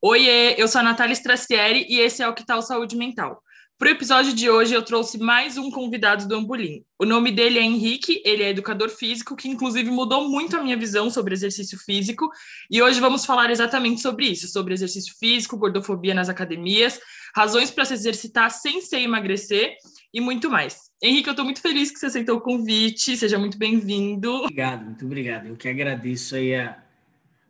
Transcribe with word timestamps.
Oiê, 0.00 0.54
eu 0.56 0.68
sou 0.68 0.80
a 0.80 0.84
Natália 0.84 1.12
Stracieri 1.12 1.84
e 1.88 1.98
esse 1.98 2.22
é 2.22 2.28
o 2.28 2.32
Que 2.32 2.46
Tal 2.46 2.62
Saúde 2.62 2.96
Mental. 2.96 3.42
Para 3.76 3.88
o 3.88 3.90
episódio 3.90 4.32
de 4.32 4.48
hoje, 4.48 4.72
eu 4.72 4.84
trouxe 4.84 5.18
mais 5.18 5.58
um 5.58 5.72
convidado 5.72 6.28
do 6.28 6.36
Ambulim. 6.36 6.84
O 6.96 7.04
nome 7.04 7.32
dele 7.32 7.58
é 7.58 7.62
Henrique, 7.62 8.22
ele 8.24 8.44
é 8.44 8.50
educador 8.50 8.90
físico, 8.90 9.34
que 9.34 9.48
inclusive 9.48 9.90
mudou 9.90 10.28
muito 10.28 10.56
a 10.56 10.62
minha 10.62 10.76
visão 10.76 11.10
sobre 11.10 11.34
exercício 11.34 11.76
físico. 11.80 12.30
E 12.70 12.80
hoje 12.80 13.00
vamos 13.00 13.26
falar 13.26 13.50
exatamente 13.50 14.00
sobre 14.00 14.26
isso, 14.26 14.46
sobre 14.46 14.72
exercício 14.72 15.12
físico, 15.18 15.58
gordofobia 15.58 16.14
nas 16.14 16.28
academias, 16.28 17.00
razões 17.34 17.68
para 17.68 17.84
se 17.84 17.94
exercitar 17.94 18.52
sem 18.52 18.80
ser 18.80 19.00
emagrecer 19.00 19.74
e 20.14 20.20
muito 20.20 20.48
mais. 20.48 20.78
Henrique, 21.02 21.28
eu 21.28 21.32
estou 21.32 21.44
muito 21.44 21.60
feliz 21.60 21.90
que 21.90 21.98
você 21.98 22.06
aceitou 22.06 22.36
o 22.36 22.40
convite, 22.40 23.16
seja 23.16 23.36
muito 23.36 23.58
bem-vindo. 23.58 24.32
Obrigado, 24.32 24.84
muito 24.84 25.04
obrigado. 25.04 25.46
Eu 25.48 25.56
que 25.56 25.68
agradeço 25.68 26.36
aí 26.36 26.54
a, 26.54 26.80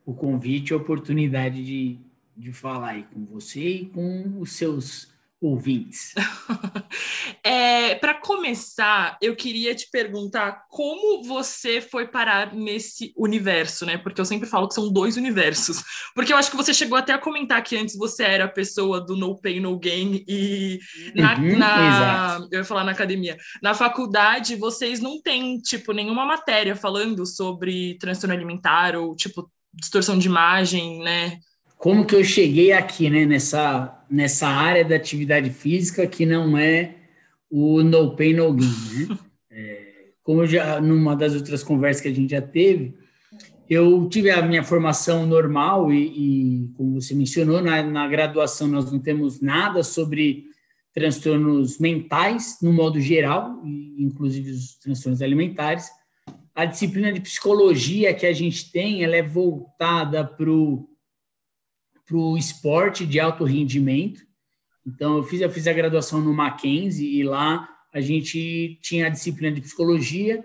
o 0.06 0.14
convite 0.14 0.70
e 0.70 0.72
a 0.72 0.78
oportunidade 0.78 1.62
de, 1.62 1.98
de 2.38 2.52
falar 2.52 2.90
aí 2.90 3.02
com 3.02 3.24
você 3.26 3.60
e 3.60 3.86
com 3.86 4.40
os 4.40 4.52
seus 4.52 5.08
ouvintes. 5.40 6.14
é, 7.44 7.94
Para 7.96 8.14
começar, 8.14 9.16
eu 9.22 9.36
queria 9.36 9.74
te 9.74 9.88
perguntar 9.90 10.64
como 10.68 11.22
você 11.22 11.80
foi 11.80 12.08
parar 12.08 12.52
nesse 12.52 13.12
universo, 13.16 13.86
né? 13.86 13.96
Porque 13.96 14.20
eu 14.20 14.24
sempre 14.24 14.48
falo 14.48 14.68
que 14.68 14.74
são 14.74 14.92
dois 14.92 15.16
universos. 15.16 15.82
Porque 16.14 16.32
eu 16.32 16.36
acho 16.36 16.50
que 16.50 16.56
você 16.56 16.74
chegou 16.74 16.98
até 16.98 17.12
a 17.12 17.18
comentar 17.18 17.62
que 17.62 17.76
antes 17.76 17.96
você 17.96 18.24
era 18.24 18.44
a 18.44 18.48
pessoa 18.48 19.00
do 19.00 19.16
no 19.16 19.40
pain, 19.40 19.60
no 19.60 19.78
gain, 19.78 20.24
e 20.26 20.80
na, 21.14 21.36
uhum, 21.36 21.58
na 21.58 22.48
eu 22.50 22.58
ia 22.58 22.64
falar 22.64 22.84
na 22.84 22.92
academia. 22.92 23.36
Na 23.62 23.74
faculdade, 23.74 24.56
vocês 24.56 25.00
não 25.00 25.22
têm, 25.22 25.58
tipo, 25.60 25.92
nenhuma 25.92 26.24
matéria 26.24 26.74
falando 26.74 27.24
sobre 27.24 27.96
transtorno 27.98 28.34
alimentar 28.34 28.96
ou, 28.96 29.14
tipo, 29.14 29.48
distorção 29.72 30.18
de 30.18 30.26
imagem, 30.26 30.98
né? 31.00 31.38
Como 31.78 32.04
que 32.04 32.14
eu 32.14 32.24
cheguei 32.24 32.72
aqui, 32.72 33.08
né, 33.08 33.24
nessa, 33.24 34.04
nessa 34.10 34.48
área 34.48 34.84
da 34.84 34.96
atividade 34.96 35.48
física 35.50 36.06
que 36.06 36.26
não 36.26 36.58
é 36.58 36.96
o 37.48 37.82
no 37.82 38.16
pain, 38.16 38.34
no 38.34 38.52
gain, 38.52 39.08
né? 39.08 39.18
É, 39.50 40.10
como 40.22 40.46
já, 40.46 40.80
numa 40.80 41.16
das 41.16 41.34
outras 41.34 41.64
conversas 41.64 42.02
que 42.02 42.08
a 42.08 42.14
gente 42.14 42.30
já 42.30 42.40
teve, 42.40 42.94
eu 43.68 44.08
tive 44.08 44.30
a 44.30 44.40
minha 44.40 44.62
formação 44.62 45.26
normal 45.26 45.90
e, 45.90 46.66
e 46.66 46.68
como 46.74 47.00
você 47.00 47.14
mencionou, 47.14 47.60
na, 47.60 47.82
na 47.82 48.06
graduação 48.06 48.68
nós 48.68 48.92
não 48.92 49.00
temos 49.00 49.40
nada 49.40 49.82
sobre 49.82 50.44
transtornos 50.94 51.78
mentais, 51.78 52.58
no 52.62 52.72
modo 52.72 53.00
geral, 53.00 53.60
inclusive 53.64 54.50
os 54.50 54.76
transtornos 54.78 55.22
alimentares. 55.22 55.88
A 56.54 56.64
disciplina 56.64 57.12
de 57.12 57.20
psicologia 57.20 58.14
que 58.14 58.26
a 58.26 58.32
gente 58.32 58.70
tem, 58.70 59.02
ela 59.02 59.16
é 59.16 59.22
voltada 59.22 60.24
para 60.24 60.50
o 60.50 60.88
para 62.08 62.16
o 62.16 62.36
esporte 62.38 63.06
de 63.06 63.20
alto 63.20 63.44
rendimento. 63.44 64.26
Então, 64.86 65.18
eu 65.18 65.22
fiz, 65.22 65.42
eu 65.42 65.50
fiz 65.50 65.66
a 65.66 65.72
graduação 65.74 66.22
no 66.22 66.32
Mackenzie 66.32 67.18
e 67.18 67.22
lá 67.22 67.68
a 67.92 68.00
gente 68.00 68.78
tinha 68.80 69.04
a 69.06 69.10
disciplina 69.10 69.54
de 69.54 69.60
psicologia, 69.60 70.42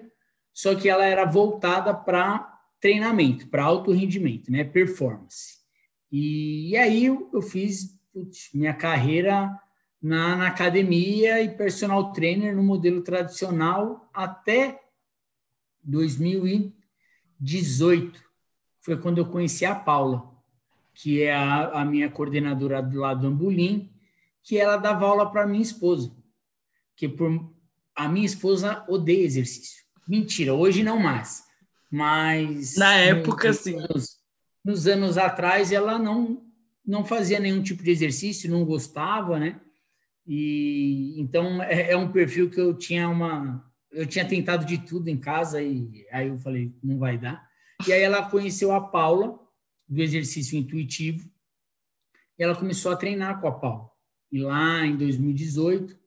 só 0.54 0.76
que 0.76 0.90
ela 0.90 1.06
era 1.06 1.24
voltada 1.24 1.94
para 1.94 2.60
treinamento, 2.82 3.48
para 3.48 3.64
alto 3.64 3.94
rendimento, 3.94 4.52
né, 4.52 4.66
performance. 4.66 5.60
E, 6.12 6.72
e 6.72 6.78
aí 6.78 7.06
eu, 7.06 7.30
eu 7.34 7.42
fiz 7.42 7.98
putz, 8.12 8.50
minha 8.54 8.74
carreira 8.74 9.50
na, 10.02 10.36
na, 10.36 10.48
academia 10.48 11.42
e 11.42 11.56
personal 11.56 12.12
trainer 12.12 12.54
no 12.54 12.62
modelo 12.62 13.02
tradicional 13.02 14.10
até 14.14 14.82
2018. 15.82 18.22
Foi 18.82 18.98
quando 18.98 19.20
eu 19.20 19.26
conheci 19.26 19.64
a 19.64 19.74
Paula 19.74 20.33
que 20.94 21.24
é 21.24 21.34
a, 21.34 21.82
a 21.82 21.86
minha 21.86 22.10
coordenadora 22.10 22.82
do 22.82 23.00
lado 23.00 23.22
do 23.22 23.28
Ambulim, 23.28 23.92
que 24.44 24.58
ela 24.58 24.78
dava 24.78 25.06
aula 25.06 25.32
para 25.32 25.48
minha 25.48 25.64
esposa. 25.64 26.16
Que 26.96 27.08
por 27.08 27.52
a 27.96 28.08
minha 28.08 28.26
esposa 28.26 28.84
odeia 28.88 29.24
exercício. 29.24 29.84
Mentira, 30.08 30.54
hoje 30.54 30.84
não 30.84 31.00
mais. 31.00 31.44
Mas 31.90 32.76
na 32.76 32.96
época 32.96 33.50
nos, 33.50 33.58
sim. 33.58 33.80
Anos, 33.80 34.18
nos 34.66 34.88
anos 34.88 35.18
atrás 35.18 35.72
ela 35.72 35.98
não 35.98 36.44
não 36.86 37.06
fazia 37.06 37.40
nenhum 37.40 37.64
tipo 37.64 37.82
de 37.82 37.92
exercício, 37.92 38.52
não 38.52 38.66
gostava, 38.66 39.40
né? 39.40 39.62
E 40.28 41.16
então 41.18 41.62
é, 41.62 41.92
é 41.92 41.98
um 41.98 42.12
perfil 42.12 42.50
que 42.50 42.60
eu 42.60 42.74
tinha 42.74 43.08
uma 43.08 43.64
eu 43.92 44.08
tinha 44.08 44.26
tentado 44.26 44.66
de 44.66 44.80
tudo 44.80 45.08
em 45.08 45.18
casa 45.18 45.62
e 45.62 46.06
aí 46.12 46.28
eu 46.28 46.38
falei, 46.40 46.74
não 46.84 46.98
vai 46.98 47.18
dar. 47.18 47.48
E 47.88 47.94
aí 47.94 48.02
ela 48.02 48.28
conheceu 48.28 48.72
a 48.72 48.82
Paula, 48.82 49.40
do 49.94 50.02
exercício 50.02 50.58
intuitivo. 50.58 51.30
Ela 52.38 52.56
começou 52.56 52.92
a 52.92 52.96
treinar 52.96 53.40
com 53.40 53.48
a 53.48 53.52
Paula. 53.52 53.90
E 54.32 54.40
lá 54.40 54.86
em 54.86 54.98
2018, 54.98 55.98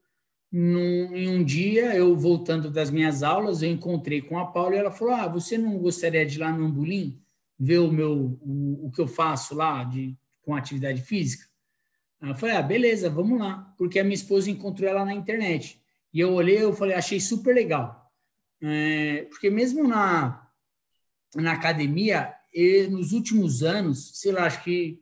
num, 0.50 1.14
em 1.14 1.28
um 1.28 1.44
dia, 1.44 1.94
eu 1.94 2.16
voltando 2.16 2.70
das 2.70 2.90
minhas 2.90 3.22
aulas, 3.22 3.62
eu 3.62 3.70
encontrei 3.70 4.20
com 4.20 4.38
a 4.38 4.46
Paula 4.46 4.74
e 4.74 4.78
ela 4.78 4.90
falou: 4.90 5.14
Ah, 5.14 5.28
você 5.28 5.56
não 5.56 5.78
gostaria 5.78 6.26
de 6.26 6.36
ir 6.36 6.40
lá 6.40 6.50
no 6.50 6.66
Ambulim 6.66 7.22
ver 7.58 7.78
o 7.78 7.90
meu 7.90 8.38
o, 8.42 8.86
o 8.86 8.90
que 8.90 9.00
eu 9.00 9.06
faço 9.06 9.54
lá 9.54 9.84
de, 9.84 10.16
com 10.42 10.54
atividade 10.54 11.00
física? 11.02 11.46
Eu 12.20 12.34
falei: 12.34 12.56
Ah, 12.56 12.62
beleza, 12.62 13.08
vamos 13.08 13.38
lá. 13.38 13.72
Porque 13.78 13.98
a 13.98 14.04
minha 14.04 14.14
esposa 14.14 14.50
encontrou 14.50 14.88
ela 14.88 15.04
na 15.04 15.14
internet. 15.14 15.80
E 16.12 16.18
eu 16.18 16.32
olhei, 16.32 16.62
eu 16.62 16.72
falei: 16.72 16.96
Achei 16.96 17.20
super 17.20 17.54
legal. 17.54 18.10
É, 18.60 19.26
porque 19.30 19.50
mesmo 19.50 19.86
na, 19.86 20.48
na 21.34 21.52
academia, 21.52 22.34
e 22.56 22.86
nos 22.86 23.12
últimos 23.12 23.62
anos, 23.62 24.12
sei 24.14 24.32
lá, 24.32 24.46
acho 24.46 24.64
que 24.64 24.98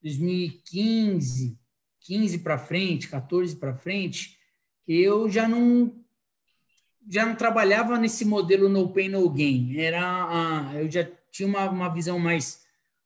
2015, 0.00 1.58
15 2.02 2.38
para 2.38 2.56
frente, 2.56 3.08
14 3.08 3.56
para 3.56 3.74
frente, 3.74 4.38
eu 4.86 5.28
já 5.28 5.48
não 5.48 5.92
já 7.10 7.26
não 7.26 7.34
trabalhava 7.34 7.98
nesse 7.98 8.24
modelo 8.24 8.68
no 8.68 8.92
pain 8.92 9.08
no 9.08 9.28
gain. 9.28 9.76
Era 9.76 10.70
eu 10.76 10.88
já 10.88 11.04
tinha 11.32 11.48
uma, 11.48 11.68
uma 11.68 11.88
visão 11.88 12.16
mais 12.16 12.62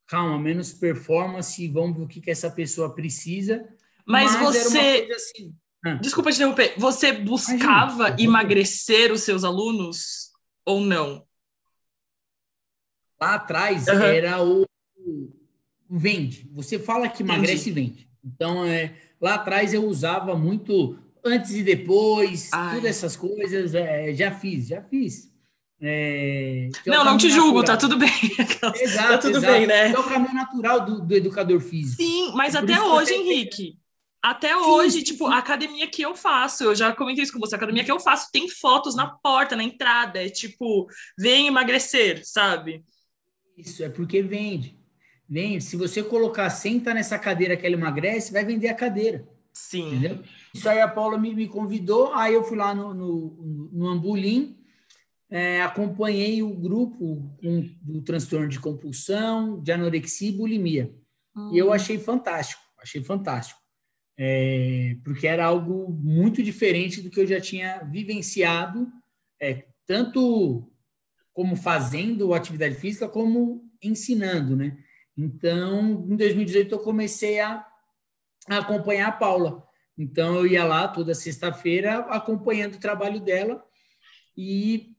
calma, 0.06 0.38
menos 0.38 0.74
performance, 0.74 1.66
vamos 1.68 1.96
ver 1.96 2.02
o 2.02 2.08
que 2.08 2.20
que 2.20 2.30
essa 2.30 2.50
pessoa 2.50 2.94
precisa. 2.94 3.66
Mas, 4.04 4.32
mas 4.34 4.42
você 4.42 5.08
assim, 5.14 5.56
ah. 5.84 5.94
Desculpa 5.94 6.30
te 6.30 6.36
interromper. 6.36 6.74
Você 6.76 7.12
buscava 7.12 8.08
Imagina. 8.08 8.22
emagrecer 8.22 9.10
os 9.10 9.22
seus 9.22 9.44
alunos 9.44 10.30
ou 10.64 10.80
não? 10.80 11.26
Lá 13.22 13.36
atrás 13.36 13.86
uhum. 13.86 14.02
era 14.02 14.42
o, 14.42 14.66
vende. 15.88 16.50
Você 16.52 16.76
fala 16.76 17.08
que 17.08 17.22
emagrece 17.22 17.70
e 17.70 17.72
vende. 17.72 18.08
Então, 18.24 18.64
é, 18.64 18.96
lá 19.20 19.34
atrás 19.34 19.72
eu 19.72 19.86
usava 19.86 20.34
muito 20.34 20.98
antes 21.24 21.52
e 21.52 21.62
depois, 21.62 22.50
Ai. 22.52 22.74
todas 22.74 22.90
essas 22.90 23.14
coisas. 23.14 23.76
É, 23.76 24.12
já 24.12 24.32
fiz, 24.32 24.66
já 24.66 24.82
fiz. 24.82 25.30
É, 25.80 26.68
é 26.84 26.90
não, 26.90 27.04
não 27.04 27.16
te 27.16 27.30
julgo, 27.30 27.60
natural. 27.60 27.64
tá 27.64 27.76
tudo 27.76 27.96
bem. 27.96 28.10
Exato, 28.80 29.06
tá 29.14 29.18
tudo 29.18 29.38
exato. 29.38 29.52
bem, 29.52 29.68
né? 29.68 29.92
É 29.92 29.98
o 30.00 30.02
caminho 30.02 30.34
natural 30.34 30.84
do, 30.84 31.00
do 31.00 31.14
educador 31.14 31.60
físico. 31.60 32.02
Sim, 32.02 32.32
mas 32.34 32.56
é 32.56 32.58
até 32.58 32.82
hoje, 32.82 33.14
Henrique. 33.14 33.78
Até 34.20 34.56
hoje, 34.56 34.98
sim, 34.98 35.04
tipo, 35.04 35.28
sim. 35.28 35.32
a 35.32 35.38
academia 35.38 35.86
que 35.86 36.02
eu 36.02 36.16
faço, 36.16 36.64
eu 36.64 36.74
já 36.74 36.92
comentei 36.92 37.22
isso 37.22 37.32
com 37.32 37.38
você, 37.38 37.54
a 37.54 37.58
academia 37.58 37.84
que 37.84 37.92
eu 37.92 38.00
faço 38.00 38.30
tem 38.32 38.48
fotos 38.48 38.96
na 38.96 39.06
porta, 39.06 39.54
na 39.54 39.62
entrada, 39.62 40.24
é 40.24 40.28
tipo, 40.28 40.88
vem 41.16 41.46
emagrecer, 41.46 42.22
sabe? 42.24 42.84
Isso, 43.56 43.82
é 43.82 43.88
porque 43.88 44.22
vende. 44.22 44.78
Vende. 45.28 45.64
Se 45.64 45.76
você 45.76 46.02
colocar 46.02 46.50
senta 46.50 46.92
nessa 46.92 47.18
cadeira 47.18 47.56
que 47.56 47.66
ela 47.66 47.74
emagrece, 47.74 48.32
vai 48.32 48.44
vender 48.44 48.68
a 48.68 48.74
cadeira. 48.74 49.26
Sim. 49.52 49.88
Entendeu? 49.88 50.22
Isso 50.54 50.68
aí 50.68 50.80
a 50.80 50.88
Paula 50.88 51.18
me, 51.18 51.34
me 51.34 51.46
convidou, 51.46 52.12
aí 52.14 52.34
eu 52.34 52.42
fui 52.42 52.56
lá 52.56 52.74
no, 52.74 52.94
no, 52.94 53.70
no 53.72 53.88
Ambulim, 53.88 54.58
é, 55.30 55.62
acompanhei 55.62 56.42
o 56.42 56.54
grupo 56.54 57.36
um, 57.42 57.74
do 57.80 58.02
transtorno 58.02 58.48
de 58.48 58.60
compulsão, 58.60 59.60
de 59.62 59.72
anorexia 59.72 60.28
e 60.28 60.36
bulimia. 60.36 60.94
E 61.50 61.56
eu 61.56 61.68
hum. 61.68 61.72
achei 61.72 61.98
fantástico, 61.98 62.60
achei 62.78 63.02
fantástico. 63.02 63.60
É, 64.18 64.96
porque 65.02 65.26
era 65.26 65.46
algo 65.46 65.90
muito 65.90 66.42
diferente 66.42 67.00
do 67.00 67.08
que 67.08 67.18
eu 67.18 67.26
já 67.26 67.40
tinha 67.40 67.82
vivenciado, 67.84 68.86
é, 69.40 69.64
tanto 69.86 70.70
como 71.32 71.56
fazendo 71.56 72.34
atividade 72.34 72.74
física, 72.74 73.08
como 73.08 73.64
ensinando, 73.82 74.56
né? 74.56 74.76
Então, 75.16 76.06
em 76.08 76.16
2018 76.16 76.74
eu 76.74 76.78
comecei 76.78 77.40
a, 77.40 77.66
a 78.48 78.58
acompanhar 78.58 79.08
a 79.08 79.12
Paula. 79.12 79.66
Então, 79.96 80.36
eu 80.36 80.46
ia 80.46 80.64
lá 80.64 80.88
toda 80.88 81.14
sexta-feira 81.14 81.98
acompanhando 82.10 82.74
o 82.74 82.80
trabalho 82.80 83.20
dela 83.20 83.62
e 84.36 84.92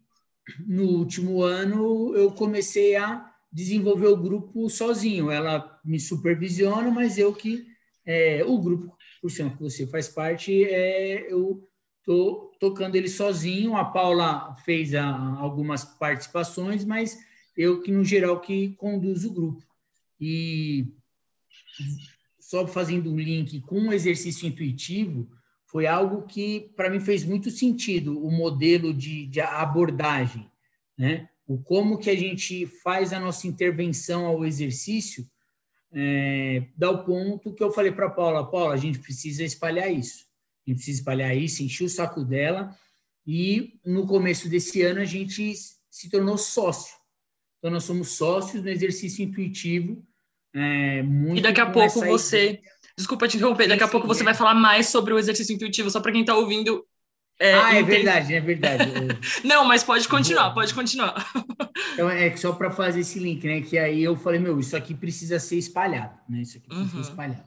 no 0.68 0.83
último 0.83 1.41
ano 1.41 2.15
eu 2.15 2.31
comecei 2.31 2.95
a 2.95 3.31
desenvolver 3.51 4.07
o 4.07 4.18
grupo 4.18 4.69
sozinho. 4.69 5.31
Ela 5.31 5.79
me 5.83 6.00
supervisiona, 6.00 6.89
mas 6.91 7.18
eu 7.18 7.33
que 7.33 7.65
é, 8.06 8.44
o 8.45 8.57
grupo, 8.59 8.95
por 9.21 9.29
exemplo, 9.29 9.57
que 9.57 9.63
você 9.63 9.88
faz 9.88 10.09
parte, 10.09 10.63
é, 10.65 11.31
eu 11.31 11.68
Estou 12.03 12.51
tocando 12.59 12.95
ele 12.97 13.07
sozinho. 13.07 13.77
A 13.77 13.85
Paula 13.85 14.53
fez 14.65 14.94
a, 14.94 15.07
algumas 15.39 15.85
participações, 15.85 16.83
mas 16.83 17.17
eu 17.55 17.81
que, 17.81 17.94
no 17.94 18.03
geral, 18.03 18.41
que 18.41 18.73
conduzo 18.75 19.29
o 19.29 19.33
grupo. 19.33 19.63
E 20.19 20.85
só 22.38 22.67
fazendo 22.67 23.09
um 23.09 23.17
link 23.17 23.61
com 23.61 23.79
um 23.79 23.94
exercício 23.94 24.45
intuitivo, 24.45 25.29
foi 25.65 25.88
algo 25.88 26.23
que 26.23 26.71
para 26.75 26.89
mim 26.89 27.00
fez 27.00 27.23
muito 27.23 27.50
sentido 27.50 28.21
o 28.21 28.29
modelo 28.29 28.94
de, 28.94 29.25
de 29.25 29.39
abordagem, 29.39 30.51
né? 30.97 31.29
O 31.47 31.57
como 31.57 31.97
que 31.97 32.09
a 32.09 32.15
gente 32.15 32.67
faz 32.67 33.13
a 33.13 33.19
nossa 33.19 33.47
intervenção 33.47 34.25
ao 34.25 34.45
exercício, 34.45 35.25
é, 35.91 36.67
dá 36.75 36.91
o 36.91 37.03
ponto 37.03 37.53
que 37.53 37.63
eu 37.63 37.71
falei 37.71 37.91
para 37.91 38.09
Paula, 38.09 38.50
Paula, 38.50 38.73
a 38.73 38.77
gente 38.77 39.00
precisa 39.00 39.44
espalhar 39.44 39.91
isso, 39.91 40.25
a 40.65 40.69
gente 40.69 40.77
precisa 40.77 41.00
espalhar 41.00 41.36
isso, 41.36 41.63
encher 41.63 41.86
o 41.86 41.89
saco 41.89 42.24
dela 42.24 42.75
e 43.25 43.80
no 43.86 44.06
começo 44.06 44.50
desse 44.50 44.81
ano 44.81 45.01
a 45.01 45.06
gente 45.06 45.54
se 45.89 46.10
tornou 46.10 46.38
sócio. 46.38 46.94
Então 47.60 47.71
nós 47.71 47.83
somos 47.83 48.10
sócios 48.10 48.63
no 48.63 48.69
exercício 48.69 49.24
intuitivo. 49.24 50.06
É, 50.56 51.04
e 51.36 51.42
daqui 51.42 51.62
a 51.62 51.71
pouco 51.71 52.00
você 52.01 52.50
ideia 52.50 52.74
Desculpa 52.95 53.27
te 53.27 53.38
interromper, 53.38 53.68
daqui 53.68 53.83
a 53.83 53.88
pouco 53.88 54.06
você 54.06 54.24
vai 54.24 54.36
falar 54.36 54.54
mais 54.54 54.88
sobre 54.88 55.13
o 55.13 55.19
exercício 55.19 55.54
intuitivo, 55.54 55.89
só 55.89 56.00
para 56.00 56.12
quem 56.12 56.21
está 56.21 56.36
ouvindo. 56.36 56.86
É, 57.39 57.54
ah, 57.56 57.75
é 57.75 57.81
verdade, 57.81 58.36
é 58.36 58.39
verdade. 58.39 58.86
Não, 59.44 59.65
mas 59.65 59.83
pode 59.83 60.07
continuar, 60.07 60.51
pode 60.51 60.74
continuar. 60.74 61.13
Então, 61.94 62.10
é 62.10 62.36
só 62.36 62.51
para 62.54 62.71
fazer 62.71 63.01
esse 63.01 63.19
link, 63.19 63.45
né? 63.45 63.62
Que 63.62 63.77
aí 63.77 64.01
eu 64.04 64.15
falei, 64.15 64.39
meu, 64.39 64.60
isso 64.60 64.75
aqui 64.75 64.95
precisa 64.95 65.39
ser 65.39 65.57
espalhado, 65.57 66.18
né? 66.27 66.42
Isso 66.42 66.57
aqui 66.57 66.68
precisa 66.68 66.98
uhum. 66.98 67.04
ser 67.04 67.10
espalhado. 67.10 67.44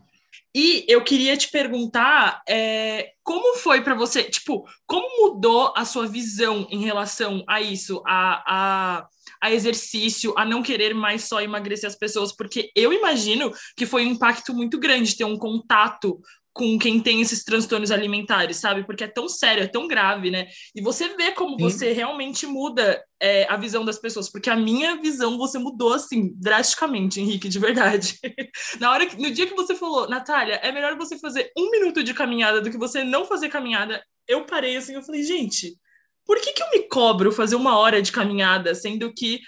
E 0.54 0.84
eu 0.88 1.02
queria 1.04 1.36
te 1.36 1.50
perguntar 1.50 2.42
é, 2.48 3.10
como 3.22 3.56
foi 3.58 3.82
para 3.82 3.94
você, 3.94 4.24
tipo, 4.24 4.64
como 4.86 5.32
mudou 5.32 5.72
a 5.76 5.84
sua 5.84 6.06
visão 6.06 6.66
em 6.70 6.82
relação 6.82 7.44
a 7.48 7.60
isso, 7.60 8.02
a, 8.06 8.42
a 8.46 9.08
a 9.40 9.52
exercício, 9.52 10.32
a 10.36 10.44
não 10.44 10.62
querer 10.62 10.94
mais 10.94 11.24
só 11.24 11.40
emagrecer 11.40 11.88
as 11.88 11.96
pessoas, 11.96 12.34
porque 12.34 12.70
eu 12.74 12.92
imagino 12.92 13.52
que 13.76 13.84
foi 13.84 14.06
um 14.06 14.12
impacto 14.12 14.54
muito 14.54 14.78
grande 14.78 15.16
ter 15.16 15.24
um 15.24 15.36
contato 15.36 16.20
com 16.56 16.78
quem 16.78 16.98
tem 16.98 17.20
esses 17.20 17.44
transtornos 17.44 17.90
alimentares, 17.90 18.56
sabe? 18.56 18.82
Porque 18.82 19.04
é 19.04 19.08
tão 19.08 19.28
sério, 19.28 19.62
é 19.62 19.66
tão 19.66 19.86
grave, 19.86 20.30
né? 20.30 20.48
E 20.74 20.80
você 20.80 21.14
vê 21.14 21.30
como 21.32 21.50
Sim. 21.58 21.64
você 21.64 21.92
realmente 21.92 22.46
muda 22.46 23.04
é, 23.20 23.46
a 23.46 23.58
visão 23.58 23.84
das 23.84 23.98
pessoas, 23.98 24.32
porque 24.32 24.48
a 24.48 24.56
minha 24.56 24.96
visão 24.96 25.36
você 25.36 25.58
mudou 25.58 25.92
assim 25.92 26.32
drasticamente, 26.36 27.20
Henrique, 27.20 27.50
de 27.50 27.58
verdade. 27.58 28.18
Na 28.80 28.90
hora 28.90 29.04
que, 29.04 29.20
no 29.20 29.30
dia 29.30 29.46
que 29.46 29.54
você 29.54 29.74
falou, 29.74 30.08
Natália, 30.08 30.54
é 30.62 30.72
melhor 30.72 30.96
você 30.96 31.18
fazer 31.18 31.52
um 31.54 31.70
minuto 31.70 32.02
de 32.02 32.14
caminhada 32.14 32.62
do 32.62 32.70
que 32.70 32.78
você 32.78 33.04
não 33.04 33.26
fazer 33.26 33.50
caminhada, 33.50 34.02
eu 34.26 34.46
parei 34.46 34.78
assim, 34.78 34.94
eu 34.94 35.02
falei, 35.02 35.22
gente, 35.24 35.76
por 36.24 36.40
que, 36.40 36.54
que 36.54 36.62
eu 36.62 36.70
me 36.70 36.88
cobro 36.88 37.30
fazer 37.30 37.56
uma 37.56 37.76
hora 37.78 38.00
de 38.00 38.10
caminhada, 38.10 38.74
sendo 38.74 39.12
que 39.12 39.40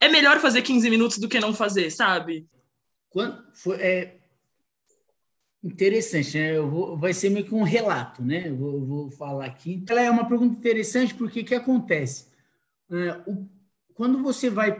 é 0.00 0.08
melhor 0.08 0.40
fazer 0.40 0.62
15 0.62 0.88
minutos 0.88 1.18
do 1.18 1.28
que 1.28 1.38
não 1.38 1.52
fazer, 1.52 1.90
sabe? 1.90 2.46
Quando 3.10 3.44
foi, 3.54 3.76
é 3.76 4.16
interessante, 5.66 6.38
né? 6.38 6.56
Eu 6.56 6.70
vou, 6.70 6.96
vai 6.96 7.12
ser 7.12 7.30
meio 7.30 7.44
que 7.44 7.54
um 7.54 7.62
relato, 7.62 8.22
né? 8.22 8.48
Eu 8.48 8.56
vou, 8.56 8.86
vou 8.86 9.10
falar 9.10 9.46
aqui. 9.46 9.84
Ela 9.88 10.02
é 10.02 10.10
uma 10.10 10.28
pergunta 10.28 10.58
interessante 10.58 11.14
porque 11.14 11.44
que 11.44 11.54
acontece? 11.54 12.28
É, 12.90 13.22
o, 13.26 13.48
quando 13.94 14.22
você 14.22 14.48
vai, 14.50 14.76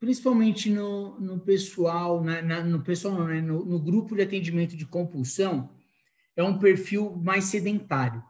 principalmente 0.00 0.70
no, 0.70 1.18
no 1.20 1.40
pessoal, 1.40 2.22
na, 2.22 2.40
na, 2.40 2.62
no 2.62 2.82
pessoal, 2.82 3.24
né? 3.24 3.40
no, 3.40 3.64
no 3.64 3.78
grupo 3.78 4.14
de 4.14 4.22
atendimento 4.22 4.76
de 4.76 4.86
compulsão, 4.86 5.70
é 6.36 6.42
um 6.42 6.58
perfil 6.58 7.16
mais 7.16 7.44
sedentário. 7.44 8.22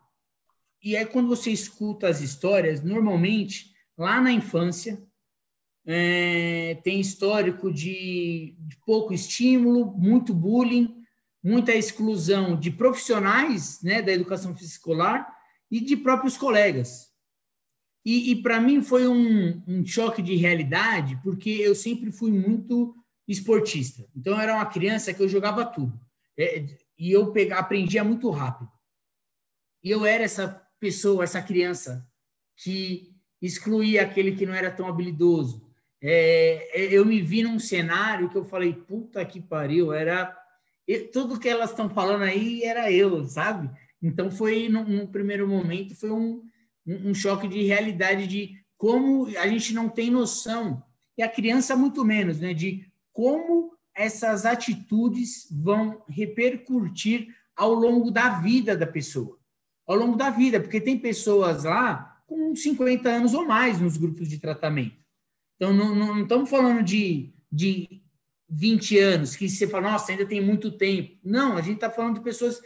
E 0.82 0.96
aí, 0.96 1.04
quando 1.04 1.28
você 1.28 1.50
escuta 1.50 2.08
as 2.08 2.20
histórias, 2.20 2.82
normalmente, 2.82 3.72
lá 3.96 4.20
na 4.20 4.32
infância, 4.32 5.02
é, 5.84 6.74
tem 6.84 7.00
histórico 7.00 7.72
de, 7.72 8.54
de, 8.58 8.76
pouco 8.84 9.12
estímulo, 9.12 9.92
muito 9.96 10.34
bullying, 10.34 10.97
muita 11.48 11.74
exclusão 11.74 12.54
de 12.54 12.70
profissionais 12.70 13.80
né, 13.82 14.02
da 14.02 14.12
educação 14.12 14.52
escolar 14.52 15.34
e 15.70 15.80
de 15.80 15.96
próprios 15.96 16.36
colegas. 16.36 17.08
E, 18.04 18.32
e 18.32 18.42
para 18.42 18.60
mim 18.60 18.82
foi 18.82 19.08
um, 19.08 19.62
um, 19.66 19.84
choque 19.84 20.20
de 20.20 20.36
realidade, 20.36 21.18
porque 21.22 21.50
eu 21.50 21.74
sempre 21.74 22.12
fui 22.12 22.30
muito 22.30 22.94
esportista. 23.26 24.06
Então, 24.14 24.34
eu 24.34 24.40
era 24.40 24.54
uma 24.54 24.66
criança 24.66 25.12
que 25.12 25.22
eu 25.22 25.28
jogava 25.28 25.64
tudo. 25.64 25.98
É, 26.38 26.66
e 26.98 27.10
eu 27.10 27.32
pegava, 27.32 27.62
aprendia 27.62 28.04
muito 28.04 28.28
rápido. 28.30 28.70
E 29.82 29.90
eu 29.90 30.04
era 30.04 30.24
essa 30.24 30.48
pessoa, 30.78 31.24
essa 31.24 31.40
criança 31.40 32.06
que 32.56 33.14
excluía 33.40 34.02
aquele 34.02 34.32
que 34.32 34.44
não 34.44 34.54
era 34.54 34.70
tão 34.70 34.86
habilidoso. 34.86 35.66
É, 36.00 36.82
é 36.82 36.92
eu 36.92 37.04
me 37.06 37.22
vi 37.22 37.42
num 37.42 37.58
cenário 37.58 38.28
que 38.28 38.36
eu 38.36 38.44
falei, 38.44 38.72
puta 38.72 39.24
que 39.24 39.40
pariu, 39.40 39.92
era 39.92 40.37
tudo 41.12 41.38
que 41.38 41.48
elas 41.48 41.70
estão 41.70 41.88
falando 41.90 42.22
aí 42.22 42.62
era 42.62 42.90
eu, 42.90 43.26
sabe? 43.26 43.70
Então 44.02 44.30
foi 44.30 44.68
num, 44.68 45.06
primeiro 45.06 45.46
momento 45.46 45.94
foi 45.94 46.10
um, 46.10 46.42
um, 46.86 47.10
um, 47.10 47.14
choque 47.14 47.48
de 47.48 47.62
realidade 47.64 48.26
de 48.26 48.56
como 48.76 49.26
a 49.36 49.46
gente 49.48 49.74
não 49.74 49.88
tem 49.88 50.10
noção 50.10 50.82
e 51.16 51.22
a 51.22 51.28
criança 51.28 51.76
muito 51.76 52.04
menos, 52.04 52.40
né? 52.40 52.54
De 52.54 52.86
como 53.12 53.72
essas 53.94 54.46
atitudes 54.46 55.48
vão 55.50 56.02
repercutir 56.08 57.34
ao 57.56 57.74
longo 57.74 58.10
da 58.10 58.38
vida 58.38 58.76
da 58.76 58.86
pessoa 58.86 59.38
ao 59.88 59.96
longo 59.96 60.16
da 60.16 60.28
vida, 60.28 60.60
porque 60.60 60.82
tem 60.82 60.98
pessoas 60.98 61.64
lá 61.64 62.20
com 62.26 62.54
50 62.54 63.08
anos 63.08 63.32
ou 63.32 63.46
mais 63.46 63.80
nos 63.80 63.96
grupos 63.96 64.28
de 64.28 64.38
tratamento. 64.38 64.98
Então, 65.56 65.72
não, 65.72 65.94
não, 65.94 66.22
estamos 66.22 66.50
falando 66.50 66.82
de, 66.82 67.32
de 67.50 68.02
20 68.48 68.98
anos, 68.98 69.36
que 69.36 69.48
você 69.48 69.66
fala, 69.66 69.90
nossa, 69.90 70.10
ainda 70.10 70.24
tem 70.24 70.40
muito 70.40 70.70
tempo. 70.70 71.18
Não, 71.22 71.56
a 71.56 71.60
gente 71.60 71.76
está 71.76 71.90
falando 71.90 72.16
de 72.16 72.24
pessoas 72.24 72.60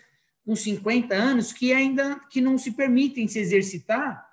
com 0.45 0.55
50 0.55 1.15
anos 1.15 1.53
que 1.53 1.73
ainda 1.73 2.21
que 2.31 2.41
não 2.41 2.59
se 2.59 2.73
permitem 2.73 3.27
se 3.29 3.39
exercitar, 3.39 4.27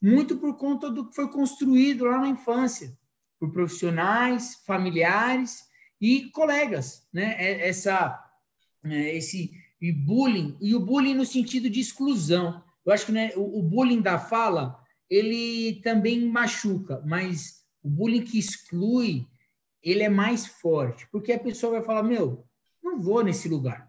muito 0.00 0.36
por 0.36 0.56
conta 0.56 0.90
do 0.90 1.08
que 1.08 1.14
foi 1.14 1.28
construído 1.30 2.04
lá 2.04 2.20
na 2.20 2.28
infância, 2.28 2.96
por 3.38 3.52
profissionais, 3.52 4.56
familiares 4.66 5.64
e 6.00 6.30
colegas, 6.30 7.06
né? 7.12 7.34
É, 7.38 7.68
essa, 7.68 8.22
é, 8.84 9.16
esse 9.16 9.52
e 9.80 9.92
bullying, 9.92 10.56
e 10.60 10.74
o 10.74 10.80
bullying 10.80 11.14
no 11.14 11.24
sentido 11.24 11.68
de 11.68 11.80
exclusão. 11.80 12.62
Eu 12.84 12.92
acho 12.92 13.06
que 13.06 13.12
né, 13.12 13.32
o 13.36 13.62
bullying 13.62 14.00
da 14.00 14.18
fala, 14.18 14.80
ele 15.10 15.80
também 15.82 16.24
machuca, 16.26 17.02
mas 17.04 17.64
o 17.82 17.88
bullying 17.88 18.22
que 18.22 18.38
exclui, 18.38 19.26
ele 19.90 20.02
é 20.02 20.08
mais 20.08 20.46
forte, 20.46 21.06
porque 21.12 21.32
a 21.32 21.38
pessoa 21.38 21.74
vai 21.74 21.82
falar, 21.82 22.02
meu, 22.02 22.44
não 22.82 23.00
vou 23.00 23.22
nesse 23.22 23.48
lugar, 23.48 23.88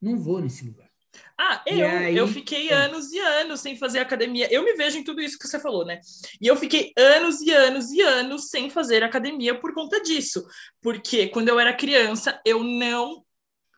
não 0.00 0.16
vou 0.16 0.40
nesse 0.40 0.64
lugar. 0.64 0.86
Ah, 1.38 1.62
eu, 1.66 1.88
aí, 1.88 2.16
eu 2.16 2.28
fiquei 2.28 2.68
é. 2.68 2.72
anos 2.72 3.12
e 3.12 3.18
anos 3.18 3.60
sem 3.60 3.76
fazer 3.76 3.98
academia. 3.98 4.52
Eu 4.52 4.62
me 4.62 4.74
vejo 4.74 4.98
em 4.98 5.04
tudo 5.04 5.20
isso 5.20 5.38
que 5.38 5.48
você 5.48 5.58
falou, 5.58 5.84
né? 5.84 6.00
E 6.40 6.46
eu 6.46 6.56
fiquei 6.56 6.92
anos 6.96 7.40
e 7.40 7.50
anos 7.50 7.90
e 7.90 8.00
anos 8.00 8.48
sem 8.48 8.70
fazer 8.70 9.02
academia 9.02 9.58
por 9.58 9.74
conta 9.74 10.02
disso. 10.02 10.46
Porque 10.80 11.28
quando 11.28 11.48
eu 11.48 11.58
era 11.58 11.74
criança, 11.74 12.40
eu 12.44 12.62
não 12.62 13.24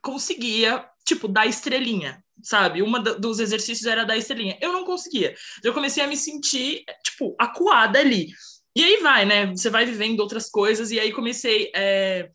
conseguia 0.02 0.84
tipo, 1.04 1.26
dar 1.26 1.46
estrelinha, 1.46 2.22
sabe? 2.42 2.82
Uma 2.82 3.00
dos 3.00 3.40
exercícios 3.40 3.86
era 3.86 4.04
dar 4.04 4.16
estrelinha. 4.16 4.58
Eu 4.60 4.72
não 4.72 4.84
conseguia. 4.84 5.34
Eu 5.64 5.72
comecei 5.72 6.02
a 6.02 6.06
me 6.06 6.16
sentir, 6.16 6.84
tipo, 7.02 7.34
acuada 7.38 7.98
ali. 7.98 8.28
E 8.76 8.82
aí 8.82 9.02
vai, 9.02 9.24
né? 9.24 9.46
Você 9.46 9.70
vai 9.70 9.84
vivendo 9.84 10.20
outras 10.20 10.48
coisas, 10.50 10.90
e 10.90 10.98
aí 10.98 11.12
comecei. 11.12 11.70
É... 11.74 12.30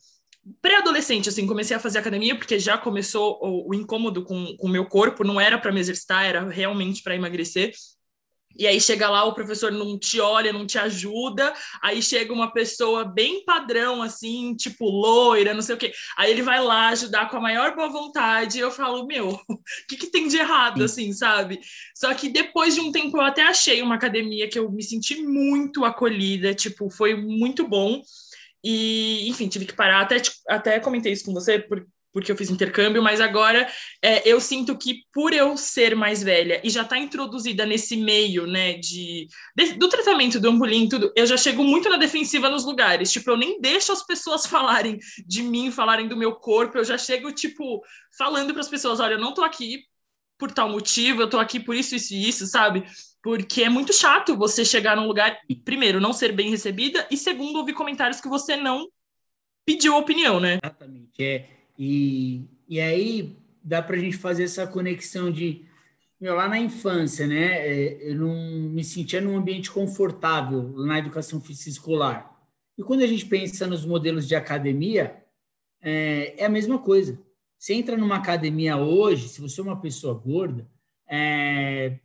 Pré-adolescente, 0.62 1.30
assim, 1.30 1.48
comecei 1.48 1.76
a 1.76 1.80
fazer 1.80 2.00
academia, 2.00 2.36
porque 2.36 2.60
já 2.60 2.78
começou 2.78 3.40
o, 3.42 3.70
o 3.70 3.74
incômodo 3.74 4.26
com 4.26 4.56
o 4.60 4.68
meu 4.68 4.86
corpo, 4.86 5.24
não 5.24 5.40
era 5.40 5.58
para 5.58 5.72
me 5.72 5.80
exercitar, 5.80 6.26
era 6.26 6.50
realmente 6.50 7.02
para 7.02 7.16
emagrecer. 7.16 7.72
E 8.58 8.68
aí 8.68 8.80
chega 8.80 9.10
lá, 9.10 9.24
o 9.24 9.34
professor 9.34 9.72
não 9.72 9.98
te 9.98 10.20
olha, 10.20 10.54
não 10.54 10.66
te 10.66 10.78
ajuda. 10.78 11.54
Aí 11.82 12.02
chega 12.02 12.32
uma 12.32 12.52
pessoa 12.52 13.04
bem 13.04 13.44
padrão, 13.44 14.02
assim, 14.02 14.56
tipo 14.56 14.86
loira, 14.86 15.54
não 15.54 15.62
sei 15.62 15.76
o 15.76 15.78
quê. 15.78 15.92
Aí 16.18 16.30
ele 16.30 16.42
vai 16.42 16.62
lá 16.62 16.90
ajudar 16.90 17.30
com 17.30 17.38
a 17.38 17.42
maior 17.42 17.76
boa 17.76 17.90
vontade. 17.90 18.58
E 18.58 18.62
eu 18.62 18.72
falo, 18.72 19.06
meu, 19.08 19.30
o 19.50 19.60
que, 19.88 19.98
que 19.98 20.08
tem 20.08 20.28
de 20.28 20.38
errado, 20.38 20.84
assim, 20.84 21.12
sabe? 21.14 21.60
Só 21.96 22.14
que 22.14 22.30
depois 22.30 22.76
de 22.76 22.82
um 22.82 22.92
tempo 22.92 23.18
eu 23.18 23.22
até 23.22 23.44
achei 23.44 23.82
uma 23.82 23.96
academia 23.96 24.50
que 24.50 24.60
eu 24.60 24.72
me 24.72 24.84
senti 24.84 25.22
muito 25.22 25.84
acolhida, 25.84 26.54
tipo, 26.54 26.90
foi 26.90 27.16
muito 27.16 27.68
bom. 27.68 28.02
E, 28.64 29.28
enfim, 29.30 29.48
tive 29.48 29.66
que 29.66 29.76
parar. 29.76 30.02
Até, 30.02 30.22
até 30.48 30.80
comentei 30.80 31.12
isso 31.12 31.26
com 31.26 31.34
você, 31.34 31.60
por, 31.60 31.86
porque 32.14 32.32
eu 32.32 32.38
fiz 32.38 32.50
intercâmbio, 32.52 33.02
mas 33.02 33.20
agora 33.20 33.68
é, 34.02 34.28
eu 34.30 34.40
sinto 34.40 34.78
que 34.78 35.02
por 35.12 35.34
eu 35.34 35.58
ser 35.58 35.96
mais 35.96 36.22
velha 36.22 36.62
e 36.64 36.70
já 36.70 36.84
estar 36.84 36.96
tá 36.96 37.02
introduzida 37.02 37.66
nesse 37.66 37.98
meio, 37.98 38.46
né, 38.46 38.74
de, 38.74 39.28
de, 39.56 39.74
do 39.74 39.90
tratamento 39.90 40.40
do 40.40 40.50
ambulim 40.50 40.88
tudo, 40.88 41.12
eu 41.16 41.26
já 41.26 41.36
chego 41.36 41.64
muito 41.64 41.90
na 41.90 41.98
defensiva 41.98 42.50
nos 42.50 42.64
lugares, 42.64 43.12
tipo, 43.12 43.30
eu 43.32 43.38
nem 43.38 43.60
deixo 43.60 43.92
as 43.92 44.06
pessoas 44.06 44.46
falarem 44.48 45.00
de 45.26 45.42
mim, 45.42 45.72
falarem 45.72 46.08
do 46.08 46.16
meu 46.16 46.36
corpo, 46.36 46.78
eu 46.78 46.86
já 46.86 46.98
chego, 46.98 47.32
tipo, 47.32 47.82
falando 48.16 48.54
para 48.54 48.62
as 48.62 48.70
pessoas, 48.70 49.00
olha, 49.00 49.14
eu 49.14 49.20
não 49.20 49.34
tô 49.34 49.44
aqui 49.44 49.84
por 50.38 50.52
tal 50.52 50.70
motivo, 50.70 51.22
eu 51.22 51.30
tô 51.30 51.40
aqui 51.40 51.60
por 51.60 51.76
isso, 51.76 51.96
isso 51.96 52.14
e 52.14 52.28
isso, 52.28 52.46
sabe? 52.46 52.84
Porque 53.22 53.64
é 53.64 53.70
muito 53.70 53.94
chato 53.94 54.36
você 54.36 54.66
chegar 54.66 54.96
num 54.96 55.08
lugar 55.08 55.40
e, 55.48 55.56
primeiro, 55.56 56.02
não 56.02 56.12
ser 56.12 56.34
bem 56.34 56.50
recebida, 56.50 57.08
e 57.10 57.18
segundo, 57.18 57.58
ouvir 57.58 57.74
comentários 57.74 58.20
que 58.20 58.28
você 58.28 58.56
não 58.56 58.88
pediu 59.66 59.96
opinião, 59.96 60.40
né? 60.40 60.60
Exatamente. 60.62 61.24
É, 61.24 61.48
E, 61.86 62.48
e 62.70 62.80
aí 62.80 63.38
dá 63.62 63.82
para 63.82 63.98
a 63.98 64.00
gente 64.00 64.16
fazer 64.16 64.46
essa 64.46 64.66
conexão 64.66 65.30
de 65.30 65.66
meu, 66.18 66.34
lá 66.34 66.48
na 66.48 66.58
infância, 66.58 67.28
né? 67.28 67.68
É, 67.68 68.12
eu 68.12 68.16
não 68.16 68.70
me 68.70 68.82
sentia 68.86 69.20
num 69.20 69.36
ambiente 69.36 69.70
confortável 69.70 70.72
na 70.78 70.98
educação 71.00 71.42
física 71.42 71.70
escolar. 71.70 72.34
E 72.78 72.84
quando 72.84 73.02
a 73.02 73.08
gente 73.08 73.26
pensa 73.26 73.68
nos 73.68 73.86
modelos 73.86 74.26
de 74.26 74.34
academia, 74.34 75.22
é, 75.82 76.42
é 76.42 76.46
a 76.46 76.50
mesma 76.50 76.80
coisa. 76.80 77.22
Você 77.60 77.74
entra 77.74 77.98
numa 77.98 78.16
academia 78.16 78.78
hoje, 78.78 79.28
se 79.28 79.42
você 79.42 79.60
é 79.60 79.64
uma 79.64 79.82
pessoa 79.82 80.14
gorda, 80.14 80.66
é, 81.10 82.00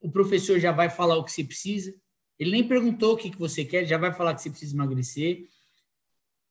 o 0.00 0.08
professor 0.12 0.60
já 0.60 0.70
vai 0.70 0.88
falar 0.88 1.16
o 1.16 1.24
que 1.24 1.32
você 1.32 1.42
precisa. 1.42 1.92
Ele 2.38 2.52
nem 2.52 2.68
perguntou 2.68 3.14
o 3.14 3.16
que, 3.16 3.30
que 3.30 3.38
você 3.38 3.64
quer, 3.64 3.84
já 3.84 3.98
vai 3.98 4.14
falar 4.14 4.36
que 4.36 4.42
você 4.42 4.50
precisa 4.50 4.76
emagrecer. 4.76 5.48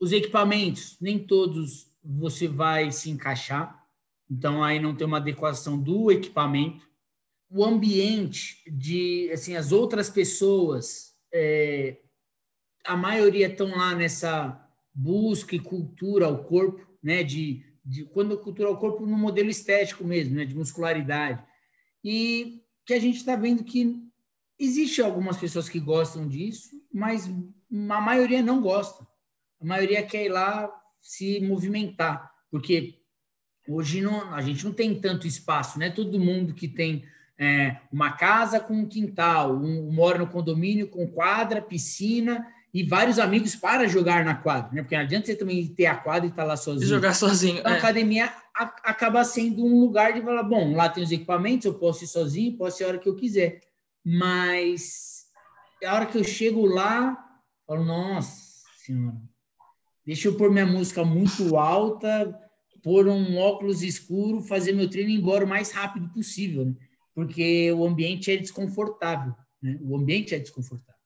Os 0.02 0.12
equipamentos, 0.12 0.98
nem 1.00 1.18
todos 1.18 1.92
você 2.03 2.48
vai 2.48 2.91
se 2.91 3.10
encaixar. 3.10 3.83
Então, 4.29 4.63
aí 4.63 4.79
não 4.79 4.95
tem 4.95 5.07
uma 5.07 5.17
adequação 5.17 5.79
do 5.79 6.12
equipamento. 6.12 6.88
O 7.50 7.63
ambiente 7.63 8.63
de, 8.69 9.29
assim, 9.31 9.55
as 9.55 9.72
outras 9.72 10.10
pessoas, 10.10 11.15
é, 11.31 12.00
a 12.83 12.98
maioria 12.98 13.48
estão 13.48 13.69
lá 13.69 13.95
nessa 13.95 14.60
busca 14.93 15.55
e 15.55 15.60
cultura 15.60 16.25
ao 16.25 16.43
corpo, 16.43 16.86
né? 17.01 17.24
De, 17.24 17.63
de 17.86 18.05
quando 18.05 18.38
cultura 18.38 18.69
ao 18.69 18.77
corpo 18.77 19.05
no 19.05 19.17
modelo 19.17 19.50
estético 19.50 20.03
mesmo, 20.03 20.36
né? 20.36 20.45
De 20.45 20.55
muscularidade. 20.55 21.43
E 22.03 22.63
que 22.86 22.93
a 22.93 23.00
gente 23.00 23.17
está 23.17 23.36
vendo 23.36 23.63
que 23.63 24.03
existe 24.60 25.01
algumas 25.01 25.38
pessoas 25.38 25.69
que 25.69 25.79
gostam 25.79 26.27
disso, 26.27 26.69
mas 26.91 27.27
a 27.27 28.01
maioria 28.01 28.41
não 28.41 28.62
gosta. 28.62 29.07
A 29.62 29.65
maioria 29.65 30.03
quer 30.03 30.25
ir 30.25 30.29
lá 30.29 30.72
se 31.03 31.41
movimentar, 31.41 32.31
porque 32.50 32.95
hoje 33.67 34.01
não, 34.01 34.33
a 34.33 34.41
gente 34.41 34.63
não 34.63 34.72
tem 34.72 35.00
tanto 35.00 35.27
espaço, 35.27 35.77
né? 35.77 35.89
Todo 35.89 36.19
mundo 36.19 36.53
que 36.53 36.67
tem 36.67 37.03
é, 37.38 37.77
uma 37.91 38.13
casa 38.13 38.57
com 38.60 38.74
um 38.74 38.88
quintal, 38.88 39.53
um, 39.53 39.91
mora 39.91 40.17
no 40.17 40.27
condomínio 40.27 40.88
com 40.88 41.05
quadra, 41.05 41.62
piscina 41.62 42.48
e 42.74 42.83
vários 42.83 43.19
amigos 43.19 43.53
para 43.55 43.86
jogar 43.86 44.24
na 44.24 44.33
quadra, 44.33 44.72
né? 44.72 44.81
Porque 44.81 44.95
não 44.95 45.03
adianta 45.03 45.27
você 45.27 45.36
também 45.36 45.67
ter 45.67 45.88
a 45.88 45.95
quadra 45.95 46.25
e 46.25 46.29
estar 46.29 46.43
tá 46.43 46.48
lá 46.48 46.57
sozinho. 46.57 46.89
Jogar 46.89 47.13
sozinho. 47.13 47.60
Então, 47.60 47.72
a 47.72 47.75
é. 47.75 47.77
academia 47.77 48.33
a, 48.55 48.63
acaba 48.83 49.24
sendo 49.25 49.65
um 49.65 49.81
lugar 49.81 50.13
de 50.13 50.22
falar, 50.22 50.43
bom, 50.43 50.74
lá 50.74 50.88
tem 50.88 51.03
os 51.03 51.12
equipamentos, 51.12 51.65
eu 51.65 51.74
posso 51.74 52.05
ir 52.05 52.07
sozinho, 52.07 52.57
posso 52.57 52.81
ir 52.81 52.86
a 52.86 52.88
hora 52.88 52.98
que 52.98 53.10
eu 53.10 53.15
quiser. 53.15 53.60
Mas 54.05 55.25
a 55.83 55.93
hora 55.93 56.05
que 56.05 56.17
eu 56.17 56.24
chego 56.24 56.65
lá, 56.65 57.17
falo, 57.67 57.83
nossa 57.83 58.63
senhora, 58.77 59.17
deixa 60.05 60.27
eu 60.27 60.36
pôr 60.36 60.51
minha 60.51 60.65
música 60.65 61.03
muito 61.03 61.57
alta, 61.57 62.38
pôr 62.81 63.07
um 63.07 63.38
óculos 63.38 63.81
escuro, 63.81 64.41
fazer 64.41 64.74
meu 64.74 64.89
treino 64.89 65.10
embora 65.10 65.45
o 65.45 65.48
mais 65.48 65.72
rápido 65.72 66.10
possível, 66.10 66.65
né? 66.65 66.75
porque 67.15 67.72
o 67.72 67.86
ambiente 67.86 68.31
é 68.31 68.38
desconfortável, 68.38 69.33
né? 69.62 69.77
O 69.81 69.95
ambiente 69.95 70.36
é 70.36 70.39
desconfortável. 70.39 71.01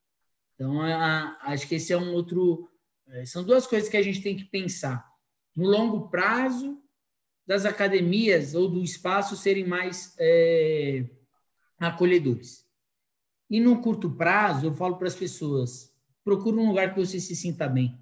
Então, 0.56 0.82
a, 0.82 1.38
acho 1.42 1.68
que 1.68 1.76
esse 1.76 1.94
é 1.94 1.98
um 1.98 2.14
outro. 2.14 2.68
É, 3.10 3.26
são 3.26 3.44
duas 3.44 3.68
coisas 3.68 3.88
que 3.88 3.98
a 3.98 4.02
gente 4.02 4.22
tem 4.22 4.36
que 4.36 4.46
pensar. 4.46 5.06
No 5.56 5.68
longo 5.68 6.10
prazo, 6.10 6.82
das 7.48 7.66
academias 7.66 8.54
ou 8.54 8.68
do 8.68 8.84
espaço 8.84 9.38
serem 9.38 9.66
mais 9.66 10.14
é, 10.20 11.06
acolhedores. 11.80 12.66
E 13.50 13.62
no 13.62 13.82
curto 13.82 14.12
prazo, 14.12 14.66
eu 14.66 14.74
falo 14.74 14.98
para 14.98 15.08
as 15.08 15.16
pessoas: 15.16 15.94
procure 16.24 16.58
um 16.58 16.68
lugar 16.68 16.94
que 16.94 17.00
você 17.00 17.20
se 17.20 17.36
sinta 17.36 17.68
bem. 17.68 17.98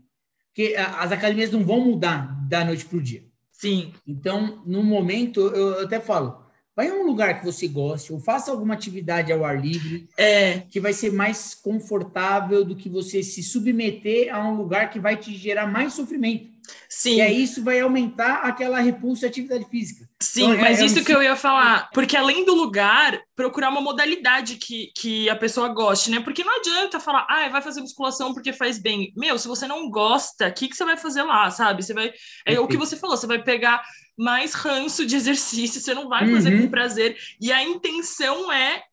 Porque 0.55 0.73
as 0.77 1.11
academias 1.11 1.51
não 1.51 1.65
vão 1.65 1.81
mudar 1.81 2.33
da 2.47 2.63
noite 2.63 2.85
para 2.85 2.97
o 2.97 3.01
dia. 3.01 3.25
Sim. 3.51 3.91
Então, 4.07 4.63
no 4.65 4.81
momento, 4.81 5.41
eu 5.41 5.81
até 5.83 5.99
falo: 5.99 6.45
Vai 6.73 6.87
a 6.87 6.93
um 6.93 7.05
lugar 7.05 7.39
que 7.39 7.45
você 7.45 7.67
goste, 7.67 8.13
ou 8.13 8.19
faça 8.19 8.51
alguma 8.51 8.73
atividade 8.73 9.33
ao 9.33 9.43
ar 9.43 9.59
livre, 9.59 10.07
é. 10.17 10.59
que 10.69 10.79
vai 10.79 10.93
ser 10.93 11.11
mais 11.11 11.53
confortável 11.53 12.63
do 12.63 12.73
que 12.73 12.87
você 12.87 13.21
se 13.21 13.43
submeter 13.43 14.33
a 14.33 14.47
um 14.47 14.55
lugar 14.55 14.89
que 14.89 14.99
vai 14.99 15.17
te 15.17 15.35
gerar 15.35 15.67
mais 15.67 15.93
sofrimento. 15.93 16.54
Sim. 16.89 17.15
E 17.15 17.21
aí 17.21 17.43
isso 17.43 17.63
vai 17.63 17.79
aumentar 17.79 18.41
aquela 18.43 18.79
repulsa 18.79 19.25
à 19.25 19.29
atividade 19.29 19.65
física. 19.69 20.07
Sim, 20.21 20.45
então, 20.45 20.57
mas 20.57 20.79
é, 20.79 20.85
isso 20.85 20.99
é 20.99 21.01
um... 21.01 21.05
que 21.05 21.11
eu 21.11 21.21
ia 21.21 21.35
falar, 21.35 21.89
porque 21.93 22.15
além 22.15 22.45
do 22.45 22.53
lugar, 22.53 23.21
procurar 23.35 23.69
uma 23.69 23.81
modalidade 23.81 24.55
que, 24.55 24.91
que 24.95 25.29
a 25.29 25.35
pessoa 25.35 25.67
goste, 25.67 26.09
né? 26.09 26.19
Porque 26.21 26.43
não 26.43 26.57
adianta 26.57 26.99
falar, 26.99 27.25
ah, 27.29 27.49
vai 27.49 27.61
fazer 27.61 27.81
musculação 27.81 28.33
porque 28.33 28.53
faz 28.53 28.79
bem. 28.79 29.13
Meu, 29.15 29.37
se 29.37 29.47
você 29.47 29.67
não 29.67 29.89
gosta, 29.89 30.47
o 30.47 30.53
que, 30.53 30.67
que 30.67 30.75
você 30.75 30.85
vai 30.85 30.97
fazer 30.97 31.23
lá, 31.23 31.51
sabe? 31.51 31.83
Você 31.83 31.93
vai. 31.93 32.13
É 32.45 32.59
o 32.59 32.67
que 32.67 32.77
você 32.77 32.95
falou, 32.95 33.17
você 33.17 33.27
vai 33.27 33.43
pegar 33.43 33.83
mais 34.17 34.53
ranço 34.53 35.05
de 35.05 35.15
exercício, 35.17 35.81
você 35.81 35.93
não 35.93 36.07
vai 36.07 36.29
fazer 36.29 36.53
uhum. 36.53 36.61
com 36.63 36.69
prazer. 36.69 37.17
E 37.39 37.51
a 37.51 37.63
intenção 37.63 38.51
é 38.51 38.83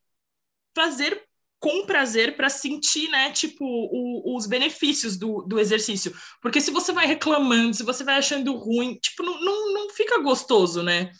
fazer 0.74 1.22
com 1.62 1.86
prazer 1.86 2.34
para 2.34 2.48
sentir, 2.48 3.08
né, 3.08 3.30
tipo, 3.30 3.64
o, 3.64 4.36
os 4.36 4.46
benefícios 4.46 5.16
do, 5.16 5.42
do 5.42 5.60
exercício. 5.60 6.12
Porque 6.40 6.60
se 6.60 6.72
você 6.72 6.92
vai 6.92 7.06
reclamando, 7.06 7.72
se 7.72 7.84
você 7.84 8.02
vai 8.02 8.16
achando 8.16 8.56
ruim, 8.56 8.96
tipo, 8.96 9.22
não, 9.22 9.40
não, 9.40 9.72
não 9.72 9.90
fica 9.90 10.20
gostoso, 10.20 10.82
né? 10.82 11.12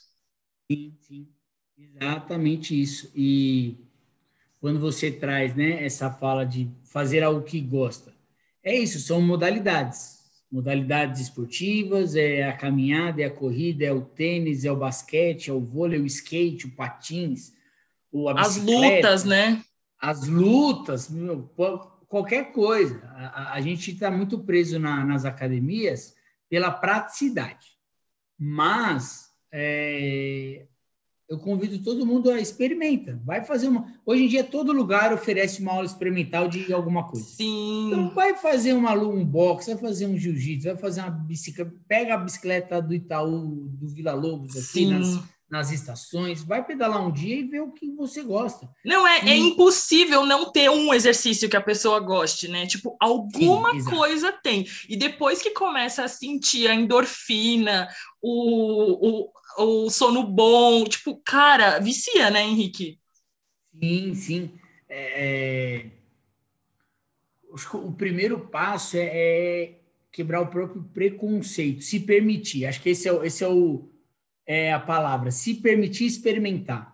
Sim, 0.68 0.92
sim. 1.00 1.28
Exatamente 1.78 2.78
isso. 2.78 3.12
E 3.14 3.76
quando 4.60 4.80
você 4.80 5.12
traz, 5.12 5.54
né, 5.54 5.84
essa 5.86 6.10
fala 6.10 6.44
de 6.44 6.68
fazer 6.86 7.22
algo 7.22 7.42
que 7.42 7.60
gosta, 7.60 8.12
é 8.64 8.76
isso, 8.76 8.98
são 8.98 9.20
modalidades. 9.20 10.22
Modalidades 10.50 11.20
esportivas, 11.20 12.16
é 12.16 12.42
a 12.42 12.56
caminhada, 12.56 13.22
é 13.22 13.26
a 13.26 13.30
corrida, 13.30 13.84
é 13.84 13.92
o 13.92 14.02
tênis, 14.02 14.64
é 14.64 14.72
o 14.72 14.76
basquete, 14.76 15.50
é 15.50 15.52
o 15.52 15.60
vôlei, 15.60 16.00
o 16.00 16.06
skate, 16.06 16.66
o 16.66 16.74
patins, 16.74 17.52
o, 18.10 18.28
a 18.28 18.40
As 18.40 18.56
lutas, 18.56 19.22
né? 19.24 19.62
As 20.02 20.26
lutas, 20.26 21.08
qualquer 22.08 22.52
coisa. 22.52 23.00
A, 23.14 23.52
a 23.54 23.60
gente 23.60 23.92
está 23.92 24.10
muito 24.10 24.40
preso 24.40 24.80
na, 24.80 25.04
nas 25.04 25.24
academias 25.24 26.14
pela 26.50 26.72
praticidade. 26.72 27.68
Mas 28.36 29.30
é, 29.52 30.66
eu 31.28 31.38
convido 31.38 31.78
todo 31.78 32.04
mundo 32.04 32.30
a 32.30 32.40
experimenta. 32.40 33.22
Vai 33.24 33.44
fazer 33.44 33.68
uma. 33.68 33.94
Hoje 34.04 34.24
em 34.24 34.28
dia 34.28 34.42
todo 34.42 34.72
lugar 34.72 35.12
oferece 35.12 35.62
uma 35.62 35.72
aula 35.72 35.86
experimental 35.86 36.48
de 36.48 36.72
alguma 36.72 37.04
coisa. 37.04 37.24
Sim. 37.24 37.86
Então 37.86 38.10
vai 38.12 38.34
fazer 38.34 38.72
uma 38.72 38.94
um 38.94 39.24
box, 39.24 39.66
vai 39.66 39.78
fazer 39.78 40.06
um 40.06 40.18
jiu-jitsu, 40.18 40.66
vai 40.66 40.76
fazer 40.76 41.00
uma 41.00 41.10
bicicleta, 41.10 41.72
pega 41.86 42.14
a 42.14 42.18
bicicleta 42.18 42.82
do 42.82 42.92
Itaú, 42.92 43.68
do 43.68 43.88
Vila 43.88 44.14
Lobos 44.14 44.56
aqui 44.56 44.80
Sim. 44.80 44.90
nas 44.90 45.22
nas 45.52 45.70
estações, 45.70 46.42
vai 46.42 46.64
pedalar 46.64 47.06
um 47.06 47.12
dia 47.12 47.36
e 47.36 47.46
ver 47.46 47.60
o 47.60 47.72
que 47.72 47.90
você 47.90 48.22
gosta. 48.22 48.66
Não, 48.82 49.06
é, 49.06 49.18
é 49.18 49.24
e... 49.26 49.30
é 49.32 49.36
impossível 49.36 50.24
não 50.24 50.50
ter 50.50 50.70
um 50.70 50.94
exercício 50.94 51.46
que 51.46 51.56
a 51.56 51.60
pessoa 51.60 52.00
goste, 52.00 52.48
né? 52.48 52.66
Tipo, 52.66 52.96
alguma 52.98 53.74
Sim, 53.74 53.84
coisa 53.84 54.32
tem. 54.32 54.66
E 54.88 54.96
depois 54.96 55.42
que 55.42 55.50
começa 55.50 56.04
a 56.04 56.08
sentir 56.08 56.68
a 56.68 56.74
endorfina, 56.74 57.86
o, 58.22 59.28
o, 59.58 59.84
o 59.84 59.90
sono 59.90 60.22
bom, 60.22 60.84
tipo, 60.84 61.20
cara, 61.22 61.78
vicia, 61.80 62.30
né, 62.30 62.42
Henrique? 62.42 62.98
Sim, 63.78 64.14
sim. 64.14 64.50
É... 64.88 65.80
é 65.84 65.90
o 67.74 67.92
primeiro 67.92 68.40
passo 68.48 68.96
é, 68.96 69.10
é 69.12 69.80
quebrar 70.10 70.40
o 70.40 70.46
próprio 70.46 70.82
preconceito, 70.94 71.82
se 71.82 72.00
permitir. 72.00 72.64
Acho 72.64 72.80
que 72.80 72.88
esse 72.88 73.06
é, 73.06 73.26
esse 73.26 73.44
é 73.44 73.48
o 73.48 73.91
é 74.46 74.72
a 74.72 74.80
palavra, 74.80 75.30
se 75.30 75.54
permitir 75.54 76.06
experimentar. 76.06 76.92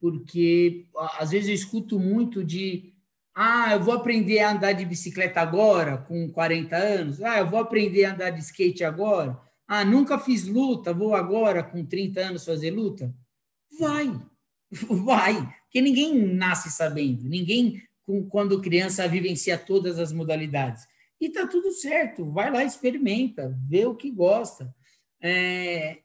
Porque 0.00 0.86
às 1.18 1.30
vezes 1.30 1.48
eu 1.48 1.54
escuto 1.54 1.98
muito 1.98 2.42
de 2.42 2.94
ah, 3.34 3.72
eu 3.72 3.82
vou 3.82 3.94
aprender 3.94 4.40
a 4.40 4.52
andar 4.52 4.72
de 4.72 4.84
bicicleta 4.84 5.40
agora, 5.40 5.96
com 5.96 6.30
40 6.30 6.76
anos. 6.76 7.22
Ah, 7.22 7.38
eu 7.38 7.48
vou 7.48 7.60
aprender 7.60 8.04
a 8.04 8.12
andar 8.12 8.30
de 8.30 8.40
skate 8.40 8.84
agora. 8.84 9.40
Ah, 9.66 9.84
nunca 9.84 10.18
fiz 10.18 10.46
luta, 10.46 10.92
vou 10.92 11.14
agora, 11.14 11.62
com 11.62 11.84
30 11.84 12.20
anos, 12.20 12.44
fazer 12.44 12.70
luta. 12.70 13.14
Vai, 13.78 14.12
vai. 15.04 15.34
Porque 15.62 15.80
ninguém 15.80 16.14
nasce 16.34 16.70
sabendo. 16.70 17.28
Ninguém, 17.28 17.80
quando 18.28 18.60
criança, 18.60 19.06
vivencia 19.06 19.56
todas 19.56 19.98
as 19.98 20.12
modalidades. 20.12 20.86
E 21.20 21.28
tá 21.28 21.46
tudo 21.46 21.70
certo. 21.70 22.24
Vai 22.32 22.50
lá, 22.50 22.64
experimenta, 22.64 23.56
vê 23.68 23.86
o 23.86 23.94
que 23.94 24.10
gosta. 24.10 24.74
É, 25.22 25.98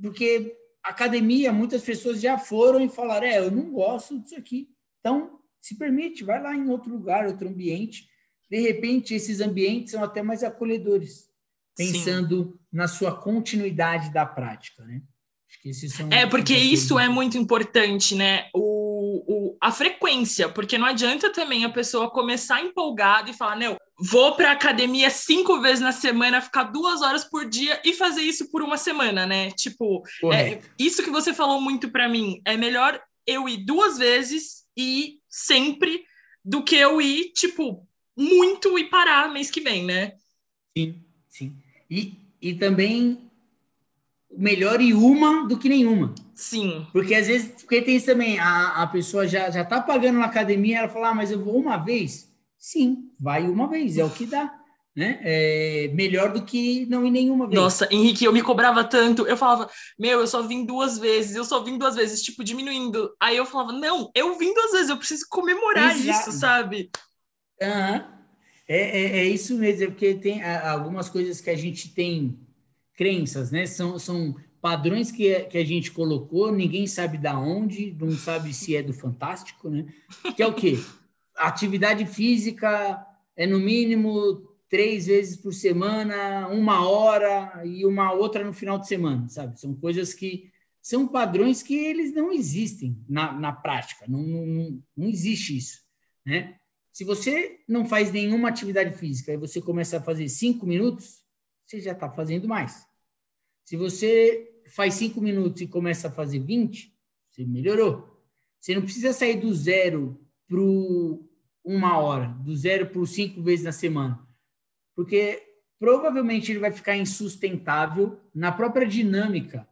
porque 0.00 0.56
academia, 0.82 1.52
muitas 1.52 1.82
pessoas 1.82 2.20
já 2.20 2.36
foram 2.38 2.80
e 2.80 2.88
falaram: 2.88 3.26
é, 3.26 3.38
eu 3.38 3.50
não 3.50 3.70
gosto 3.70 4.18
disso 4.20 4.36
aqui. 4.36 4.68
Então, 5.00 5.38
se 5.60 5.76
permite, 5.76 6.24
vai 6.24 6.42
lá 6.42 6.54
em 6.54 6.68
outro 6.68 6.92
lugar, 6.92 7.26
outro 7.26 7.48
ambiente. 7.48 8.06
De 8.50 8.60
repente, 8.60 9.14
esses 9.14 9.40
ambientes 9.40 9.92
são 9.92 10.04
até 10.04 10.22
mais 10.22 10.42
acolhedores, 10.44 11.28
pensando 11.76 12.44
Sim. 12.44 12.58
na 12.72 12.86
sua 12.86 13.18
continuidade 13.18 14.12
da 14.12 14.26
prática, 14.26 14.84
né? 14.84 15.02
Acho 15.48 15.62
que 15.62 15.68
esses 15.70 15.94
são 15.94 16.08
é, 16.10 16.26
porque 16.26 16.54
isso 16.54 16.98
é 16.98 17.08
muito 17.08 17.38
importante, 17.38 18.14
né? 18.14 18.48
O, 18.54 19.24
o, 19.26 19.56
a 19.60 19.72
frequência, 19.72 20.48
porque 20.48 20.76
não 20.76 20.86
adianta 20.86 21.32
também 21.32 21.64
a 21.64 21.70
pessoa 21.70 22.10
começar 22.10 22.60
empolgada 22.60 23.30
e 23.30 23.34
falar, 23.34 23.56
não, 23.56 23.76
vou 23.98 24.34
para 24.36 24.52
academia 24.52 25.08
cinco 25.10 25.60
vezes 25.60 25.80
na 25.80 25.92
semana, 25.92 26.40
ficar 26.40 26.64
duas 26.64 27.00
horas 27.02 27.24
por 27.24 27.48
dia 27.48 27.80
e 27.84 27.92
fazer 27.92 28.22
isso 28.22 28.50
por 28.50 28.62
uma 28.62 28.76
semana, 28.76 29.26
né? 29.26 29.50
Tipo, 29.52 30.02
é, 30.32 30.60
isso 30.78 31.02
que 31.02 31.10
você 31.10 31.32
falou 31.32 31.60
muito 31.60 31.90
para 31.90 32.08
mim. 32.08 32.40
É 32.44 32.56
melhor 32.56 33.00
eu 33.26 33.48
ir 33.48 33.64
duas 33.64 33.98
vezes 33.98 34.64
e 34.76 35.18
sempre 35.28 36.04
do 36.44 36.62
que 36.62 36.76
eu 36.76 37.00
ir, 37.00 37.32
tipo, 37.32 37.86
muito 38.16 38.78
e 38.78 38.84
parar 38.84 39.32
mês 39.32 39.50
que 39.50 39.60
vem, 39.60 39.84
né? 39.84 40.12
Sim, 40.76 41.02
sim. 41.28 41.56
E, 41.90 42.14
e 42.42 42.54
também 42.54 43.30
melhor 44.36 44.80
ir 44.80 44.94
uma 44.94 45.46
do 45.46 45.56
que 45.56 45.68
nenhuma. 45.68 46.14
Sim. 46.34 46.86
Porque 46.92 47.14
às 47.14 47.28
vezes, 47.28 47.62
porque 47.62 47.80
tem 47.80 47.96
isso 47.96 48.06
também, 48.06 48.38
a, 48.38 48.82
a 48.82 48.86
pessoa 48.86 49.26
já, 49.26 49.50
já 49.50 49.64
tá 49.64 49.80
pagando 49.80 50.18
na 50.18 50.26
academia, 50.26 50.78
ela 50.78 50.88
fala, 50.88 51.10
ah, 51.10 51.14
mas 51.14 51.30
eu 51.30 51.42
vou 51.42 51.56
uma 51.56 51.76
vez. 51.76 52.33
Sim, 52.64 53.10
vai 53.20 53.46
uma 53.46 53.68
vez, 53.68 53.98
é 53.98 54.04
o 54.06 54.08
que 54.08 54.24
dá. 54.24 54.50
Né? 54.96 55.20
É 55.22 55.90
melhor 55.92 56.32
do 56.32 56.46
que 56.46 56.86
não 56.86 57.04
ir 57.06 57.10
nenhuma 57.10 57.46
vez. 57.46 57.60
Nossa, 57.60 57.86
Henrique, 57.90 58.24
eu 58.24 58.32
me 58.32 58.40
cobrava 58.40 58.82
tanto. 58.82 59.26
Eu 59.26 59.36
falava, 59.36 59.68
meu, 59.98 60.20
eu 60.20 60.26
só 60.26 60.40
vim 60.40 60.64
duas 60.64 60.98
vezes, 60.98 61.36
eu 61.36 61.44
só 61.44 61.62
vim 61.62 61.76
duas 61.76 61.94
vezes, 61.94 62.22
tipo, 62.22 62.42
diminuindo. 62.42 63.14
Aí 63.20 63.36
eu 63.36 63.44
falava, 63.44 63.70
não, 63.70 64.10
eu 64.14 64.38
vim 64.38 64.54
duas 64.54 64.72
vezes, 64.72 64.88
eu 64.88 64.96
preciso 64.96 65.26
comemorar 65.28 65.94
Exato. 65.94 66.30
isso, 66.30 66.38
sabe? 66.38 66.90
Uhum. 67.60 67.68
É, 68.66 68.78
é, 68.78 69.18
é, 69.18 69.24
isso 69.24 69.58
mesmo, 69.58 69.84
é 69.84 69.86
porque 69.88 70.14
tem 70.14 70.42
algumas 70.42 71.10
coisas 71.10 71.42
que 71.42 71.50
a 71.50 71.56
gente 71.56 71.92
tem 71.92 72.38
crenças, 72.96 73.50
né? 73.50 73.66
São, 73.66 73.98
são 73.98 74.34
padrões 74.62 75.12
que, 75.12 75.38
que 75.40 75.58
a 75.58 75.66
gente 75.66 75.90
colocou, 75.90 76.50
ninguém 76.50 76.86
sabe 76.86 77.18
da 77.18 77.38
onde, 77.38 77.94
não 78.00 78.12
sabe 78.12 78.54
se 78.54 78.74
é 78.74 78.82
do 78.82 78.94
Fantástico, 78.94 79.68
né? 79.68 79.84
Que 80.34 80.42
é 80.42 80.46
o 80.46 80.54
quê? 80.54 80.78
Atividade 81.36 82.06
física 82.06 83.04
é 83.36 83.46
no 83.46 83.58
mínimo 83.58 84.54
três 84.68 85.06
vezes 85.06 85.36
por 85.36 85.52
semana, 85.52 86.48
uma 86.48 86.88
hora 86.88 87.62
e 87.64 87.84
uma 87.86 88.12
outra 88.12 88.44
no 88.44 88.52
final 88.52 88.78
de 88.78 88.88
semana, 88.88 89.28
sabe? 89.28 89.58
São 89.60 89.74
coisas 89.74 90.12
que 90.14 90.50
são 90.82 91.06
padrões 91.08 91.62
que 91.62 91.74
eles 91.74 92.12
não 92.12 92.32
existem 92.32 92.98
na, 93.08 93.32
na 93.32 93.52
prática, 93.52 94.04
não, 94.08 94.22
não, 94.22 94.82
não 94.96 95.08
existe 95.08 95.56
isso, 95.56 95.82
né? 96.26 96.58
Se 96.92 97.04
você 97.04 97.60
não 97.68 97.84
faz 97.84 98.12
nenhuma 98.12 98.48
atividade 98.48 98.96
física 98.96 99.32
e 99.32 99.36
você 99.36 99.60
começa 99.60 99.98
a 99.98 100.02
fazer 100.02 100.28
cinco 100.28 100.64
minutos, 100.64 101.24
você 101.66 101.80
já 101.80 101.92
está 101.92 102.08
fazendo 102.08 102.46
mais. 102.46 102.86
Se 103.64 103.76
você 103.76 104.60
faz 104.68 104.94
cinco 104.94 105.20
minutos 105.20 105.60
e 105.60 105.66
começa 105.66 106.08
a 106.08 106.12
fazer 106.12 106.38
20, 106.38 106.94
você 107.30 107.44
melhorou. 107.44 108.22
Você 108.60 108.74
não 108.74 108.82
precisa 108.82 109.12
sair 109.12 109.40
do 109.40 109.52
zero 109.52 110.23
para 110.48 110.60
uma 111.64 111.98
hora, 111.98 112.28
do 112.42 112.54
zero 112.54 112.86
para 112.86 113.06
cinco 113.06 113.42
vezes 113.42 113.64
na 113.64 113.72
semana. 113.72 114.26
Porque 114.94 115.42
provavelmente 115.78 116.52
ele 116.52 116.60
vai 116.60 116.70
ficar 116.70 116.96
insustentável 116.96 118.20
na 118.34 118.52
própria 118.52 118.86
dinâmica 118.86 119.68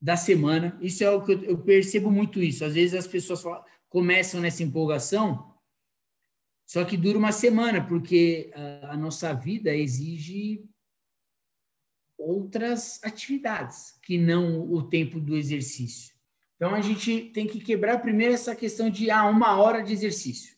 da 0.00 0.16
semana. 0.16 0.78
Isso 0.80 1.02
é 1.04 1.10
o 1.10 1.22
que 1.22 1.32
eu, 1.32 1.58
percebo 1.58 2.10
muito 2.10 2.42
isso. 2.42 2.64
Às 2.64 2.74
vezes 2.74 2.94
as 2.94 3.06
pessoas 3.06 3.42
falam, 3.42 3.64
começam 3.88 4.40
nessa 4.40 4.62
empolgação 4.62 5.54
só 6.66 6.84
que 6.84 6.96
dura 6.96 7.18
uma 7.18 7.32
semana, 7.32 7.86
porque 7.86 8.50
a 8.82 8.96
nossa 8.96 9.32
vida 9.34 9.74
exige 9.74 10.64
outras 12.16 13.02
atividades 13.04 13.98
que 14.02 14.16
não 14.16 14.70
o 14.72 14.82
tempo 14.82 15.20
do 15.20 15.36
exercício. 15.36 16.13
Então 16.56 16.74
a 16.74 16.80
gente 16.80 17.30
tem 17.32 17.46
que 17.46 17.60
quebrar 17.60 17.98
primeiro 17.98 18.34
essa 18.34 18.54
questão 18.54 18.88
de 18.88 19.10
ah, 19.10 19.24
uma 19.24 19.56
hora 19.60 19.82
de 19.82 19.92
exercício. 19.92 20.56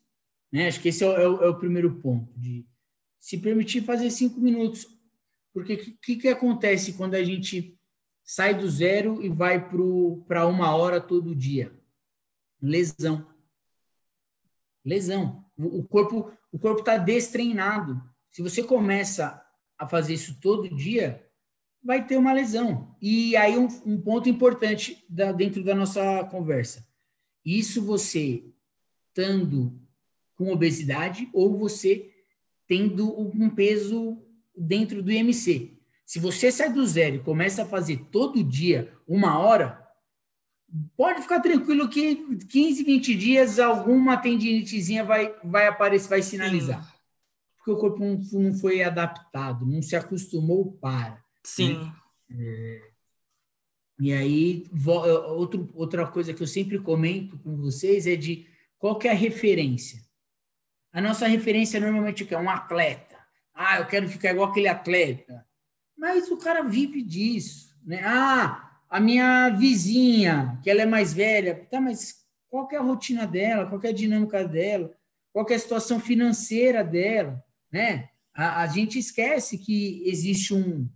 Né? 0.52 0.68
Acho 0.68 0.80
que 0.80 0.88
esse 0.88 1.02
é 1.02 1.08
o, 1.08 1.12
é 1.12 1.28
o, 1.28 1.44
é 1.44 1.48
o 1.48 1.58
primeiro 1.58 2.00
ponto, 2.00 2.32
de 2.38 2.66
se 3.18 3.38
permitir 3.38 3.82
fazer 3.82 4.10
cinco 4.10 4.40
minutos. 4.40 4.86
Porque 5.52 5.74
o 5.74 5.98
que, 5.98 6.16
que 6.16 6.28
acontece 6.28 6.92
quando 6.92 7.14
a 7.14 7.24
gente 7.24 7.78
sai 8.22 8.54
do 8.54 8.68
zero 8.68 9.22
e 9.24 9.28
vai 9.28 9.70
para 10.26 10.46
uma 10.46 10.76
hora 10.76 11.00
todo 11.00 11.34
dia? 11.34 11.72
Lesão. 12.60 13.26
Lesão. 14.84 15.44
O 15.56 15.82
corpo 15.84 16.30
o 16.56 16.58
corpo 16.58 16.80
está 16.80 16.96
destreinado. 16.96 18.02
Se 18.30 18.40
você 18.40 18.62
começa 18.62 19.44
a 19.76 19.86
fazer 19.86 20.14
isso 20.14 20.40
todo 20.40 20.74
dia, 20.74 21.25
vai 21.86 22.04
ter 22.04 22.16
uma 22.16 22.32
lesão. 22.32 22.94
E 23.00 23.36
aí 23.36 23.56
um, 23.56 23.68
um 23.86 24.00
ponto 24.00 24.28
importante 24.28 25.04
da, 25.08 25.32
dentro 25.32 25.62
da 25.62 25.74
nossa 25.74 26.24
conversa. 26.24 26.86
Isso 27.44 27.80
você 27.80 28.44
estando 29.08 29.80
com 30.34 30.52
obesidade 30.52 31.30
ou 31.32 31.56
você 31.56 32.12
tendo 32.66 33.18
um 33.18 33.48
peso 33.48 34.20
dentro 34.54 35.02
do 35.02 35.12
IMC. 35.12 35.78
Se 36.04 36.18
você 36.18 36.52
sai 36.52 36.72
do 36.72 36.86
zero 36.86 37.16
e 37.16 37.22
começa 37.22 37.62
a 37.62 37.66
fazer 37.66 38.08
todo 38.10 38.42
dia 38.42 38.92
uma 39.06 39.38
hora, 39.38 39.86
pode 40.96 41.22
ficar 41.22 41.40
tranquilo 41.40 41.88
que 41.88 42.36
15, 42.46 42.84
20 42.84 43.14
dias 43.14 43.58
alguma 43.58 44.16
tendinitezinha 44.16 45.04
vai, 45.04 45.34
vai 45.44 45.66
aparecer, 45.66 46.08
vai 46.08 46.22
sinalizar. 46.22 46.94
Porque 47.56 47.70
o 47.70 47.76
corpo 47.76 47.98
não, 47.98 48.20
não, 48.32 48.54
foi 48.54 48.82
adaptado, 48.82 49.66
não 49.66 49.82
se 49.82 49.96
acostumou 49.96 50.72
para. 50.80 51.24
Sim. 51.46 51.92
Né? 52.28 52.40
É, 52.40 52.90
e 53.98 54.12
aí, 54.12 54.64
outro, 55.28 55.70
outra 55.74 56.06
coisa 56.06 56.34
que 56.34 56.42
eu 56.42 56.46
sempre 56.46 56.78
comento 56.78 57.38
com 57.38 57.56
vocês 57.56 58.06
é 58.06 58.16
de 58.16 58.46
qual 58.78 58.98
que 58.98 59.08
é 59.08 59.12
a 59.12 59.14
referência. 59.14 60.02
A 60.92 61.00
nossa 61.00 61.26
referência 61.26 61.80
normalmente 61.80 62.26
é 62.34 62.38
um 62.38 62.50
atleta. 62.50 63.16
Ah, 63.54 63.78
eu 63.78 63.86
quero 63.86 64.08
ficar 64.08 64.32
igual 64.32 64.50
aquele 64.50 64.68
atleta. 64.68 65.46
Mas 65.96 66.30
o 66.30 66.36
cara 66.36 66.62
vive 66.62 67.00
disso. 67.00 67.74
Né? 67.84 68.02
Ah, 68.04 68.80
a 68.90 69.00
minha 69.00 69.48
vizinha, 69.50 70.58
que 70.62 70.68
ela 70.68 70.82
é 70.82 70.86
mais 70.86 71.14
velha, 71.14 71.66
tá, 71.70 71.80
mas 71.80 72.26
qual 72.50 72.68
é 72.72 72.76
a 72.76 72.82
rotina 72.82 73.26
dela, 73.26 73.66
qual 73.66 73.80
é 73.82 73.88
a 73.88 73.92
dinâmica 73.92 74.46
dela, 74.46 74.92
qual 75.32 75.46
é 75.48 75.54
a 75.54 75.58
situação 75.58 76.00
financeira 76.00 76.84
dela, 76.84 77.42
né? 77.70 78.10
A, 78.34 78.62
a 78.62 78.66
gente 78.66 78.98
esquece 78.98 79.56
que 79.56 80.02
existe 80.06 80.52
um, 80.54 80.88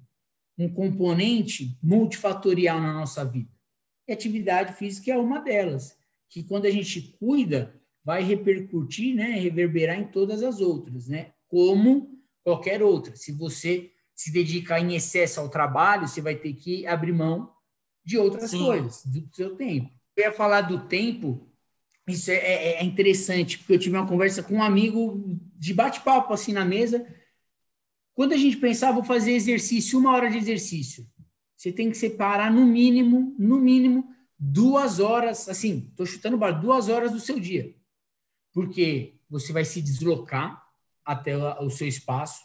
um 0.61 0.68
componente 0.68 1.79
multifatorial 1.83 2.81
na 2.81 2.92
nossa 2.92 3.25
vida. 3.25 3.51
E 4.07 4.12
atividade 4.12 4.75
física 4.75 5.12
é 5.12 5.16
uma 5.16 5.40
delas, 5.40 5.96
que 6.29 6.42
quando 6.42 6.66
a 6.66 6.70
gente 6.70 7.16
cuida, 7.18 7.75
vai 8.05 8.23
repercutir, 8.23 9.14
né, 9.14 9.38
reverberar 9.38 9.99
em 9.99 10.05
todas 10.05 10.42
as 10.42 10.61
outras, 10.61 11.09
né? 11.09 11.33
Como 11.49 12.18
qualquer 12.42 12.83
outra. 12.83 13.14
Se 13.16 13.33
você 13.33 13.90
se 14.14 14.33
dedicar 14.33 14.81
em 14.81 14.94
excesso 14.94 15.40
ao 15.40 15.49
trabalho, 15.49 16.07
você 16.07 16.20
vai 16.20 16.35
ter 16.35 16.53
que 16.53 16.87
abrir 16.87 17.12
mão 17.12 17.53
de 18.05 18.18
outras 18.18 18.51
Sim. 18.51 18.64
coisas, 18.64 19.05
do 19.05 19.29
seu 19.35 19.57
tempo. 19.57 19.90
Eu 20.16 20.25
ia 20.25 20.33
falar 20.33 20.62
do 20.62 20.87
tempo, 20.87 21.49
isso 22.07 22.31
é, 22.31 22.35
é, 22.35 22.81
é, 22.81 22.85
interessante, 22.85 23.59
porque 23.59 23.75
eu 23.75 23.79
tive 23.79 23.96
uma 23.96 24.07
conversa 24.07 24.42
com 24.42 24.57
um 24.57 24.62
amigo 24.62 25.38
de 25.57 25.73
bate-papo 25.73 26.33
assim 26.33 26.53
na 26.53 26.64
mesa. 26.64 27.07
Quando 28.21 28.35
a 28.35 28.37
gente 28.37 28.59
pensava, 28.59 28.97
vou 28.97 29.03
fazer 29.03 29.33
exercício, 29.33 29.99
uma 29.99 30.13
hora 30.13 30.31
de 30.31 30.37
exercício, 30.37 31.09
você 31.57 31.73
tem 31.73 31.91
que 31.91 31.97
separar 31.97 32.53
no 32.53 32.67
mínimo, 32.67 33.35
no 33.39 33.57
mínimo, 33.57 34.15
duas 34.39 35.01
horas, 35.01 35.49
assim, 35.49 35.89
estou 35.89 36.05
chutando 36.05 36.37
bar, 36.37 36.53
duas 36.53 36.91
horas 36.91 37.13
do 37.13 37.19
seu 37.19 37.41
dia. 37.41 37.75
Porque 38.53 39.19
você 39.27 39.55
vai 39.55 39.65
se 39.65 39.81
deslocar 39.81 40.63
até 41.03 41.35
o 41.35 41.71
seu 41.71 41.89
espaço, 41.89 42.43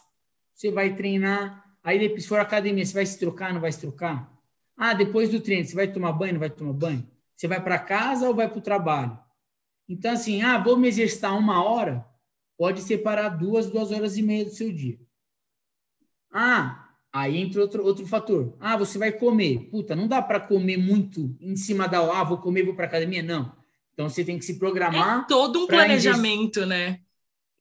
você 0.54 0.70
vai 0.70 0.96
treinar, 0.96 1.76
aí 1.84 1.98
depois 1.98 2.24
for 2.24 2.40
academia, 2.40 2.86
você 2.86 2.94
vai 2.94 3.04
se 3.04 3.18
trocar, 3.18 3.52
não 3.52 3.60
vai 3.60 3.70
se 3.70 3.80
trocar? 3.80 4.34
Ah, 4.78 4.94
depois 4.94 5.30
do 5.30 5.40
treino, 5.40 5.68
você 5.68 5.74
vai 5.74 5.92
tomar 5.92 6.12
banho, 6.12 6.32
não 6.32 6.40
vai 6.40 6.48
tomar 6.48 6.72
banho? 6.72 7.06
Você 7.36 7.46
vai 7.46 7.62
para 7.62 7.78
casa 7.78 8.26
ou 8.26 8.34
vai 8.34 8.48
para 8.48 8.58
o 8.58 8.62
trabalho? 8.62 9.18
Então, 9.86 10.12
assim, 10.12 10.40
ah, 10.40 10.56
vou 10.56 10.78
me 10.78 10.88
exercitar 10.88 11.38
uma 11.38 11.62
hora, 11.62 12.02
pode 12.56 12.80
separar 12.80 13.28
duas, 13.28 13.70
duas 13.70 13.92
horas 13.92 14.16
e 14.16 14.22
meia 14.22 14.46
do 14.46 14.52
seu 14.52 14.72
dia. 14.72 15.04
Ah, 16.36 16.90
aí 17.12 17.36
entra 17.38 17.60
outro, 17.60 17.84
outro 17.84 18.06
fator. 18.06 18.56
Ah, 18.60 18.76
você 18.76 18.98
vai 18.98 19.12
comer. 19.12 19.68
Puta, 19.70 19.96
não 19.96 20.06
dá 20.06 20.20
para 20.20 20.40
comer 20.40 20.76
muito 20.76 21.36
em 21.40 21.56
cima 21.56 21.88
da, 21.88 21.98
ah, 21.98 22.24
vou 22.24 22.38
comer, 22.38 22.64
vou 22.64 22.74
para 22.74 22.86
academia. 22.86 23.22
Não. 23.22 23.52
Então, 23.94 24.08
você 24.08 24.24
tem 24.24 24.38
que 24.38 24.44
se 24.44 24.58
programar. 24.58 25.20
É 25.20 25.26
todo 25.26 25.64
um 25.64 25.66
planejamento, 25.66 26.66
né? 26.66 27.00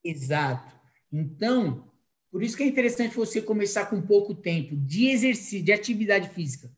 Exato. 0.03 0.73
Então, 1.11 1.89
por 2.29 2.43
isso 2.43 2.57
que 2.57 2.63
é 2.63 2.67
interessante 2.67 3.15
você 3.15 3.41
começar 3.41 3.85
com 3.85 4.01
pouco 4.01 4.35
tempo 4.35 4.75
de 4.75 5.07
exercício, 5.07 5.63
de 5.63 5.71
atividade 5.71 6.29
física 6.29 6.69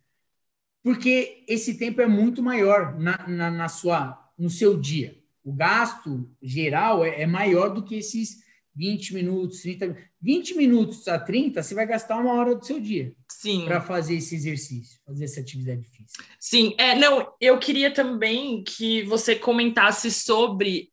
porque 0.88 1.44
esse 1.50 1.78
tempo 1.78 2.00
é 2.00 2.08
muito 2.08 2.42
maior 2.42 2.98
na, 2.98 3.28
na, 3.28 3.52
na 3.52 3.68
sua, 3.68 4.32
no 4.40 4.50
seu 4.50 4.80
dia. 4.80 5.18
O 5.44 5.52
gasto 5.52 6.34
geral 6.42 7.04
é, 7.04 7.24
é, 7.24 7.28
maior 7.28 7.74
do 7.74 7.84
que 7.84 7.96
esses 7.96 8.38
20 8.78 9.14
minutos, 9.16 9.62
30 9.62 9.98
20 10.22 10.56
minutos 10.56 11.08
a 11.08 11.20
30, 11.20 11.62
você 11.62 11.76
vai 11.76 11.86
gastar 11.86 12.18
uma 12.18 12.34
hora 12.34 12.56
do 12.56 12.66
seu 12.66 12.80
dia. 12.80 13.14
Sim. 13.30 13.66
Para 13.66 13.82
fazer 13.82 14.16
esse 14.16 14.36
exercício, 14.36 15.00
fazer 15.06 15.26
essa 15.26 15.40
atividade 15.40 15.86
física. 15.88 16.24
Sim, 16.40 16.74
é, 16.78 16.96
não, 16.96 17.34
eu 17.40 17.60
queria 17.60 17.92
também 17.92 18.64
que 18.64 19.04
você 19.04 19.36
comentasse 19.36 20.12
sobre 20.12 20.90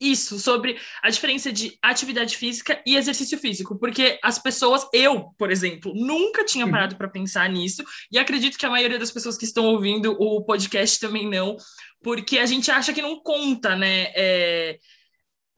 isso, 0.00 0.38
sobre 0.38 0.78
a 1.02 1.10
diferença 1.10 1.52
de 1.52 1.76
atividade 1.82 2.36
física 2.36 2.80
e 2.86 2.96
exercício 2.96 3.36
físico, 3.36 3.76
porque 3.78 4.18
as 4.22 4.38
pessoas, 4.38 4.86
eu, 4.92 5.30
por 5.36 5.50
exemplo, 5.50 5.92
nunca 5.92 6.44
tinha 6.44 6.68
parado 6.70 6.96
para 6.96 7.08
pensar 7.08 7.50
nisso, 7.50 7.82
e 8.10 8.16
acredito 8.16 8.56
que 8.56 8.64
a 8.64 8.70
maioria 8.70 8.98
das 8.98 9.10
pessoas 9.10 9.36
que 9.36 9.44
estão 9.44 9.66
ouvindo 9.66 10.12
o 10.12 10.44
podcast 10.44 11.00
também 11.00 11.28
não, 11.28 11.56
porque 12.00 12.38
a 12.38 12.46
gente 12.46 12.70
acha 12.70 12.92
que 12.92 13.02
não 13.02 13.20
conta, 13.20 13.74
né? 13.74 14.12
É, 14.14 14.78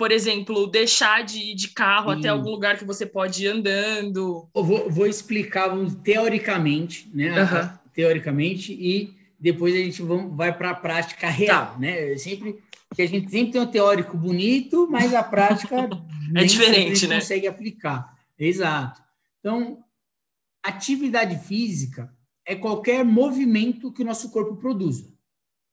por 0.00 0.10
exemplo, 0.12 0.66
deixar 0.66 1.22
de 1.22 1.50
ir 1.50 1.54
de 1.54 1.68
carro 1.68 2.10
Sim. 2.10 2.18
até 2.20 2.28
algum 2.30 2.48
lugar 2.48 2.78
que 2.78 2.86
você 2.86 3.04
pode 3.04 3.44
ir 3.44 3.48
andando. 3.48 4.48
Eu 4.54 4.64
vou, 4.64 4.88
vou 4.88 5.06
explicar 5.06 5.68
teoricamente, 6.02 7.06
né? 7.12 7.42
Uhum. 7.42 7.68
Teoricamente, 7.92 8.72
e 8.72 9.14
depois 9.38 9.74
a 9.74 9.76
gente 9.76 10.00
vai 10.00 10.56
para 10.56 10.70
a 10.70 10.74
prática 10.74 11.28
real, 11.28 11.72
tá. 11.72 11.78
né? 11.78 12.14
Eu 12.14 12.18
sempre 12.18 12.58
que 12.94 13.02
a 13.02 13.06
gente 13.06 13.30
sempre 13.30 13.52
tem 13.52 13.60
um 13.60 13.66
teórico 13.66 14.16
bonito, 14.16 14.88
mas 14.90 15.14
a 15.14 15.22
prática 15.22 15.76
é 16.34 16.44
diferente, 16.44 17.06
né? 17.06 17.16
consegue 17.16 17.46
aplicar. 17.46 18.16
Exato. 18.38 19.02
Então, 19.38 19.84
atividade 20.62 21.38
física 21.46 22.10
é 22.46 22.56
qualquer 22.56 23.04
movimento 23.04 23.92
que 23.92 24.00
o 24.00 24.06
nosso 24.06 24.30
corpo 24.30 24.56
produza. 24.56 25.12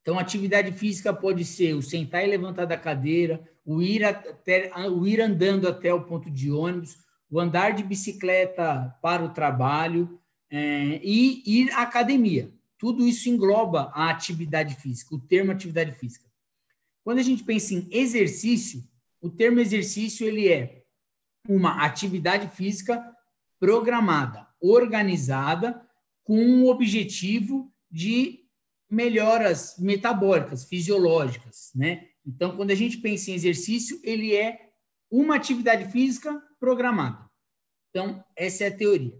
Então, 0.02 0.18
atividade 0.18 0.72
física 0.72 1.14
pode 1.14 1.44
ser 1.44 1.74
o 1.74 1.82
sentar 1.82 2.24
e 2.24 2.28
levantar 2.28 2.66
da 2.66 2.78
cadeira, 2.78 3.42
o 3.66 3.82
ir, 3.82 4.04
até, 4.04 4.72
o 4.90 5.06
ir 5.06 5.20
andando 5.20 5.68
até 5.68 5.94
o 5.94 6.04
ponto 6.04 6.32
de 6.32 6.50
ônibus, 6.50 6.98
o 7.30 7.40
andar 7.40 7.72
de 7.72 7.84
bicicleta 7.84 8.96
para 9.02 9.24
o 9.24 9.34
trabalho 9.34 10.20
é, 10.50 11.02
e 11.04 11.44
ir 11.46 11.72
à 11.72 11.82
academia. 11.82 12.52
Tudo 12.78 13.06
isso 13.06 13.28
engloba 13.28 13.92
a 13.94 14.10
atividade 14.10 14.76
física, 14.76 15.16
o 15.16 15.20
termo 15.20 15.52
atividade 15.52 15.92
física. 15.94 16.26
Quando 17.04 17.20
a 17.20 17.24
gente 17.24 17.44
pensa 17.44 17.74
em 17.74 17.88
exercício, 17.92 18.84
o 19.22 19.30
termo 19.30 19.60
exercício 19.60 20.28
ele 20.28 20.48
é 20.48 20.84
uma 21.48 21.84
atividade 21.84 22.50
física 22.56 23.04
programada, 23.60 24.48
organizada, 24.62 25.82
com 26.24 26.62
o 26.62 26.70
objetivo 26.70 27.72
de 27.90 28.47
melhoras 28.90 29.76
metabólicas, 29.78 30.66
fisiológicas, 30.66 31.72
né? 31.76 32.08
Então, 32.26 32.56
quando 32.56 32.72
a 32.72 32.76
gente 32.76 32.98
pensa 32.98 33.32
em 33.32 33.34
exercício, 33.34 34.00
ele 34.04 34.36
é 34.36 34.70
uma 35.10 35.36
atividade 35.36 35.92
física 35.92 36.42
programada. 36.60 37.30
Então, 37.90 38.24
essa 38.36 38.66
é 38.66 38.68
a 38.68 38.76
teoria. 38.76 39.18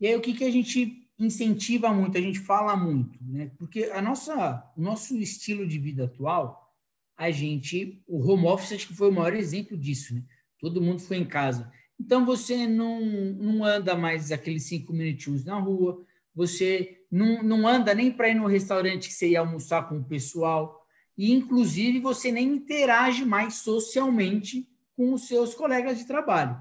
E 0.00 0.06
aí, 0.06 0.16
o 0.16 0.20
que, 0.20 0.34
que 0.34 0.44
a 0.44 0.50
gente 0.50 1.08
incentiva 1.18 1.92
muito, 1.92 2.16
a 2.16 2.20
gente 2.20 2.38
fala 2.38 2.76
muito, 2.76 3.18
né? 3.20 3.50
Porque 3.58 3.84
a 3.84 4.00
nossa, 4.00 4.72
o 4.76 4.80
nosso 4.80 5.16
estilo 5.18 5.66
de 5.66 5.78
vida 5.78 6.04
atual, 6.04 6.72
a 7.16 7.30
gente, 7.30 8.00
o 8.06 8.20
home 8.20 8.46
office 8.46 8.72
acho 8.72 8.86
que 8.88 8.94
foi 8.94 9.10
o 9.10 9.12
maior 9.12 9.34
exemplo 9.34 9.76
disso, 9.76 10.14
né? 10.14 10.22
Todo 10.60 10.80
mundo 10.80 11.00
foi 11.00 11.16
em 11.16 11.24
casa. 11.24 11.70
Então 11.98 12.24
você 12.24 12.66
não, 12.66 13.00
não 13.00 13.64
anda 13.64 13.96
mais 13.96 14.30
aqueles 14.30 14.64
cinco 14.64 14.92
minutinhos 14.92 15.44
na 15.44 15.58
rua, 15.58 16.04
você 16.32 16.97
não, 17.10 17.42
não 17.42 17.66
anda 17.66 17.94
nem 17.94 18.10
para 18.10 18.28
ir 18.28 18.34
no 18.34 18.46
restaurante 18.46 19.08
que 19.08 19.14
você 19.14 19.30
ia 19.30 19.40
almoçar 19.40 19.88
com 19.88 19.98
o 19.98 20.04
pessoal, 20.04 20.86
e 21.16 21.32
inclusive 21.32 22.00
você 22.00 22.30
nem 22.30 22.48
interage 22.48 23.24
mais 23.24 23.54
socialmente 23.54 24.68
com 24.96 25.12
os 25.12 25.26
seus 25.26 25.54
colegas 25.54 25.98
de 25.98 26.06
trabalho. 26.06 26.56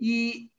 E 0.00 0.50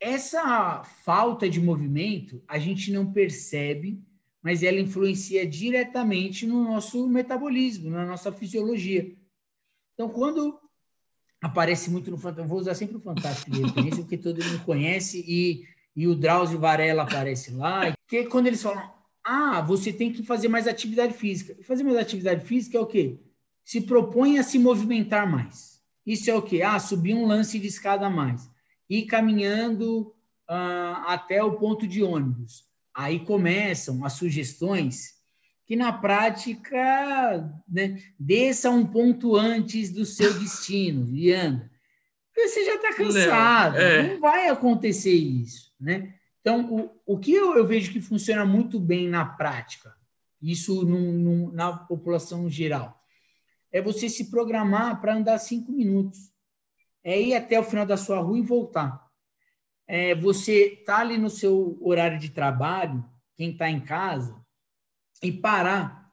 essa 0.00 0.82
falta 1.04 1.48
de 1.48 1.60
movimento 1.60 2.42
a 2.46 2.58
gente 2.58 2.92
não 2.92 3.12
percebe 3.12 4.02
mas 4.44 4.62
ela 4.62 4.78
influencia 4.78 5.46
diretamente 5.46 6.46
no 6.46 6.62
nosso 6.62 7.08
metabolismo, 7.08 7.88
na 7.88 8.04
nossa 8.04 8.30
fisiologia. 8.30 9.16
Então, 9.94 10.06
quando 10.10 10.60
aparece 11.40 11.90
muito 11.90 12.10
no 12.10 12.18
Fantástico, 12.18 12.48
vou 12.50 12.58
usar 12.58 12.74
sempre 12.74 12.96
o 12.96 13.00
Fantástico 13.00 13.50
de 13.50 13.62
referência, 13.62 14.02
porque 14.02 14.18
todo 14.18 14.44
mundo 14.44 14.62
conhece, 14.62 15.24
e, 15.26 15.66
e 15.96 16.06
o 16.06 16.14
Drauzio 16.14 16.58
Varela 16.58 17.04
aparece 17.04 17.52
lá, 17.52 17.93
que 18.22 18.30
quando 18.30 18.46
eles 18.46 18.62
falam, 18.62 18.92
ah, 19.24 19.60
você 19.60 19.92
tem 19.92 20.12
que 20.12 20.22
fazer 20.22 20.48
mais 20.48 20.68
atividade 20.68 21.14
física. 21.14 21.56
Fazer 21.64 21.82
mais 21.82 21.96
atividade 21.96 22.44
física 22.44 22.76
é 22.76 22.80
o 22.80 22.86
quê? 22.86 23.18
Se 23.64 23.80
propõe 23.80 24.38
a 24.38 24.42
se 24.42 24.58
movimentar 24.58 25.30
mais. 25.30 25.80
Isso 26.06 26.30
é 26.30 26.34
o 26.34 26.42
quê? 26.42 26.62
Ah, 26.62 26.78
subir 26.78 27.14
um 27.14 27.26
lance 27.26 27.58
de 27.58 27.66
escada 27.66 28.06
a 28.06 28.10
mais. 28.10 28.48
Ir 28.88 29.06
caminhando 29.06 30.14
ah, 30.46 31.04
até 31.08 31.42
o 31.42 31.56
ponto 31.56 31.86
de 31.86 32.02
ônibus 32.02 32.64
Aí 32.94 33.18
começam 33.18 34.04
as 34.04 34.12
sugestões 34.12 35.14
que 35.66 35.74
na 35.74 35.92
prática 35.92 37.50
né, 37.68 38.00
desça 38.18 38.70
um 38.70 38.86
ponto 38.86 39.34
antes 39.34 39.90
do 39.90 40.06
seu 40.06 40.32
destino 40.38 41.12
e 41.12 41.32
anda. 41.32 41.68
Porque 42.28 42.48
você 42.48 42.64
já 42.64 42.74
está 42.76 42.94
cansado, 42.94 43.76
é. 43.78 44.02
não, 44.14 44.20
vai 44.20 44.48
acontecer 44.48 45.12
isso. 45.12 45.72
Né? 45.80 46.14
Então, 46.44 46.74
o, 47.06 47.14
o 47.14 47.18
que 47.18 47.32
eu, 47.32 47.56
eu, 47.56 47.66
vejo 47.66 47.90
que 47.90 48.02
funciona 48.02 48.44
muito 48.44 48.78
bem 48.78 49.08
na 49.08 49.24
prática, 49.24 49.96
isso 50.42 50.84
num, 50.84 51.12
num, 51.12 51.50
na 51.50 51.74
população 51.74 52.50
geral, 52.50 53.02
é 53.72 53.80
você 53.80 54.10
se 54.10 54.30
programar 54.30 55.00
para 55.00 55.16
andar 55.16 55.38
cinco 55.38 55.72
minutos. 55.72 56.30
É 57.02 57.18
ir 57.18 57.34
até 57.34 57.58
o 57.58 57.64
final 57.64 57.86
da 57.86 57.96
sua 57.96 58.18
rua 58.18 58.38
e 58.38 58.42
voltar 58.42 59.04
é, 59.86 60.14
você 60.14 60.82
tá 60.84 60.98
ali 60.98 61.18
no 61.18 61.30
seu 61.30 61.78
horário 61.80 62.18
de 62.18 62.30
trabalho, 62.30 63.04
quem 63.36 63.50
está 63.50 63.68
em 63.68 63.80
casa, 63.80 64.40
e 65.22 65.30
parar 65.32 66.12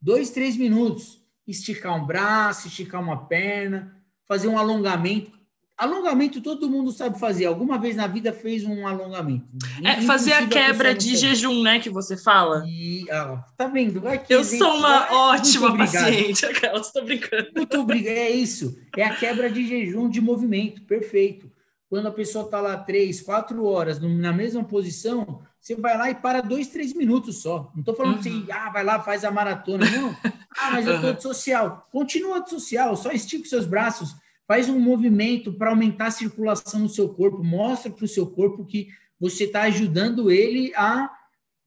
dois, 0.00 0.30
três 0.30 0.56
minutos, 0.56 1.22
esticar 1.46 1.94
um 1.94 2.06
braço, 2.06 2.68
esticar 2.68 3.00
uma 3.00 3.26
perna, 3.26 4.02
fazer 4.26 4.48
um 4.48 4.58
alongamento. 4.58 5.38
Alongamento 5.76 6.40
todo 6.40 6.70
mundo 6.70 6.92
sabe 6.92 7.18
fazer. 7.18 7.46
Alguma 7.46 7.78
vez 7.78 7.96
na 7.96 8.06
vida 8.06 8.32
fez 8.32 8.64
um 8.64 8.86
alongamento. 8.86 9.46
É 9.82 10.00
fazer 10.02 10.32
a 10.32 10.46
quebra 10.46 10.94
de 10.94 11.16
jejum, 11.16 11.62
né, 11.62 11.80
que 11.80 11.90
você 11.90 12.16
fala. 12.16 12.64
E, 12.66 13.10
ah, 13.10 13.44
tá 13.56 13.66
vendo? 13.66 14.06
Aqui, 14.06 14.32
Eu 14.32 14.44
sou 14.44 14.76
uma 14.76 15.06
é, 15.06 15.12
ótima 15.12 15.76
paciente. 15.76 16.44
Aquelas, 16.46 16.86
estou 16.86 17.04
brincando. 17.04 17.48
Muito 17.56 17.80
obrigado. 17.80 18.14
É 18.14 18.30
isso. 18.30 18.78
É 18.96 19.04
a 19.04 19.16
quebra 19.16 19.50
de 19.50 19.66
jejum 19.66 20.08
de 20.08 20.20
movimento. 20.20 20.82
Perfeito. 20.82 21.50
Quando 21.88 22.06
a 22.06 22.12
pessoa 22.12 22.44
está 22.44 22.60
lá 22.60 22.76
três, 22.76 23.20
quatro 23.20 23.64
horas 23.64 24.00
na 24.00 24.32
mesma 24.32 24.64
posição, 24.64 25.42
você 25.60 25.76
vai 25.76 25.96
lá 25.96 26.10
e 26.10 26.14
para 26.14 26.40
dois, 26.40 26.68
três 26.68 26.92
minutos 26.92 27.42
só. 27.42 27.70
Não 27.74 27.80
estou 27.80 27.94
falando 27.94 28.14
uhum. 28.14 28.20
assim, 28.20 28.46
ah, 28.50 28.70
vai 28.70 28.82
lá, 28.82 29.00
faz 29.00 29.24
a 29.24 29.30
maratona. 29.30 29.88
Não. 29.90 30.16
Ah, 30.54 30.72
mas 30.72 30.86
eu 30.86 30.96
estou 30.96 31.14
de 31.14 31.22
social. 31.22 31.88
Continua 31.90 32.40
de 32.40 32.50
social, 32.50 32.94
só 32.94 33.10
estica 33.10 33.42
os 33.42 33.48
seus 33.48 33.64
braços, 33.64 34.14
faz 34.52 34.68
um 34.68 34.78
movimento 34.78 35.50
para 35.50 35.70
aumentar 35.70 36.08
a 36.08 36.10
circulação 36.10 36.80
no 36.80 36.88
seu 36.90 37.08
corpo, 37.08 37.42
mostra 37.42 37.90
para 37.90 38.04
o 38.04 38.08
seu 38.08 38.26
corpo 38.26 38.66
que 38.66 38.88
você 39.18 39.44
está 39.44 39.62
ajudando 39.62 40.30
ele 40.30 40.74
a 40.74 41.10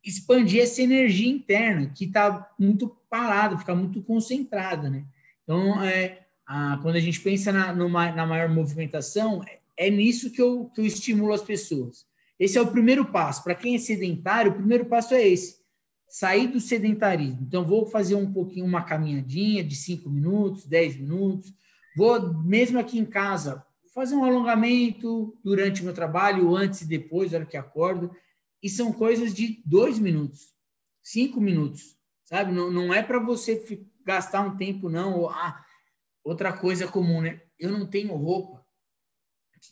expandir 0.03 0.61
essa 0.61 0.83
energia 0.83 1.27
interna, 1.27 1.91
que 1.97 2.05
está 2.05 2.47
muito 2.59 2.95
parada, 3.09 3.57
fica 3.57 3.73
muito 3.73 4.03
concentrada, 4.03 4.87
né? 4.87 5.03
Então, 5.41 5.83
é, 5.83 6.27
a, 6.45 6.77
quando 6.83 6.97
a 6.97 6.99
gente 6.99 7.19
pensa 7.21 7.51
na, 7.51 7.73
numa, 7.73 8.11
na 8.11 8.23
maior 8.23 8.49
movimentação, 8.49 9.43
é 9.75 9.89
nisso 9.89 10.29
que 10.29 10.39
eu, 10.39 10.65
que 10.65 10.79
eu 10.79 10.85
estimulo 10.85 11.33
as 11.33 11.41
pessoas. 11.41 12.05
Esse 12.39 12.59
é 12.59 12.61
o 12.61 12.71
primeiro 12.71 13.03
passo. 13.05 13.43
Para 13.43 13.55
quem 13.55 13.73
é 13.73 13.79
sedentário, 13.79 14.51
o 14.51 14.55
primeiro 14.55 14.85
passo 14.85 15.15
é 15.15 15.27
esse: 15.27 15.55
sair 16.07 16.49
do 16.49 16.59
sedentarismo. 16.59 17.39
Então, 17.47 17.65
vou 17.65 17.87
fazer 17.87 18.13
um 18.13 18.31
pouquinho, 18.31 18.63
uma 18.63 18.83
caminhadinha 18.83 19.63
de 19.63 19.75
5 19.75 20.07
minutos, 20.07 20.67
10 20.67 20.97
minutos. 20.97 21.51
Vou, 21.95 22.33
mesmo 22.43 22.79
aqui 22.79 22.99
em 22.99 23.05
casa, 23.05 23.65
fazer 23.93 24.15
um 24.15 24.25
alongamento 24.25 25.37
durante 25.43 25.81
o 25.81 25.85
meu 25.85 25.93
trabalho, 25.93 26.55
antes 26.55 26.81
e 26.81 26.87
depois, 26.87 27.31
na 27.31 27.39
hora 27.39 27.47
que 27.47 27.57
acordo. 27.57 28.15
E 28.61 28.69
são 28.69 28.91
coisas 28.91 29.33
de 29.33 29.61
dois 29.65 29.99
minutos, 29.99 30.53
cinco 31.01 31.39
minutos, 31.39 31.97
sabe? 32.23 32.51
Não, 32.51 32.71
não 32.71 32.93
é 32.93 33.01
para 33.01 33.19
você 33.19 33.63
gastar 34.03 34.41
um 34.41 34.57
tempo, 34.57 34.89
não. 34.89 35.29
Ah, 35.29 35.63
outra 36.23 36.51
coisa 36.51 36.87
comum, 36.87 37.21
né? 37.21 37.41
Eu 37.57 37.71
não 37.71 37.85
tenho 37.85 38.13
roupa 38.15 38.65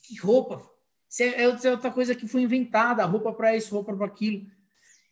que 0.02 0.18
roupa? 0.18 0.70
Isso 1.10 1.24
é, 1.24 1.44
é 1.44 1.72
outra 1.72 1.92
coisa 1.92 2.16
que 2.16 2.28
foi 2.28 2.42
inventada, 2.42 3.06
roupa 3.06 3.34
para 3.34 3.56
isso, 3.56 3.74
roupa 3.74 3.96
para 3.96 4.06
aquilo. 4.06 4.46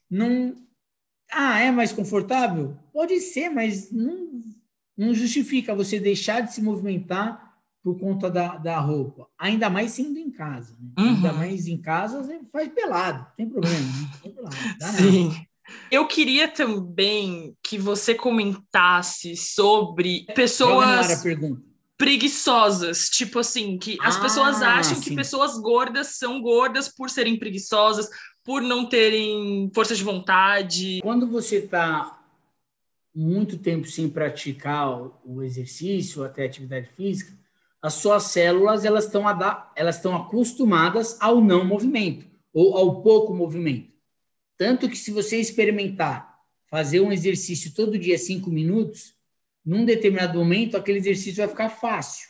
Não. 0.09 0.55
Ah, 1.31 1.59
é 1.59 1.71
mais 1.71 1.91
confortável? 1.91 2.77
Pode 2.91 3.19
ser, 3.19 3.49
mas 3.49 3.91
não, 3.91 4.41
não 4.97 5.13
justifica 5.13 5.75
você 5.75 5.99
deixar 5.99 6.41
de 6.41 6.53
se 6.53 6.61
movimentar 6.61 7.51
por 7.83 7.99
conta 7.99 8.29
da, 8.29 8.57
da 8.57 8.79
roupa. 8.79 9.27
Ainda 9.37 9.69
mais 9.69 9.91
sendo 9.91 10.17
em 10.19 10.29
casa. 10.29 10.77
Né? 10.79 10.89
Uhum. 10.99 11.09
Ainda 11.09 11.33
mais 11.33 11.67
em 11.67 11.77
casa, 11.77 12.21
você 12.21 12.39
faz 12.51 12.69
pelado, 12.69 13.19
não 13.19 13.35
tem 13.35 13.49
problema. 13.49 13.87
Tem 14.21 14.35
Sim. 14.79 15.27
Nada. 15.29 15.51
Eu 15.89 16.05
queria 16.07 16.47
também 16.47 17.55
que 17.63 17.77
você 17.77 18.13
comentasse 18.13 19.35
sobre 19.35 20.25
pessoas. 20.35 21.23
Preguiçosas, 21.97 23.09
tipo 23.09 23.37
assim, 23.37 23.77
que 23.77 23.95
as 24.01 24.17
ah, 24.17 24.21
pessoas 24.21 24.61
acham 24.63 24.95
sim. 24.95 25.01
que 25.01 25.15
pessoas 25.15 25.59
gordas 25.59 26.17
são 26.17 26.41
gordas 26.41 26.87
por 26.89 27.11
serem 27.11 27.37
preguiçosas, 27.37 28.09
por 28.43 28.59
não 28.59 28.89
terem 28.89 29.69
força 29.71 29.95
de 29.95 30.03
vontade. 30.03 30.99
Quando 31.03 31.27
você 31.27 31.57
está 31.57 32.20
muito 33.13 33.57
tempo 33.57 33.87
sem 33.87 34.09
praticar 34.09 34.89
o 35.25 35.43
exercício, 35.43 36.23
até 36.23 36.45
atividade 36.45 36.89
física, 36.95 37.37
as 37.81 37.95
suas 37.95 38.23
células 38.23 38.85
elas 38.85 39.05
estão 39.05 39.23
elas 39.75 39.95
estão 39.95 40.15
acostumadas 40.15 41.17
ao 41.19 41.41
não 41.41 41.65
movimento 41.65 42.25
ou 42.53 42.77
ao 42.77 43.01
pouco 43.01 43.33
movimento. 43.33 43.91
Tanto 44.57 44.87
que 44.87 44.97
se 44.97 45.11
você 45.11 45.37
experimentar 45.37 46.39
fazer 46.69 47.01
um 47.01 47.11
exercício 47.11 47.73
todo 47.73 47.97
dia 47.97 48.17
cinco 48.17 48.49
minutos, 48.49 49.13
num 49.65 49.83
determinado 49.83 50.37
momento 50.37 50.77
aquele 50.77 50.99
exercício 50.99 51.37
vai 51.37 51.47
ficar 51.47 51.69
fácil, 51.69 52.29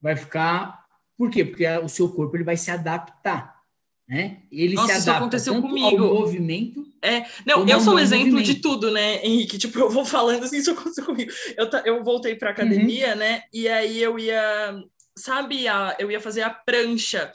vai 0.00 0.16
ficar 0.16 0.80
por 1.20 1.28
quê? 1.28 1.44
Porque 1.44 1.68
o 1.68 1.88
seu 1.88 2.08
corpo 2.08 2.34
ele 2.34 2.44
vai 2.44 2.56
se 2.56 2.70
adaptar. 2.70 3.60
Né? 4.08 4.44
Ele 4.50 4.74
Nossa, 4.74 4.86
se 4.86 4.92
adapta 4.92 5.36
isso 5.36 5.50
aconteceu 5.50 5.52
tanto 5.52 5.68
comigo. 5.68 6.02
ao 6.02 6.14
movimento. 6.14 6.89
É, 7.02 7.24
não, 7.46 7.66
eu 7.66 7.80
sou 7.80 7.94
um 7.94 7.98
exemplo 7.98 8.26
movimento. 8.26 8.46
de 8.46 8.60
tudo, 8.60 8.90
né, 8.90 9.24
Henrique? 9.24 9.56
Tipo, 9.56 9.78
eu 9.78 9.90
vou 9.90 10.04
falando 10.04 10.44
assim, 10.44 10.58
isso 10.58 10.72
aconteceu 10.72 11.04
comigo. 11.04 11.32
Eu, 11.56 11.68
eu 11.84 12.04
voltei 12.04 12.34
para 12.34 12.50
academia, 12.50 13.12
uhum. 13.12 13.18
né? 13.18 13.42
E 13.52 13.68
aí 13.68 14.02
eu 14.02 14.18
ia, 14.18 14.74
sabe, 15.16 15.66
a, 15.66 15.96
eu 15.98 16.10
ia 16.10 16.20
fazer 16.20 16.42
a 16.42 16.50
prancha 16.50 17.32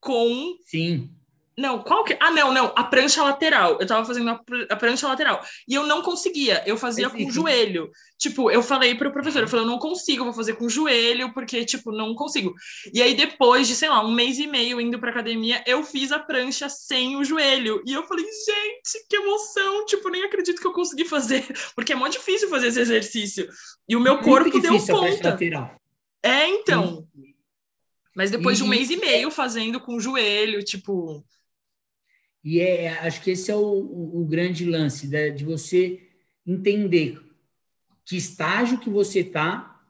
com. 0.00 0.56
Sim. 0.66 1.10
Não, 1.56 1.82
qual 1.82 2.02
que. 2.02 2.16
Ah, 2.18 2.30
não, 2.30 2.52
não, 2.52 2.72
a 2.74 2.84
prancha 2.84 3.22
lateral. 3.22 3.78
Eu 3.78 3.86
tava 3.86 4.04
fazendo 4.04 4.30
a, 4.30 4.40
a 4.70 4.76
prancha 4.76 5.06
lateral. 5.06 5.44
E 5.68 5.74
eu 5.74 5.86
não 5.86 6.02
conseguia, 6.02 6.62
eu 6.66 6.76
fazia 6.76 7.10
com 7.10 7.24
o 7.24 7.30
joelho. 7.30 7.90
Tipo, 8.18 8.50
eu 8.50 8.62
falei 8.62 8.94
pro 8.94 9.12
professor, 9.12 9.42
eu 9.42 9.48
falei, 9.48 9.64
eu 9.64 9.70
não 9.70 9.78
consigo, 9.78 10.24
vou 10.24 10.32
fazer 10.32 10.54
com 10.54 10.64
o 10.64 10.70
joelho, 10.70 11.32
porque, 11.34 11.64
tipo, 11.64 11.92
não 11.92 12.14
consigo. 12.14 12.54
E 12.94 13.02
aí, 13.02 13.14
depois 13.14 13.68
de, 13.68 13.74
sei 13.74 13.88
lá, 13.88 14.04
um 14.04 14.12
mês 14.12 14.38
e 14.38 14.46
meio 14.46 14.80
indo 14.80 14.98
pra 14.98 15.10
academia, 15.10 15.62
eu 15.66 15.82
fiz 15.82 16.10
a 16.12 16.18
prancha 16.18 16.68
sem 16.68 17.16
o 17.16 17.24
joelho. 17.24 17.82
E 17.86 17.92
eu 17.92 18.04
falei, 18.04 18.24
gente, 18.24 19.06
que 19.08 19.16
emoção! 19.16 19.84
Tipo, 19.86 20.08
nem 20.08 20.24
acredito 20.24 20.60
que 20.60 20.66
eu 20.66 20.72
consegui 20.72 21.04
fazer, 21.04 21.44
porque 21.74 21.92
é 21.92 21.96
muito 21.96 22.14
difícil 22.14 22.48
fazer 22.48 22.68
esse 22.68 22.80
exercício. 22.80 23.48
E 23.88 23.96
o 23.96 24.00
meu 24.00 24.14
muito 24.14 24.24
corpo 24.24 24.58
deu 24.58 24.78
conta. 24.86 25.36
É, 26.22 26.46
então. 26.48 27.06
Sim. 27.14 27.32
Mas 28.14 28.30
depois 28.30 28.58
de 28.58 28.64
um 28.64 28.68
mês 28.68 28.90
e 28.90 28.96
meio 28.96 29.30
fazendo 29.30 29.80
com 29.80 29.96
o 29.96 30.00
joelho, 30.00 30.62
tipo. 30.62 31.24
E 32.44 32.60
é, 32.60 32.88
acho 33.00 33.22
que 33.22 33.30
esse 33.30 33.50
é 33.50 33.54
o, 33.54 33.60
o, 33.60 34.22
o 34.22 34.24
grande 34.24 34.64
lance 34.64 35.06
né, 35.06 35.30
de 35.30 35.44
você 35.44 36.00
entender 36.46 37.20
que 38.04 38.16
estágio 38.16 38.78
que 38.78 38.90
você 38.90 39.20
está 39.20 39.80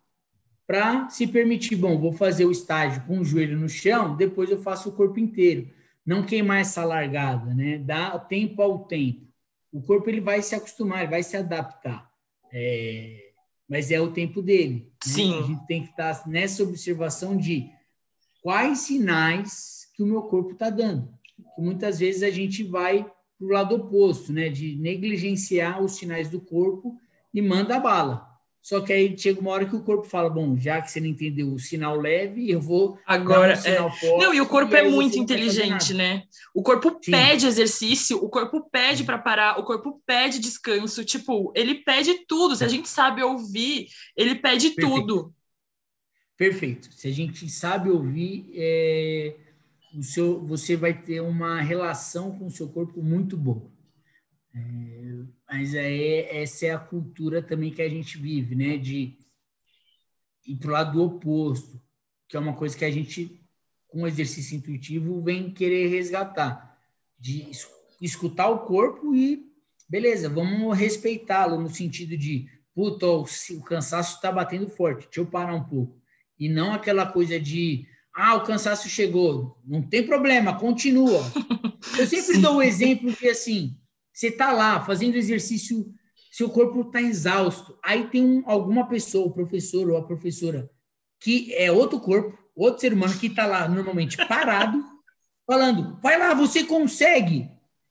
para 0.67 1.09
se 1.09 1.27
permitir, 1.27 1.77
bom, 1.77 1.99
vou 1.99 2.13
fazer 2.13 2.45
o 2.45 2.51
estágio 2.51 3.03
com 3.07 3.19
o 3.19 3.25
joelho 3.25 3.59
no 3.59 3.69
chão, 3.69 4.17
depois 4.17 4.51
eu 4.51 4.63
faço 4.63 4.91
o 4.91 4.93
corpo 4.93 5.19
inteiro. 5.19 5.71
Não 6.05 6.23
queimar 6.23 6.61
essa 6.61 6.85
largada, 6.85 7.55
né? 7.55 7.79
Dá 7.79 8.19
tempo 8.19 8.61
ao 8.61 8.85
tempo. 8.85 9.27
O 9.73 9.81
corpo 9.81 10.09
ele 10.09 10.21
vai 10.21 10.43
se 10.43 10.55
acostumar, 10.55 11.01
ele 11.01 11.11
vai 11.11 11.23
se 11.23 11.37
adaptar. 11.37 12.11
É... 12.53 13.33
Mas 13.69 13.91
é 13.91 14.01
o 14.01 14.13
tempo 14.13 14.43
dele. 14.43 14.93
Né? 15.07 15.13
Sim. 15.13 15.39
A 15.39 15.43
gente 15.43 15.67
tem 15.67 15.83
que 15.85 15.91
estar 15.91 16.29
nessa 16.29 16.63
observação 16.63 17.37
de 17.37 17.71
quais 18.43 18.81
sinais 18.81 19.89
que 19.95 20.03
o 20.03 20.07
meu 20.07 20.23
corpo 20.23 20.53
está 20.53 20.69
dando 20.69 21.09
que 21.55 21.61
muitas 21.61 21.99
vezes 21.99 22.23
a 22.23 22.31
gente 22.31 22.63
vai 22.63 23.05
para 23.39 23.47
o 23.47 23.51
lado 23.51 23.75
oposto, 23.75 24.33
né? 24.33 24.49
De 24.49 24.77
negligenciar 24.77 25.83
os 25.83 25.97
sinais 25.97 26.31
do 26.31 26.41
corpo 26.41 26.99
e 27.33 27.43
manda 27.43 27.77
a 27.77 27.81
bala. 27.81 28.33
Só 28.63 28.81
que 28.81 28.93
aí 28.93 29.19
chega 29.19 29.41
uma 29.41 29.51
hora 29.51 29.67
que 29.67 29.75
o 29.75 29.83
corpo 29.83 30.05
fala: 30.05 30.31
bom, 30.31 30.57
já 30.57 30.81
que 30.81 30.91
você 30.91 31.01
não 31.01 31.09
entendeu 31.09 31.53
o 31.53 31.59
sinal 31.59 31.97
leve, 31.97 32.49
eu 32.49 32.61
vou. 32.61 32.97
Agora, 33.05 33.55
um 33.55 33.57
sinal 33.57 33.89
é... 33.89 33.91
forte, 33.91 34.25
não, 34.25 34.33
e 34.33 34.41
o 34.41 34.47
corpo 34.47 34.73
e 34.73 34.79
é 34.79 34.89
muito 34.89 35.19
inteligente, 35.19 35.93
né? 35.93 36.23
O 36.55 36.63
corpo 36.63 36.97
Sim. 37.03 37.11
pede 37.11 37.45
exercício, 37.45 38.25
o 38.25 38.29
corpo 38.29 38.69
pede 38.71 39.03
para 39.03 39.19
parar, 39.19 39.59
o 39.59 39.65
corpo 39.65 40.01
pede 40.07 40.39
descanso. 40.39 41.05
Tipo, 41.05 41.53
ele 41.57 41.75
pede 41.75 42.25
tudo. 42.29 42.55
Se 42.55 42.65
a 42.65 42.69
gente 42.69 42.89
sabe 42.89 43.21
ouvir, 43.21 43.89
ele 44.17 44.37
pede 44.37 44.71
Perfeito. 44.71 45.01
tudo. 45.01 45.35
Perfeito. 46.37 46.93
Se 46.93 47.09
a 47.09 47.13
gente 47.13 47.49
sabe 47.49 47.91
ouvir, 47.91 48.49
é 48.55 49.35
o 49.95 50.03
seu, 50.03 50.45
você 50.45 50.77
vai 50.77 51.03
ter 51.03 51.21
uma 51.21 51.61
relação 51.61 52.39
com 52.39 52.47
o 52.47 52.51
seu 52.51 52.69
corpo 52.69 53.03
muito 53.03 53.37
boa. 53.37 53.71
É, 54.55 55.25
mas 55.49 55.75
é, 55.75 56.43
essa 56.43 56.67
é 56.67 56.71
a 56.71 56.79
cultura 56.79 57.43
também 57.43 57.73
que 57.73 57.83
a 57.83 57.89
gente 57.89 58.19
vive, 58.19 58.55
né? 58.55 58.77
De 58.77 59.17
ir 60.47 60.57
para 60.57 60.69
o 60.69 60.73
lado 60.73 60.93
do 60.93 61.05
oposto, 61.05 61.81
que 62.29 62.37
é 62.37 62.41
uma 62.41 62.55
coisa 62.55 62.77
que 62.77 62.85
a 62.85 62.91
gente, 62.91 63.41
com 63.89 64.03
o 64.03 64.07
exercício 64.07 64.57
intuitivo, 64.57 65.23
vem 65.23 65.53
querer 65.53 65.89
resgatar. 65.89 66.79
De 67.19 67.51
escutar 68.01 68.49
o 68.49 68.61
corpo 68.61 69.15
e, 69.15 69.53
beleza, 69.89 70.29
vamos 70.29 70.77
respeitá-lo 70.77 71.61
no 71.61 71.71
sentido 71.71 72.17
de, 72.17 72.49
puta, 72.75 73.07
o, 73.07 73.23
o 73.23 73.63
cansaço 73.63 74.17
está 74.17 74.33
batendo 74.33 74.69
forte, 74.69 75.05
deixa 75.05 75.21
eu 75.21 75.27
parar 75.27 75.55
um 75.55 75.65
pouco. 75.65 76.01
E 76.39 76.49
não 76.49 76.73
aquela 76.73 77.07
coisa 77.07 77.39
de 77.39 77.87
ah, 78.15 78.35
o 78.37 78.45
cansaço 78.45 78.89
chegou. 78.89 79.59
Não 79.65 79.83
tem 79.83 80.07
problema, 80.07 80.59
continua. 80.59 81.23
Eu 81.99 82.07
sempre 82.07 82.39
dou 82.41 82.57
o 82.57 82.63
exemplo 82.63 83.15
que, 83.15 83.29
assim, 83.29 83.77
você 84.13 84.29
está 84.29 84.53
lá 84.53 84.85
fazendo 84.85 85.17
exercício, 85.17 85.93
seu 86.31 86.51
corpo 86.51 86.83
está 86.83 87.01
exausto. 87.01 87.79
Aí 87.83 88.09
tem 88.09 88.25
um, 88.25 88.43
alguma 88.47 88.87
pessoa, 88.87 89.27
o 89.27 89.33
professor 89.33 89.91
ou 89.91 89.97
a 89.97 90.05
professora, 90.05 90.71
que 91.19 91.53
é 91.55 91.73
outro 91.73 91.99
corpo, 91.99 92.39
outro 92.55 92.81
ser 92.81 92.93
humano, 92.93 93.19
que 93.19 93.29
está 93.29 93.47
lá 93.47 93.67
normalmente 93.67 94.17
parado, 94.27 94.83
falando: 95.47 95.99
vai 96.03 96.19
lá, 96.19 96.35
você 96.35 96.65
consegue. 96.65 97.51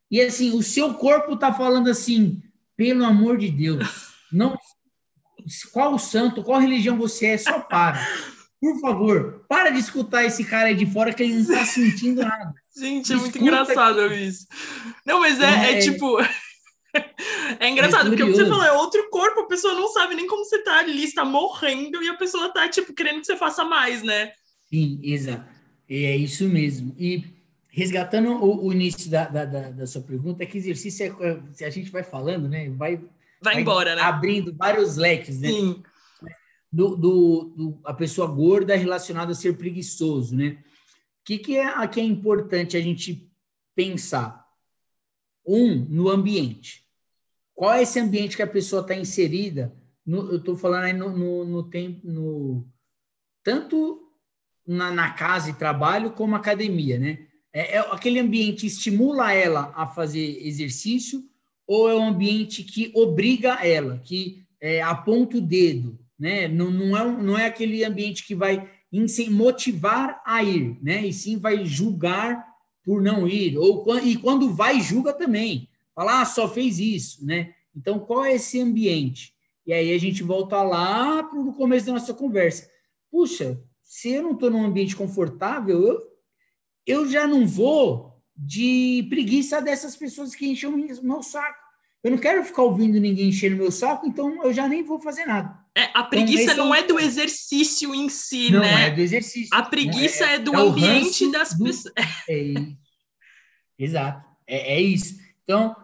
E 0.10 0.22
assim, 0.22 0.52
o 0.52 0.62
seu 0.62 0.94
corpo 0.94 1.34
está 1.34 1.52
falando 1.52 1.90
assim: 1.90 2.42
pelo 2.78 3.04
amor 3.04 3.38
de 3.38 3.50
Deus, 3.50 4.14
não. 4.32 4.58
Qual 5.74 5.98
santo, 5.98 6.44
qual 6.44 6.60
religião 6.60 6.96
você 6.96 7.28
é, 7.28 7.38
só 7.38 7.60
para. 7.62 8.00
Por 8.62 8.80
favor, 8.80 9.44
para 9.50 9.72
de 9.72 9.80
escutar 9.80 10.24
esse 10.24 10.46
cara 10.46 10.68
aí 10.68 10.76
de 10.76 10.86
fora 10.86 11.12
que 11.12 11.24
ele 11.24 11.34
não 11.34 11.42
está 11.42 11.66
sentindo 11.66 12.22
nada. 12.22 12.54
Gente, 12.78 13.12
é 13.12 13.16
muito 13.16 13.36
engraçado 13.40 14.08
que... 14.08 14.16
isso. 14.16 14.46
Não, 15.04 15.20
mas 15.20 15.40
é, 15.42 15.46
é, 15.46 15.78
é 15.78 15.80
tipo. 15.80 16.18
É 17.58 17.70
engraçado, 17.70 18.08
é 18.08 18.10
porque 18.10 18.24
você 18.26 18.46
falou, 18.46 18.66
é 18.66 18.72
outro 18.74 19.10
corpo, 19.10 19.40
a 19.40 19.48
pessoa 19.48 19.74
não 19.74 19.88
sabe 19.88 20.14
nem 20.14 20.28
como 20.28 20.44
você 20.44 20.62
tá 20.62 20.80
ali, 20.80 21.06
está 21.06 21.24
morrendo, 21.24 22.04
e 22.04 22.10
a 22.10 22.18
pessoa 22.18 22.52
tá, 22.52 22.68
tipo, 22.68 22.94
querendo 22.94 23.22
que 23.22 23.28
você 23.28 23.38
faça 23.38 23.64
mais, 23.64 24.04
né? 24.04 24.34
Sim, 24.70 25.00
exato. 25.02 25.46
É 25.90 26.18
isso 26.18 26.50
mesmo. 26.50 26.94
E 27.00 27.24
resgatando 27.70 28.32
o, 28.32 28.66
o 28.66 28.74
início 28.74 29.10
da, 29.10 29.24
da, 29.24 29.46
da, 29.46 29.70
da, 29.70 29.88
sua 29.88 30.02
pergunta, 30.02 30.44
é 30.44 30.46
que 30.46 30.58
exercício 30.58 31.16
é, 31.22 31.40
se 31.54 31.64
a 31.64 31.70
gente 31.70 31.90
vai 31.90 32.04
falando, 32.04 32.50
né? 32.50 32.70
Vai, 32.72 32.98
vai, 32.98 33.08
vai 33.42 33.62
embora, 33.62 33.96
né? 33.96 34.02
Abrindo 34.02 34.54
vários 34.54 34.98
leques, 34.98 35.40
né? 35.40 35.48
Sim 35.48 35.82
do, 36.72 36.96
do, 36.96 37.54
do, 37.56 37.82
a 37.84 37.94
pessoa 37.94 38.28
gorda 38.28 38.76
relacionada 38.76 39.34
a 39.34 39.36
ser 39.36 39.58
preguiçoso, 39.58 40.36
né? 40.36 40.58
O 41.22 41.24
que, 41.26 41.38
que, 41.38 41.58
é, 41.58 41.66
aqui 41.66 42.00
é 42.00 42.04
importante 42.04 42.78
a 42.78 42.82
gente 42.82 43.30
pensar? 43.76 44.42
Um, 45.46 45.86
no 45.90 46.10
ambiente. 46.10 46.86
Qual 47.54 47.74
é 47.74 47.82
esse 47.82 48.00
ambiente 48.00 48.36
que 48.36 48.42
a 48.42 48.48
pessoa 48.48 48.82
está 48.82 48.96
inserida? 48.96 49.76
No, 50.06 50.32
eu 50.32 50.38
estou 50.38 50.56
falando 50.56 50.84
aí 50.86 50.94
no, 50.94 51.16
no, 51.16 51.46
no 51.46 51.64
tempo, 51.64 52.00
no, 52.04 52.68
tanto 53.44 54.12
na, 54.66 54.92
na, 54.92 55.12
casa 55.12 55.50
e 55.50 55.54
trabalho 55.54 56.12
como 56.12 56.36
academia, 56.36 56.98
né? 56.98 57.28
É, 57.54 57.78
é, 57.78 57.80
aquele 57.80 58.20
ambiente 58.20 58.66
estimula 58.66 59.34
ela 59.34 59.74
a 59.76 59.86
fazer 59.86 60.46
exercício 60.46 61.24
ou 61.68 61.90
é 61.90 61.96
um 61.96 62.08
ambiente 62.08 62.64
que 62.64 62.92
obriga 62.96 63.66
ela, 63.66 64.00
que 64.00 64.46
é, 64.60 64.82
aponta 64.82 65.38
o 65.38 65.42
dedo, 65.42 66.00
né? 66.22 66.48
Não, 66.48 66.70
não, 66.70 66.96
é, 66.96 67.24
não 67.24 67.38
é 67.38 67.46
aquele 67.48 67.84
ambiente 67.84 68.24
que 68.24 68.36
vai 68.36 68.70
motivar 69.32 70.22
a 70.24 70.44
ir, 70.44 70.78
né? 70.80 71.08
E 71.08 71.12
sim 71.12 71.40
vai 71.40 71.66
julgar 71.66 72.46
por 72.84 73.02
não 73.02 73.28
ir, 73.28 73.58
ou 73.58 73.84
e 74.00 74.16
quando 74.18 74.54
vai 74.54 74.80
julga 74.82 75.14
também, 75.14 75.68
falar 75.96 76.22
ah, 76.22 76.26
só 76.26 76.48
fez 76.48 76.78
isso, 76.78 77.26
né? 77.26 77.56
Então 77.76 78.00
qual 78.00 78.24
é 78.24 78.36
esse 78.36 78.60
ambiente? 78.62 79.34
E 79.66 79.74
aí 79.74 79.92
a 79.94 79.98
gente 79.98 80.22
volta 80.22 80.62
lá 80.62 81.24
para 81.24 81.40
o 81.40 81.54
começo 81.54 81.88
da 81.88 81.94
nossa 81.94 82.14
conversa. 82.14 82.70
Puxa, 83.10 83.60
se 83.82 84.10
eu 84.10 84.22
não 84.22 84.34
estou 84.34 84.52
num 84.52 84.64
ambiente 84.64 84.96
confortável, 84.96 85.88
eu, 85.88 86.02
eu 86.86 87.10
já 87.10 87.26
não 87.26 87.48
vou 87.48 88.22
de 88.36 89.08
preguiça 89.10 89.60
dessas 89.60 89.96
pessoas 89.96 90.36
que 90.36 90.48
enchem 90.48 90.70
o 90.70 91.04
meu 91.04 91.24
saco. 91.24 91.60
Eu 92.04 92.12
não 92.12 92.18
quero 92.18 92.44
ficar 92.44 92.64
ouvindo 92.64 93.00
ninguém 93.00 93.30
enchendo 93.30 93.56
meu 93.56 93.72
saco, 93.72 94.06
então 94.06 94.44
eu 94.44 94.54
já 94.54 94.68
nem 94.68 94.84
vou 94.84 95.00
fazer 95.00 95.26
nada. 95.26 95.61
É, 95.76 95.90
a 95.94 96.04
preguiça 96.04 96.52
então, 96.52 96.66
não 96.66 96.76
é, 96.76 96.80
é 96.80 96.84
do 96.84 97.00
exercício 97.00 97.96
em 97.96 98.10
si, 98.10 98.52
não 98.52 98.60
né? 98.60 98.72
Não 98.72 98.78
é 98.80 98.92
do 98.92 99.02
exercício. 99.02 99.50
A 99.52 99.64
preguiça 99.64 100.26
é, 100.26 100.36
é 100.36 100.40
do 100.40 100.54
é 100.54 100.58
ambiente 100.58 101.32
das 101.32 101.54
do... 101.54 101.64
pessoas. 101.64 101.94
É, 102.30 102.54
exato, 103.80 104.28
é, 104.46 104.76
é 104.76 104.82
isso. 104.82 105.20
Então, 105.44 105.76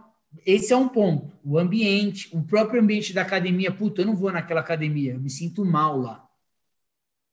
esse 0.46 0.74
é 0.74 0.78
um 0.78 0.90
ponto. 0.90 1.34
O 1.44 1.58
ambiente, 1.58 2.30
o 2.36 2.44
próprio 2.44 2.82
ambiente 2.82 3.14
da 3.14 3.22
academia. 3.22 3.72
Puta, 3.72 4.02
eu 4.02 4.06
não 4.06 4.16
vou 4.16 4.32
naquela 4.32 4.60
academia, 4.60 5.14
eu 5.14 5.20
me 5.20 5.30
sinto 5.30 5.64
mal 5.64 5.98
lá. 5.98 6.28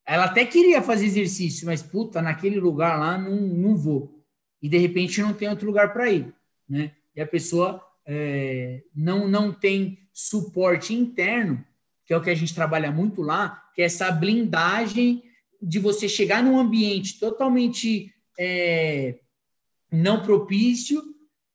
Ela 0.06 0.24
até 0.24 0.44
queria 0.44 0.82
fazer 0.82 1.06
exercício, 1.06 1.66
mas 1.66 1.82
puta, 1.82 2.20
naquele 2.22 2.60
lugar 2.60 2.98
lá 2.98 3.18
não, 3.18 3.36
não 3.36 3.76
vou. 3.76 4.22
E 4.62 4.68
de 4.68 4.78
repente 4.78 5.20
não 5.20 5.32
tem 5.32 5.48
outro 5.48 5.66
lugar 5.66 5.92
para 5.92 6.10
ir, 6.10 6.32
né? 6.68 6.92
E 7.16 7.20
a 7.20 7.26
pessoa 7.26 7.82
é, 8.06 8.82
não, 8.94 9.26
não 9.26 9.52
tem 9.52 9.98
suporte 10.12 10.94
interno, 10.94 11.64
que 12.06 12.12
é 12.12 12.16
o 12.16 12.20
que 12.20 12.30
a 12.30 12.34
gente 12.34 12.54
trabalha 12.54 12.90
muito 12.90 13.22
lá, 13.22 13.62
que 13.74 13.82
é 13.82 13.86
essa 13.86 14.10
blindagem 14.10 15.22
de 15.60 15.78
você 15.78 16.08
chegar 16.08 16.42
num 16.42 16.58
ambiente 16.58 17.18
totalmente 17.18 18.12
é, 18.38 19.18
não 19.90 20.22
propício 20.22 21.02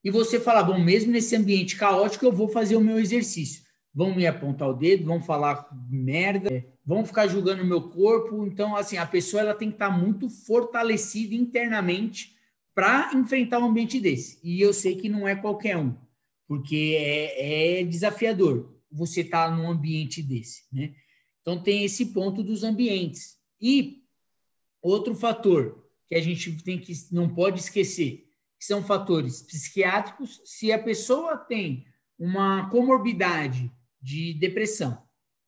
e 0.04 0.10
você 0.10 0.40
falar, 0.40 0.64
bom, 0.64 0.80
mesmo 0.80 1.12
nesse 1.12 1.36
ambiente 1.36 1.76
caótico, 1.76 2.26
eu 2.26 2.32
vou 2.32 2.48
fazer 2.48 2.76
o 2.76 2.82
meu 2.82 3.00
exercício. 3.00 3.64
Vão 3.94 4.16
me 4.16 4.26
apontar 4.26 4.70
o 4.70 4.74
dedo, 4.74 5.06
vão 5.06 5.22
falar 5.22 5.68
merda, 5.90 6.66
vão 6.86 7.06
ficar 7.06 7.28
julgando 7.28 7.64
o 7.64 7.68
meu 7.68 7.82
corpo. 7.90 8.46
Então, 8.46 8.76
assim, 8.76 8.98
a 8.98 9.06
pessoa 9.06 9.42
ela 9.42 9.54
tem 9.54 9.70
que 9.70 9.76
estar 9.76 9.90
muito 9.90 10.30
fortalecida 10.30 11.36
internamente 11.36 12.36
para 12.74 13.12
enfrentar 13.14 13.60
um 13.60 13.66
ambiente 13.66 14.00
desse. 14.00 14.40
E 14.44 14.62
eu 14.62 14.74
sei 14.74 14.96
que 14.96 15.10
não 15.10 15.28
é 15.28 15.36
qualquer 15.36 15.78
um, 15.78 15.94
porque 16.48 16.96
é, 16.98 17.82
é 17.82 17.84
desafiador 17.84 18.79
você 18.92 19.22
estar 19.22 19.50
tá 19.50 19.56
num 19.56 19.70
ambiente 19.70 20.22
desse, 20.22 20.64
né? 20.72 20.94
Então, 21.42 21.62
tem 21.62 21.84
esse 21.84 22.08
ponto 22.08 22.44
dos 22.44 22.64
ambientes. 22.64 23.38
E 23.62 24.04
outro 24.82 25.16
fator 25.16 25.86
que 26.08 26.16
a 26.16 26.22
gente 26.22 26.52
tem 26.64 26.80
que 26.80 26.94
não 27.12 27.34
pode 27.34 27.60
esquecer 27.60 28.30
que 28.60 28.66
são 28.66 28.84
fatores 28.84 29.42
psiquiátricos. 29.42 30.42
Se 30.44 30.72
a 30.72 30.78
pessoa 30.78 31.38
tem 31.38 31.86
uma 32.18 32.70
comorbidade 32.70 33.72
de 34.02 34.34
depressão, 34.34 35.02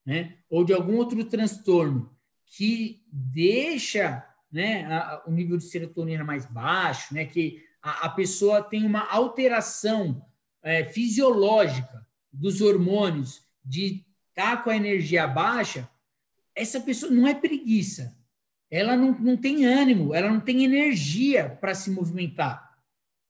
né, 0.05 0.37
ou 0.49 0.63
de 0.63 0.73
algum 0.73 0.95
outro 0.95 1.23
transtorno 1.25 2.15
que 2.45 3.03
deixa 3.11 4.25
né, 4.51 4.85
a, 4.85 5.23
o 5.27 5.31
nível 5.31 5.57
de 5.57 5.65
serotonina 5.65 6.23
mais 6.23 6.45
baixo, 6.45 7.13
né, 7.13 7.25
que 7.25 7.63
a, 7.81 8.05
a 8.05 8.09
pessoa 8.09 8.63
tem 8.63 8.85
uma 8.85 9.09
alteração 9.09 10.25
é, 10.63 10.85
fisiológica 10.85 12.05
dos 12.31 12.61
hormônios 12.61 13.43
de 13.63 14.05
estar 14.29 14.57
tá 14.57 14.63
com 14.63 14.69
a 14.69 14.75
energia 14.75 15.27
baixa, 15.27 15.89
essa 16.55 16.79
pessoa 16.79 17.11
não 17.11 17.27
é 17.27 17.33
preguiça. 17.33 18.15
Ela 18.69 18.95
não, 18.95 19.11
não 19.11 19.35
tem 19.35 19.65
ânimo, 19.65 20.13
ela 20.13 20.29
não 20.29 20.39
tem 20.39 20.63
energia 20.63 21.49
para 21.59 21.75
se 21.75 21.91
movimentar. 21.91 22.71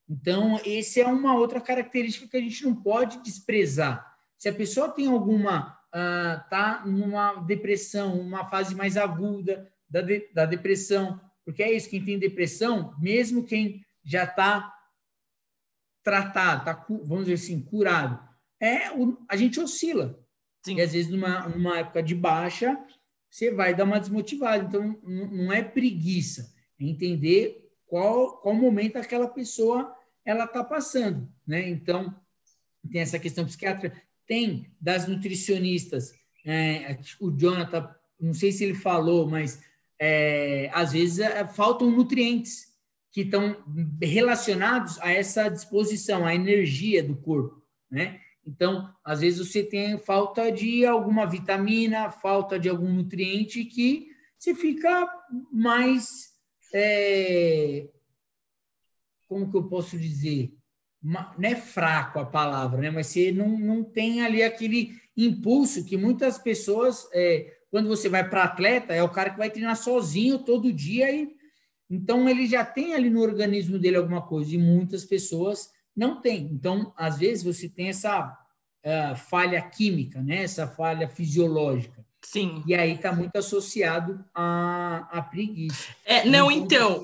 Então, 0.07 0.59
esse 0.65 1.01
é 1.01 1.07
uma 1.07 1.35
outra 1.35 1.59
característica 1.59 2.27
que 2.27 2.37
a 2.37 2.41
gente 2.41 2.63
não 2.63 2.75
pode 2.75 3.23
desprezar. 3.23 4.15
Se 4.37 4.49
a 4.49 4.53
pessoa 4.53 4.89
tem 4.89 5.07
alguma, 5.07 5.79
uh, 5.87 6.49
tá 6.49 6.83
numa 6.85 7.35
depressão, 7.35 8.19
uma 8.19 8.45
fase 8.45 8.75
mais 8.75 8.97
aguda 8.97 9.71
da, 9.89 10.01
de, 10.01 10.29
da 10.33 10.45
depressão, 10.45 11.19
porque 11.45 11.63
é 11.63 11.71
isso, 11.71 11.89
quem 11.89 12.03
tem 12.03 12.19
depressão, 12.19 12.93
mesmo 12.99 13.45
quem 13.45 13.83
já 14.03 14.25
está 14.25 14.73
tratado, 16.03 16.65
tá, 16.65 16.85
vamos 17.03 17.25
dizer 17.25 17.35
assim, 17.35 17.61
curado, 17.61 18.19
é 18.61 18.91
o, 18.91 19.17
a 19.27 19.35
gente 19.35 19.59
oscila. 19.59 20.17
Sim. 20.63 20.75
E 20.75 20.81
às 20.81 20.93
vezes, 20.93 21.11
numa, 21.11 21.49
numa 21.49 21.79
época 21.79 22.03
de 22.03 22.13
baixa, 22.13 22.77
você 23.29 23.51
vai 23.51 23.73
dar 23.73 23.85
uma 23.85 23.99
desmotivada. 23.99 24.63
Então, 24.63 24.99
não 25.03 25.51
é 25.51 25.63
preguiça, 25.63 26.53
é 26.79 26.85
entender 26.85 27.69
qual, 27.87 28.37
qual 28.37 28.53
momento 28.53 28.97
aquela 28.97 29.27
pessoa 29.27 29.93
ela 30.23 30.45
está 30.45 30.63
passando, 30.63 31.27
né? 31.47 31.67
Então, 31.67 32.15
tem 32.91 33.01
essa 33.01 33.17
questão 33.17 33.45
psiquiátrica, 33.45 33.99
tem 34.27 34.71
das 34.79 35.07
nutricionistas, 35.07 36.13
é, 36.45 36.97
o 37.19 37.31
Jonathan, 37.31 37.93
não 38.19 38.33
sei 38.33 38.51
se 38.51 38.63
ele 38.63 38.75
falou, 38.75 39.27
mas 39.27 39.61
é, 39.99 40.69
às 40.73 40.93
vezes 40.93 41.19
é, 41.19 41.45
faltam 41.45 41.89
nutrientes 41.89 42.71
que 43.11 43.21
estão 43.21 43.63
relacionados 44.01 44.99
a 44.99 45.11
essa 45.11 45.49
disposição, 45.49 46.25
a 46.25 46.33
energia 46.33 47.03
do 47.03 47.15
corpo, 47.15 47.61
né? 47.89 48.19
Então, 48.45 48.89
às 49.03 49.21
vezes 49.21 49.47
você 49.47 49.63
tem 49.63 49.97
falta 49.97 50.51
de 50.51 50.85
alguma 50.85 51.25
vitamina, 51.25 52.09
falta 52.09 52.57
de 52.57 52.67
algum 52.67 52.91
nutriente 52.91 53.63
que 53.65 54.07
você 54.37 54.55
fica 54.55 55.07
mais 55.51 56.31
é, 56.73 57.87
como 59.27 59.49
que 59.49 59.55
eu 59.55 59.63
posso 59.63 59.97
dizer? 59.97 60.53
Não 61.01 61.31
é 61.41 61.55
fraco 61.55 62.19
a 62.19 62.25
palavra, 62.25 62.81
né? 62.81 62.91
mas 62.91 63.07
você 63.07 63.31
não, 63.31 63.57
não 63.57 63.83
tem 63.83 64.21
ali 64.21 64.43
aquele 64.43 64.99
impulso 65.15 65.85
que 65.85 65.95
muitas 65.95 66.37
pessoas, 66.37 67.07
é, 67.13 67.59
quando 67.69 67.87
você 67.87 68.09
vai 68.09 68.29
para 68.29 68.43
atleta, 68.43 68.93
é 68.93 69.01
o 69.01 69.09
cara 69.09 69.29
que 69.29 69.37
vai 69.37 69.49
treinar 69.49 69.77
sozinho 69.77 70.39
todo 70.39 70.73
dia 70.73 71.11
e 71.11 71.39
então 71.89 72.29
ele 72.29 72.47
já 72.47 72.63
tem 72.63 72.93
ali 72.93 73.09
no 73.09 73.21
organismo 73.21 73.77
dele 73.77 73.97
alguma 73.97 74.21
coisa 74.21 74.55
e 74.55 74.57
muitas 74.57 75.03
pessoas 75.03 75.71
não 76.01 76.19
têm. 76.19 76.49
Então, 76.51 76.93
às 76.97 77.17
vezes 77.17 77.43
você 77.43 77.69
tem 77.69 77.89
essa 77.89 78.37
uh, 78.85 79.15
falha 79.15 79.61
química, 79.61 80.21
né? 80.21 80.43
Essa 80.43 80.67
falha 80.67 81.07
fisiológica. 81.07 82.05
Sim. 82.21 82.63
E 82.67 82.75
aí 82.75 82.93
está 82.93 83.11
muito 83.11 83.35
associado 83.35 84.23
à, 84.33 85.07
à 85.11 85.21
preguiça. 85.21 85.95
É, 86.05 86.25
não, 86.25 86.51
então, 86.51 87.03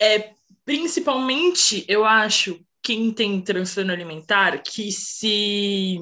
é, 0.00 0.32
Principalmente, 0.70 1.84
eu 1.88 2.04
acho, 2.04 2.60
quem 2.80 3.12
tem 3.12 3.40
transtorno 3.40 3.90
alimentar 3.90 4.62
que 4.62 4.92
se 4.92 5.98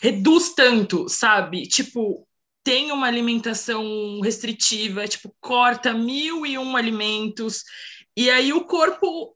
reduz 0.00 0.52
tanto, 0.52 1.08
sabe? 1.08 1.62
Tipo, 1.62 2.26
tem 2.64 2.90
uma 2.90 3.06
alimentação 3.06 4.20
restritiva, 4.20 5.06
tipo, 5.06 5.32
corta 5.40 5.94
mil 5.94 6.44
e 6.44 6.58
um 6.58 6.76
alimentos, 6.76 7.62
e 8.16 8.28
aí 8.28 8.52
o 8.52 8.64
corpo, 8.64 9.32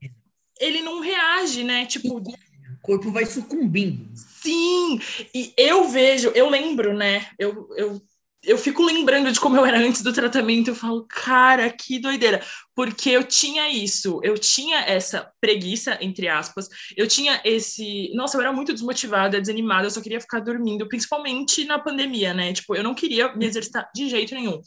ele 0.63 0.83
não 0.83 1.01
reage, 1.01 1.65
né? 1.65 1.87
Tipo... 1.87 2.19
O 2.19 2.83
corpo 2.83 3.11
vai 3.11 3.27
sucumbindo. 3.27 4.09
Sim, 4.15 5.01
e 5.33 5.53
eu 5.57 5.89
vejo, 5.89 6.31
eu 6.35 6.51
lembro, 6.51 6.93
né? 6.93 7.29
Eu, 7.39 7.69
eu 7.77 8.03
eu 8.45 8.59
fico 8.59 8.83
lembrando 8.83 9.31
de 9.31 9.39
como 9.39 9.57
eu 9.57 9.65
era 9.65 9.79
antes 9.79 10.03
do 10.03 10.13
tratamento, 10.13 10.69
eu 10.69 10.75
falo, 10.75 11.07
cara, 11.09 11.71
que 11.71 11.99
doideira, 11.99 12.45
porque 12.75 13.11
eu 13.11 13.23
tinha 13.23 13.71
isso, 13.71 14.21
eu 14.23 14.37
tinha 14.37 14.81
essa 14.81 15.31
preguiça, 15.41 15.97
entre 16.01 16.27
aspas, 16.29 16.69
eu 16.97 17.07
tinha 17.07 17.41
esse, 17.45 18.11
nossa, 18.15 18.37
eu 18.37 18.41
era 18.41 18.53
muito 18.53 18.73
desmotivada, 18.73 19.41
desanimada, 19.41 19.87
eu 19.87 19.91
só 19.91 20.01
queria 20.01 20.21
ficar 20.21 20.41
dormindo, 20.41 20.89
principalmente 20.89 21.65
na 21.65 21.79
pandemia, 21.79 22.35
né, 22.35 22.53
tipo, 22.53 22.75
eu 22.75 22.83
não 22.83 22.95
queria 22.95 23.33
me 23.37 23.47
exercitar 23.47 23.89
de 23.95 24.09
jeito 24.09 24.35
nenhum. 24.35 24.61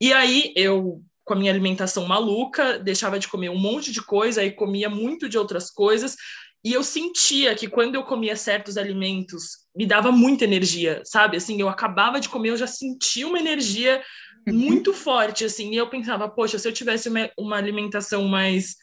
E 0.00 0.12
aí, 0.12 0.52
eu, 0.56 1.00
com 1.24 1.34
a 1.34 1.36
minha 1.36 1.50
alimentação 1.50 2.06
maluca, 2.06 2.78
deixava 2.78 3.18
de 3.18 3.28
comer 3.28 3.48
um 3.48 3.58
monte 3.58 3.90
de 3.90 4.02
coisa, 4.02 4.44
e 4.44 4.52
comia 4.52 4.90
muito 4.90 5.28
de 5.28 5.38
outras 5.38 5.70
coisas, 5.70 6.16
e 6.64 6.72
eu 6.72 6.82
sentia 6.82 7.54
que 7.54 7.68
quando 7.68 7.94
eu 7.94 8.04
comia 8.04 8.34
certos 8.34 8.78
alimentos, 8.78 9.58
me 9.76 9.84
dava 9.84 10.10
muita 10.10 10.44
energia, 10.44 11.02
sabe? 11.04 11.36
Assim, 11.36 11.60
eu 11.60 11.68
acabava 11.68 12.18
de 12.18 12.30
comer, 12.30 12.50
eu 12.50 12.56
já 12.56 12.66
sentia 12.66 13.26
uma 13.28 13.38
energia 13.38 14.02
uhum. 14.48 14.54
muito 14.54 14.94
forte, 14.94 15.44
assim. 15.44 15.72
E 15.72 15.76
eu 15.76 15.90
pensava, 15.90 16.26
poxa, 16.26 16.58
se 16.58 16.66
eu 16.66 16.72
tivesse 16.72 17.10
uma, 17.10 17.30
uma 17.38 17.56
alimentação 17.56 18.24
mais 18.24 18.76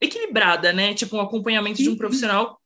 equilibrada, 0.00 0.72
né? 0.72 0.94
Tipo, 0.94 1.16
um 1.16 1.20
acompanhamento 1.20 1.82
de 1.82 1.90
um 1.90 1.96
profissional, 1.96 2.58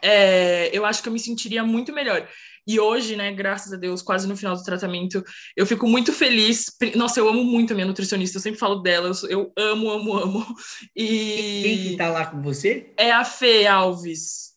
é, 0.00 0.70
eu 0.72 0.86
acho 0.86 1.02
que 1.02 1.10
eu 1.10 1.12
me 1.12 1.20
sentiria 1.20 1.62
muito 1.62 1.92
melhor. 1.92 2.26
E 2.66 2.80
hoje, 2.80 3.14
né, 3.14 3.32
graças 3.32 3.72
a 3.72 3.76
Deus, 3.76 4.02
quase 4.02 4.26
no 4.26 4.36
final 4.36 4.56
do 4.56 4.62
tratamento, 4.62 5.24
eu 5.56 5.64
fico 5.64 5.86
muito 5.86 6.12
feliz. 6.12 6.66
Nossa, 6.96 7.20
eu 7.20 7.28
amo 7.28 7.44
muito 7.44 7.72
a 7.72 7.74
minha 7.76 7.86
nutricionista, 7.86 8.38
eu 8.38 8.42
sempre 8.42 8.58
falo 8.58 8.76
dela, 8.76 9.12
eu 9.28 9.52
amo, 9.56 9.90
amo, 9.90 10.16
amo. 10.16 10.46
E... 10.94 11.62
Quem 11.62 11.78
que 11.78 11.96
tá 11.96 12.08
lá 12.08 12.26
com 12.26 12.42
você? 12.42 12.92
É 12.96 13.12
a 13.12 13.24
Fê 13.24 13.66
Alves. 13.66 14.54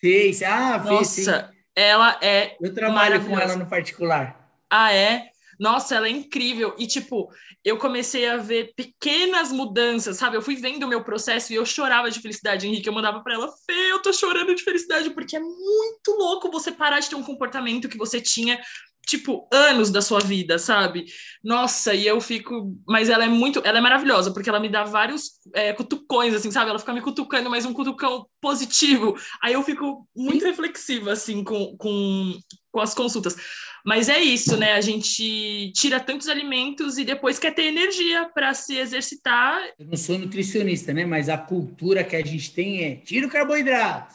Fez, 0.00 0.42
ah, 0.42 0.80
Fê, 0.80 0.90
Nossa, 0.90 1.50
sim. 1.50 1.58
ela 1.74 2.18
é 2.22 2.56
Eu 2.60 2.72
trabalho 2.72 3.24
com 3.24 3.36
ela 3.38 3.56
no 3.56 3.66
particular. 3.66 4.48
Ah, 4.70 4.92
é? 4.92 5.30
Nossa, 5.58 5.96
ela 5.96 6.06
é 6.06 6.10
incrível. 6.10 6.74
E, 6.78 6.86
tipo, 6.86 7.28
eu 7.64 7.76
comecei 7.78 8.28
a 8.28 8.36
ver 8.36 8.72
pequenas 8.76 9.50
mudanças, 9.50 10.16
sabe? 10.16 10.36
Eu 10.36 10.42
fui 10.42 10.56
vendo 10.56 10.84
o 10.84 10.88
meu 10.88 11.02
processo 11.02 11.52
e 11.52 11.56
eu 11.56 11.66
chorava 11.66 12.10
de 12.10 12.20
felicidade, 12.20 12.66
Henrique. 12.66 12.88
Eu 12.88 12.92
mandava 12.92 13.20
para 13.22 13.34
ela, 13.34 13.48
Fê, 13.66 13.92
eu 13.92 14.00
tô 14.00 14.12
chorando 14.12 14.54
de 14.54 14.62
felicidade, 14.62 15.10
porque 15.10 15.36
é 15.36 15.40
muito 15.40 16.10
louco 16.16 16.50
você 16.50 16.70
parar 16.70 17.00
de 17.00 17.08
ter 17.08 17.16
um 17.16 17.22
comportamento 17.22 17.88
que 17.88 17.98
você 17.98 18.20
tinha 18.20 18.60
tipo, 19.08 19.48
anos 19.50 19.90
da 19.90 20.02
sua 20.02 20.20
vida, 20.20 20.58
sabe? 20.58 21.06
Nossa, 21.42 21.94
e 21.94 22.06
eu 22.06 22.20
fico. 22.20 22.76
Mas 22.86 23.08
ela 23.08 23.24
é 23.24 23.28
muito. 23.28 23.62
Ela 23.64 23.78
é 23.78 23.80
maravilhosa, 23.80 24.30
porque 24.32 24.50
ela 24.50 24.60
me 24.60 24.68
dá 24.68 24.84
vários 24.84 25.30
é, 25.54 25.72
cutucões, 25.72 26.34
assim, 26.34 26.50
sabe? 26.50 26.68
Ela 26.68 26.78
fica 26.78 26.92
me 26.92 27.00
cutucando, 27.00 27.48
mas 27.48 27.64
um 27.64 27.72
cutucão 27.72 28.26
positivo. 28.38 29.16
Aí 29.42 29.54
eu 29.54 29.62
fico 29.62 30.06
muito 30.14 30.44
reflexiva, 30.44 31.12
assim, 31.12 31.42
com, 31.42 31.74
com, 31.78 32.38
com 32.78 32.82
as 32.82 32.94
consultas. 32.94 33.36
Mas 33.84 34.08
é 34.08 34.20
isso, 34.20 34.56
né? 34.56 34.72
A 34.72 34.80
gente 34.80 35.72
tira 35.72 35.98
tantos 35.98 36.28
alimentos 36.28 36.96
e 36.98 37.04
depois 37.04 37.38
quer 37.38 37.52
ter 37.54 37.64
energia 37.64 38.28
para 38.32 38.54
se 38.54 38.76
exercitar. 38.76 39.60
Eu 39.78 39.86
não 39.86 39.96
sou 39.96 40.18
nutricionista, 40.18 40.92
né? 40.92 41.04
Mas 41.04 41.28
a 41.28 41.36
cultura 41.36 42.04
que 42.04 42.14
a 42.14 42.24
gente 42.24 42.52
tem 42.52 42.84
é 42.84 42.96
tira 42.96 43.26
o 43.26 43.30
carboidrato. 43.30 44.14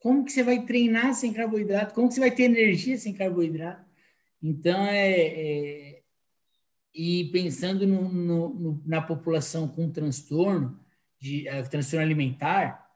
Como 0.00 0.24
que 0.24 0.32
você 0.32 0.42
vai 0.42 0.64
treinar 0.64 1.14
sem 1.14 1.32
carboidrato? 1.32 1.94
Como 1.94 2.08
que 2.08 2.14
você 2.14 2.20
vai 2.20 2.30
ter 2.30 2.44
energia 2.44 2.96
sem 2.96 3.12
carboidrato? 3.12 3.84
Então, 4.42 4.86
é, 4.86 5.20
é 5.20 5.98
e 6.94 7.26
pensando 7.26 7.86
no, 7.86 8.08
no, 8.08 8.48
no, 8.54 8.82
na 8.84 9.00
população 9.00 9.68
com 9.68 9.90
transtorno, 9.90 10.78
de 11.20 11.46
uh, 11.48 11.68
transtorno 11.68 12.04
alimentar, 12.04 12.87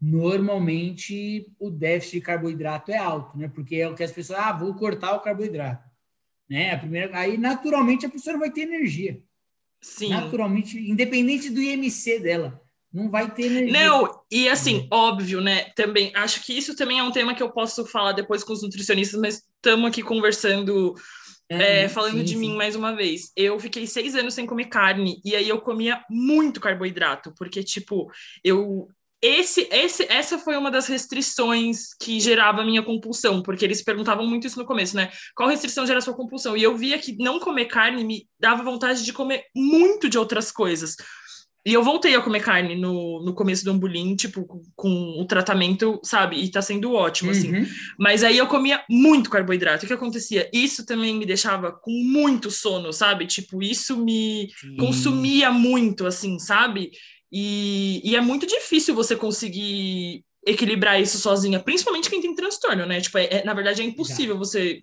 normalmente 0.00 1.50
o 1.58 1.70
déficit 1.70 2.16
de 2.16 2.20
carboidrato 2.20 2.90
é 2.90 2.98
alto, 2.98 3.36
né? 3.38 3.48
Porque 3.48 3.76
é 3.76 3.88
o 3.88 3.94
que 3.94 4.02
as 4.02 4.12
pessoas, 4.12 4.38
ah, 4.38 4.52
vou 4.52 4.74
cortar 4.74 5.14
o 5.14 5.20
carboidrato, 5.20 5.88
né? 6.48 6.72
A 6.72 6.78
primeira, 6.78 7.18
aí 7.18 7.38
naturalmente 7.38 8.06
a 8.06 8.10
pessoa 8.10 8.38
vai 8.38 8.50
ter 8.50 8.62
energia. 8.62 9.20
Sim. 9.80 10.10
Naturalmente, 10.10 10.78
independente 10.78 11.50
do 11.50 11.60
IMC 11.60 12.20
dela, 12.20 12.60
não 12.92 13.10
vai 13.10 13.32
ter 13.32 13.46
energia. 13.46 13.72
Não, 13.72 14.22
e 14.30 14.48
assim, 14.48 14.80
uhum. 14.80 14.88
óbvio, 14.90 15.40
né? 15.40 15.70
Também 15.74 16.12
acho 16.14 16.44
que 16.44 16.56
isso 16.56 16.74
também 16.74 16.98
é 16.98 17.02
um 17.02 17.12
tema 17.12 17.34
que 17.34 17.42
eu 17.42 17.50
posso 17.50 17.86
falar 17.86 18.12
depois 18.12 18.42
com 18.42 18.52
os 18.52 18.62
nutricionistas, 18.62 19.20
mas 19.20 19.42
estamos 19.60 19.88
aqui 19.88 20.02
conversando 20.02 20.94
é, 21.48 21.82
é, 21.82 21.88
falando 21.88 22.18
sim, 22.18 22.24
de 22.24 22.32
sim. 22.32 22.38
mim 22.38 22.56
mais 22.56 22.74
uma 22.74 22.94
vez, 22.94 23.30
eu 23.36 23.58
fiquei 23.60 23.86
seis 23.86 24.16
anos 24.16 24.34
sem 24.34 24.46
comer 24.46 24.66
carne 24.66 25.20
e 25.24 25.36
aí 25.36 25.48
eu 25.48 25.60
comia 25.60 26.04
muito 26.10 26.60
carboidrato, 26.60 27.32
porque, 27.36 27.62
tipo, 27.62 28.10
eu. 28.42 28.88
Esse, 29.22 29.66
esse, 29.70 30.04
essa 30.10 30.38
foi 30.38 30.56
uma 30.56 30.70
das 30.70 30.86
restrições 30.86 31.94
que 32.00 32.20
gerava 32.20 32.60
a 32.60 32.64
minha 32.64 32.82
compulsão, 32.82 33.42
porque 33.42 33.64
eles 33.64 33.82
perguntavam 33.82 34.26
muito 34.26 34.46
isso 34.46 34.58
no 34.58 34.66
começo, 34.66 34.94
né? 34.94 35.10
Qual 35.34 35.48
restrição 35.48 35.86
gera 35.86 36.00
sua 36.00 36.14
compulsão? 36.14 36.56
E 36.56 36.62
eu 36.62 36.76
via 36.76 36.98
que 36.98 37.16
não 37.18 37.40
comer 37.40 37.64
carne 37.64 38.04
me 38.04 38.28
dava 38.38 38.62
vontade 38.62 39.04
de 39.04 39.12
comer 39.12 39.44
muito 39.54 40.08
de 40.08 40.18
outras 40.18 40.52
coisas. 40.52 40.96
E 41.66 41.72
eu 41.72 41.82
voltei 41.82 42.14
a 42.14 42.22
comer 42.22 42.44
carne 42.44 42.76
no, 42.76 43.24
no 43.24 43.34
começo 43.34 43.64
do 43.64 43.72
ambulim, 43.72 44.14
tipo, 44.14 44.44
com, 44.44 44.62
com, 44.76 45.20
o 45.20 45.24
tratamento, 45.26 45.98
sabe? 46.04 46.36
E 46.36 46.48
tá 46.48 46.62
sendo 46.62 46.92
ótimo, 46.92 47.32
assim. 47.32 47.52
uhum. 47.52 47.62
assim. 47.62 47.72
Mas 47.98 48.22
aí 48.22 48.38
eu 48.38 48.46
comia 48.46 48.84
muito 48.88 49.28
carboidrato. 49.28 49.84
O 49.84 49.88
que 49.88 49.92
acontecia? 49.92 50.48
Isso 50.52 50.86
também 50.86 51.18
me 51.18 51.26
deixava 51.26 51.72
com 51.72 51.90
muito 51.90 52.52
sono, 52.52 52.92
sabe? 52.92 53.26
Tipo, 53.26 53.60
isso 53.60 53.96
me 53.96 54.48
Sim. 54.60 54.76
consumia 54.76 55.50
muito, 55.50 56.06
assim, 56.06 56.38
sabe? 56.38 56.92
E, 57.30 58.00
e 58.04 58.16
é 58.16 58.20
muito 58.20 58.46
difícil 58.46 58.94
você 58.94 59.16
conseguir 59.16 60.24
equilibrar 60.46 61.00
isso 61.00 61.18
sozinha, 61.18 61.58
principalmente 61.58 62.08
quem 62.08 62.20
tem 62.20 62.34
transtorno, 62.34 62.86
né? 62.86 63.00
Tipo, 63.00 63.18
é, 63.18 63.38
é 63.38 63.44
na 63.44 63.52
verdade 63.52 63.82
é 63.82 63.84
impossível 63.84 64.38
você 64.38 64.82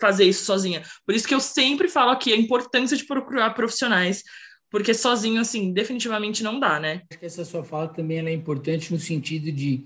fazer 0.00 0.24
isso 0.24 0.44
sozinha. 0.44 0.82
Por 1.06 1.14
isso 1.14 1.28
que 1.28 1.34
eu 1.34 1.40
sempre 1.40 1.88
falo 1.88 2.10
aqui 2.10 2.32
a 2.32 2.36
importância 2.36 2.96
de 2.96 3.04
procurar 3.04 3.50
profissionais 3.50 4.22
porque 4.70 4.94
sozinho, 4.94 5.40
assim, 5.40 5.72
definitivamente 5.72 6.44
não 6.44 6.60
dá, 6.60 6.78
né? 6.78 7.02
Acho 7.10 7.18
que 7.18 7.26
essa 7.26 7.44
sua 7.44 7.64
fala 7.64 7.88
também 7.88 8.18
é 8.18 8.32
importante 8.32 8.92
no 8.92 9.00
sentido 9.00 9.50
de 9.50 9.84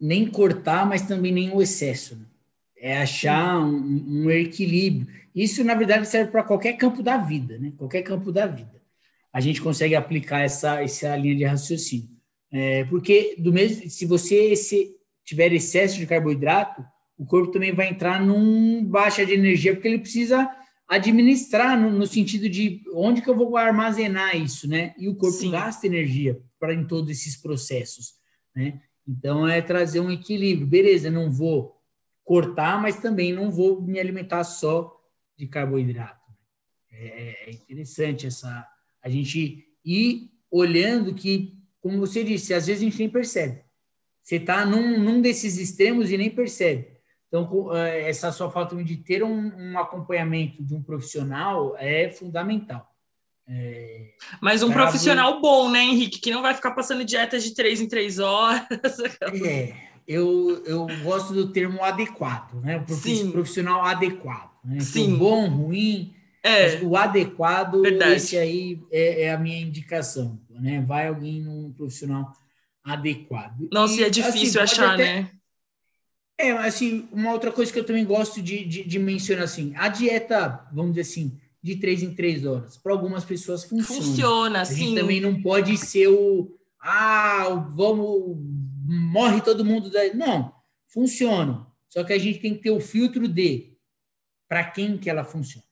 nem 0.00 0.24
cortar, 0.24 0.86
mas 0.86 1.02
também 1.02 1.32
nem 1.32 1.52
o 1.52 1.60
excesso. 1.60 2.14
Né? 2.14 2.24
É 2.76 2.98
achar 2.98 3.58
um, 3.58 4.24
um, 4.24 4.30
equilíbrio. 4.30 5.08
Isso, 5.34 5.64
na 5.64 5.74
verdade, 5.74 6.06
serve 6.06 6.30
para 6.30 6.44
qualquer 6.44 6.74
campo 6.74 7.02
da 7.02 7.16
vida, 7.16 7.58
né? 7.58 7.72
Qualquer 7.76 8.02
campo 8.02 8.30
da 8.30 8.46
vida. 8.46 8.77
A 9.38 9.40
gente 9.40 9.62
consegue 9.62 9.94
aplicar 9.94 10.40
essa, 10.40 10.82
essa 10.82 11.14
linha 11.14 11.36
de 11.36 11.44
raciocínio. 11.44 12.08
É, 12.50 12.82
porque, 12.86 13.36
do 13.38 13.52
mesmo, 13.52 13.88
se 13.88 14.04
você 14.04 14.56
se 14.56 14.96
tiver 15.24 15.52
excesso 15.52 15.96
de 15.96 16.08
carboidrato, 16.08 16.84
o 17.16 17.24
corpo 17.24 17.52
também 17.52 17.72
vai 17.72 17.88
entrar 17.88 18.20
num 18.20 18.84
baixa 18.84 19.24
de 19.24 19.34
energia, 19.34 19.72
porque 19.74 19.86
ele 19.86 20.00
precisa 20.00 20.50
administrar 20.88 21.80
no, 21.80 21.88
no, 21.88 22.04
sentido 22.04 22.48
de 22.48 22.82
onde 22.92 23.22
que 23.22 23.30
eu 23.30 23.36
vou 23.36 23.56
armazenar 23.56 24.36
isso, 24.36 24.66
né? 24.66 24.92
E 24.98 25.08
o 25.08 25.14
corpo 25.14 25.38
Sim. 25.38 25.52
gasta 25.52 25.86
energia 25.86 26.42
para 26.58 26.74
em 26.74 26.84
todos 26.84 27.08
esses 27.08 27.36
processos, 27.36 28.14
né? 28.52 28.80
Então 29.06 29.46
é 29.46 29.62
trazer 29.62 30.00
um 30.00 30.10
equilíbrio. 30.10 30.66
Beleza, 30.66 31.12
não 31.12 31.30
vou 31.30 31.76
cortar, 32.24 32.82
mas 32.82 32.96
também 32.96 33.32
não 33.32 33.52
vou 33.52 33.80
me 33.80 34.00
alimentar 34.00 34.42
só 34.42 35.00
de 35.36 35.46
carboidrato. 35.46 36.26
É, 36.90 37.46
é 37.46 37.50
interessante 37.52 38.26
essa 38.26 38.66
a 39.08 39.10
gente 39.10 39.66
ir 39.84 40.30
olhando 40.50 41.14
que, 41.14 41.58
como 41.80 41.98
você 41.98 42.22
disse, 42.22 42.52
às 42.52 42.66
vezes 42.66 42.82
a 42.82 42.84
gente 42.84 42.98
nem 42.98 43.08
percebe. 43.08 43.62
Você 44.22 44.36
está 44.36 44.66
num, 44.66 45.00
num 45.00 45.22
desses 45.22 45.58
extremos 45.58 46.10
e 46.10 46.18
nem 46.18 46.30
percebe. 46.30 46.86
Então, 47.26 47.74
é, 47.74 48.08
essa 48.08 48.30
sua 48.30 48.50
falta 48.50 48.76
de 48.82 48.96
ter 48.96 49.22
um, 49.22 49.52
um 49.56 49.78
acompanhamento 49.78 50.62
de 50.62 50.74
um 50.74 50.82
profissional 50.82 51.74
é 51.78 52.10
fundamental. 52.10 52.86
É, 53.48 54.10
Mas 54.42 54.62
um 54.62 54.70
profissional 54.70 55.40
bom, 55.40 55.70
né, 55.70 55.82
Henrique? 55.82 56.20
Que 56.20 56.30
não 56.30 56.42
vai 56.42 56.52
ficar 56.54 56.72
passando 56.72 57.04
dieta 57.04 57.38
de 57.38 57.54
três 57.54 57.80
em 57.80 57.88
três 57.88 58.18
horas. 58.18 58.66
É, 59.44 59.74
eu, 60.06 60.62
eu 60.66 60.86
gosto 61.02 61.32
do 61.32 61.50
termo 61.50 61.82
adequado, 61.82 62.60
né? 62.60 62.84
O 62.88 62.94
Sim. 62.94 63.30
profissional 63.30 63.82
adequado. 63.82 64.50
Né? 64.64 64.76
Então, 64.76 64.86
Sim. 64.86 65.04
Então, 65.04 65.18
bom, 65.18 65.48
ruim, 65.48 66.14
é. 66.42 66.80
o 66.82 66.96
adequado, 66.96 67.82
Verdade. 67.82 68.14
esse 68.14 68.36
aí 68.36 68.80
é, 68.90 69.24
é, 69.24 69.32
a 69.32 69.38
minha 69.38 69.60
indicação. 69.60 70.40
Né? 70.50 70.80
Vai 70.80 71.08
alguém 71.08 71.42
num 71.42 71.72
profissional 71.72 72.32
adequado. 72.84 73.68
Nossa, 73.72 74.00
e, 74.00 74.04
é 74.04 74.10
difícil 74.10 74.60
assim, 74.60 74.74
achar, 74.74 74.94
até, 74.94 75.04
né? 75.22 75.30
É, 76.38 76.52
assim, 76.52 77.08
uma 77.12 77.32
outra 77.32 77.50
coisa 77.50 77.72
que 77.72 77.78
eu 77.78 77.84
também 77.84 78.04
gosto 78.04 78.40
de, 78.40 78.64
de, 78.64 78.84
de 78.84 78.98
mencionar, 78.98 79.44
assim, 79.44 79.72
a 79.76 79.88
dieta, 79.88 80.66
vamos 80.72 80.92
dizer 80.92 81.02
assim, 81.02 81.38
de 81.62 81.76
três 81.76 82.02
em 82.02 82.14
três 82.14 82.46
horas, 82.46 82.76
para 82.76 82.92
algumas 82.92 83.24
pessoas 83.24 83.64
funciona. 83.64 84.00
Funciona, 84.00 84.60
a 84.60 84.64
sim. 84.64 84.74
gente 84.76 85.00
também 85.00 85.20
não 85.20 85.42
pode 85.42 85.76
ser 85.76 86.06
o, 86.08 86.58
ah, 86.80 87.66
vamos, 87.70 88.36
morre 88.86 89.40
todo 89.40 89.64
mundo. 89.64 89.90
Da... 89.90 90.14
Não, 90.14 90.52
funciona. 90.86 91.66
Só 91.88 92.04
que 92.04 92.12
a 92.12 92.18
gente 92.18 92.38
tem 92.38 92.54
que 92.54 92.62
ter 92.62 92.70
o 92.70 92.80
filtro 92.80 93.26
de 93.26 93.76
para 94.48 94.64
quem 94.64 94.96
que 94.96 95.10
ela 95.10 95.24
funciona. 95.24 95.66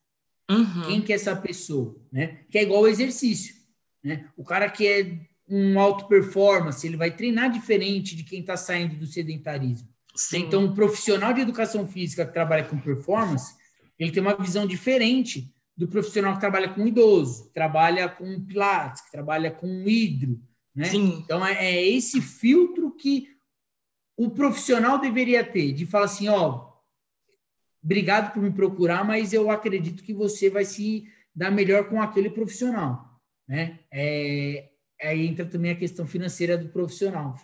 Uhum. 0.50 0.82
Quem 0.86 1.02
que 1.02 1.12
é 1.12 1.16
essa 1.16 1.34
pessoa, 1.34 2.00
né? 2.12 2.40
Que 2.50 2.58
é 2.58 2.62
igual 2.62 2.80
ao 2.80 2.88
exercício, 2.88 3.54
né? 4.02 4.28
O 4.36 4.44
cara 4.44 4.70
que 4.70 4.86
é 4.86 5.20
um 5.48 5.78
alto 5.78 6.06
performance, 6.06 6.86
ele 6.86 6.96
vai 6.96 7.10
treinar 7.10 7.50
diferente 7.50 8.16
de 8.16 8.24
quem 8.24 8.40
está 8.40 8.56
saindo 8.56 8.96
do 8.96 9.06
sedentarismo. 9.06 9.88
Sim. 10.14 10.38
Então, 10.38 10.64
um 10.64 10.74
profissional 10.74 11.32
de 11.32 11.40
educação 11.40 11.86
física 11.86 12.26
que 12.26 12.32
trabalha 12.32 12.64
com 12.64 12.78
performance, 12.78 13.54
ele 13.98 14.10
tem 14.10 14.22
uma 14.22 14.36
visão 14.36 14.66
diferente 14.66 15.52
do 15.76 15.86
profissional 15.86 16.34
que 16.34 16.40
trabalha 16.40 16.70
com 16.70 16.86
idoso, 16.86 17.48
que 17.48 17.54
trabalha 17.54 18.08
com 18.08 18.40
pilates, 18.44 19.02
que 19.02 19.10
trabalha 19.10 19.50
com 19.50 19.86
hidro, 19.86 20.40
né? 20.74 20.86
Sim. 20.86 21.22
Então, 21.24 21.44
é, 21.44 21.54
é 21.64 21.86
esse 21.86 22.20
filtro 22.20 22.94
que 22.96 23.28
o 24.16 24.30
profissional 24.30 24.98
deveria 24.98 25.44
ter, 25.44 25.72
de 25.72 25.84
falar 25.84 26.06
assim, 26.06 26.28
ó, 26.28 26.65
obrigado 27.86 28.34
por 28.34 28.42
me 28.42 28.50
procurar, 28.50 29.04
mas 29.04 29.32
eu 29.32 29.48
acredito 29.48 30.02
que 30.02 30.12
você 30.12 30.50
vai 30.50 30.64
se 30.64 31.04
dar 31.32 31.52
melhor 31.52 31.88
com 31.88 32.02
aquele 32.02 32.28
profissional, 32.28 33.20
né? 33.48 33.78
É, 33.92 34.70
aí 35.00 35.24
entra 35.26 35.46
também 35.46 35.70
a 35.70 35.76
questão 35.76 36.04
financeira 36.04 36.58
do 36.58 36.68
profissional. 36.68 37.38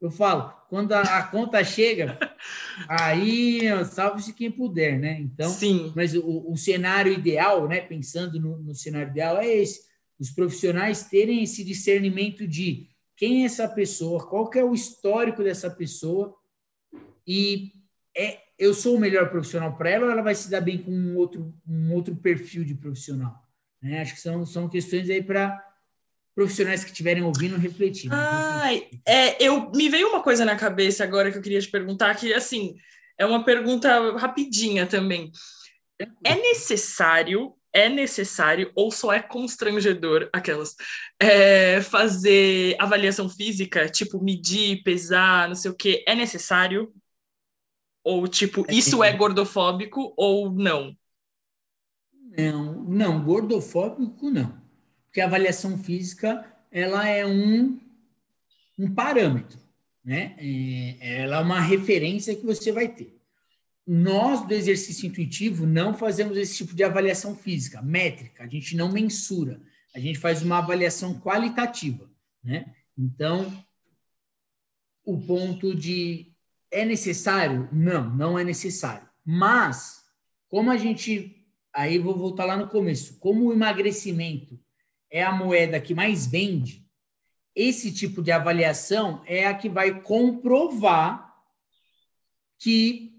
Eu 0.00 0.10
falo, 0.10 0.54
quando 0.70 0.92
a, 0.92 1.02
a 1.02 1.22
conta 1.24 1.62
chega, 1.62 2.18
aí 2.88 3.62
salve-se 3.84 4.32
quem 4.32 4.50
puder, 4.50 4.98
né? 4.98 5.20
Então, 5.20 5.50
Sim. 5.50 5.92
mas 5.94 6.14
o, 6.14 6.50
o 6.50 6.56
cenário 6.56 7.12
ideal, 7.12 7.68
né? 7.68 7.80
Pensando 7.80 8.40
no, 8.40 8.56
no, 8.58 8.74
cenário 8.74 9.10
ideal, 9.10 9.36
é 9.36 9.46
esse: 9.46 9.82
os 10.18 10.30
profissionais 10.30 11.04
terem 11.04 11.42
esse 11.42 11.62
discernimento 11.62 12.48
de 12.48 12.88
quem 13.16 13.42
é 13.42 13.46
essa 13.46 13.68
pessoa, 13.68 14.26
qual 14.26 14.48
que 14.48 14.58
é 14.58 14.64
o 14.64 14.74
histórico 14.74 15.44
dessa 15.44 15.70
pessoa, 15.70 16.34
e 17.26 17.72
é, 18.16 18.43
eu 18.58 18.72
sou 18.72 18.96
o 18.96 19.00
melhor 19.00 19.30
profissional 19.30 19.76
para 19.76 19.90
ela 19.90 20.06
ou 20.06 20.12
ela 20.12 20.22
vai 20.22 20.34
se 20.34 20.50
dar 20.50 20.60
bem 20.60 20.78
com 20.78 20.90
um 20.90 21.16
outro, 21.16 21.54
um 21.66 21.92
outro 21.92 22.14
perfil 22.14 22.64
de 22.64 22.74
profissional? 22.74 23.42
Né? 23.82 24.00
Acho 24.00 24.14
que 24.14 24.20
são, 24.20 24.46
são 24.46 24.68
questões 24.68 25.10
aí 25.10 25.22
para 25.22 25.62
profissionais 26.34 26.82
que 26.82 26.90
estiverem 26.90 27.22
ouvindo 27.22 27.56
refletir. 27.56 28.10
Ai, 28.12 28.88
é, 29.06 29.42
eu 29.42 29.70
me 29.70 29.88
veio 29.88 30.08
uma 30.08 30.22
coisa 30.22 30.44
na 30.44 30.56
cabeça 30.56 31.04
agora 31.04 31.30
que 31.30 31.38
eu 31.38 31.42
queria 31.42 31.60
te 31.60 31.70
perguntar, 31.70 32.14
que 32.16 32.32
assim 32.34 32.76
é 33.18 33.24
uma 33.24 33.44
pergunta 33.44 34.16
rapidinha 34.16 34.86
também. 34.86 35.30
É 36.24 36.34
necessário, 36.34 37.54
é 37.72 37.88
necessário 37.88 38.72
ou 38.74 38.90
só 38.90 39.12
é 39.12 39.22
constrangedor 39.22 40.28
aquelas 40.32 40.74
é, 41.20 41.80
fazer 41.80 42.74
avaliação 42.80 43.28
física, 43.28 43.88
tipo 43.88 44.22
medir, 44.22 44.82
pesar, 44.82 45.48
não 45.48 45.54
sei 45.54 45.70
o 45.70 45.74
que, 45.74 46.04
é 46.06 46.14
necessário? 46.16 46.92
Ou 48.04 48.28
tipo 48.28 48.64
é 48.68 48.74
isso 48.74 49.02
é 49.02 49.12
gordofóbico 49.12 50.12
ou 50.16 50.52
não? 50.52 50.94
Não, 52.36 52.84
não, 52.84 53.24
gordofóbico 53.24 54.30
não 54.30 54.62
porque 55.14 55.20
a 55.20 55.26
avaliação 55.26 55.78
física 55.78 56.44
ela 56.72 57.08
é 57.08 57.24
um, 57.24 57.80
um 58.76 58.92
parâmetro, 58.92 59.60
né? 60.04 60.34
É, 60.36 61.20
ela 61.20 61.36
é 61.36 61.40
uma 61.40 61.60
referência 61.60 62.34
que 62.34 62.44
você 62.44 62.72
vai 62.72 62.88
ter. 62.88 63.16
Nós, 63.86 64.44
do 64.44 64.52
exercício 64.52 65.06
intuitivo, 65.06 65.66
não 65.66 65.94
fazemos 65.94 66.36
esse 66.36 66.56
tipo 66.56 66.74
de 66.74 66.82
avaliação 66.82 67.36
física, 67.36 67.80
métrica, 67.80 68.42
a 68.42 68.48
gente 68.48 68.74
não 68.74 68.90
mensura, 68.90 69.62
a 69.94 70.00
gente 70.00 70.18
faz 70.18 70.42
uma 70.42 70.58
avaliação 70.58 71.20
qualitativa, 71.20 72.10
né? 72.42 72.74
Então, 72.98 73.56
o 75.04 75.16
ponto 75.16 75.76
de 75.76 76.33
é 76.74 76.84
necessário? 76.84 77.68
Não, 77.72 78.10
não 78.14 78.38
é 78.38 78.42
necessário. 78.42 79.08
Mas, 79.24 80.02
como 80.48 80.70
a 80.70 80.76
gente. 80.76 81.40
Aí 81.72 81.98
vou 81.98 82.16
voltar 82.16 82.44
lá 82.44 82.56
no 82.56 82.68
começo. 82.68 83.18
Como 83.18 83.46
o 83.46 83.52
emagrecimento 83.52 84.60
é 85.10 85.22
a 85.22 85.32
moeda 85.32 85.80
que 85.80 85.94
mais 85.94 86.26
vende, 86.26 86.84
esse 87.54 87.92
tipo 87.92 88.22
de 88.22 88.30
avaliação 88.30 89.22
é 89.26 89.46
a 89.46 89.54
que 89.54 89.68
vai 89.68 90.00
comprovar 90.02 91.32
que 92.58 93.12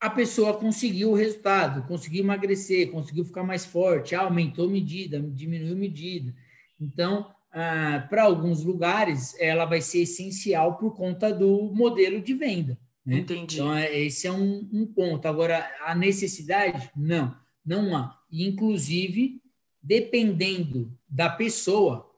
a 0.00 0.10
pessoa 0.10 0.54
conseguiu 0.54 1.12
o 1.12 1.14
resultado, 1.14 1.86
conseguiu 1.86 2.22
emagrecer, 2.22 2.90
conseguiu 2.90 3.24
ficar 3.24 3.42
mais 3.42 3.64
forte, 3.64 4.14
aumentou 4.14 4.68
medida, 4.68 5.20
diminuiu 5.20 5.76
medida. 5.76 6.34
Então, 6.78 7.34
ah, 7.56 8.04
para 8.10 8.24
alguns 8.24 8.64
lugares, 8.64 9.36
ela 9.38 9.64
vai 9.64 9.80
ser 9.80 10.00
essencial 10.00 10.76
por 10.76 10.96
conta 10.96 11.32
do 11.32 11.72
modelo 11.72 12.20
de 12.20 12.34
venda. 12.34 12.76
Né? 13.06 13.18
Entendi. 13.18 13.54
Então, 13.54 13.72
é, 13.72 13.96
esse 13.96 14.26
é 14.26 14.32
um, 14.32 14.68
um 14.72 14.84
ponto. 14.84 15.26
Agora, 15.28 15.70
a 15.86 15.94
necessidade? 15.94 16.90
Não, 16.96 17.32
não 17.64 17.96
há. 17.96 18.18
Inclusive, 18.32 19.40
dependendo 19.80 20.92
da 21.08 21.30
pessoa, 21.30 22.10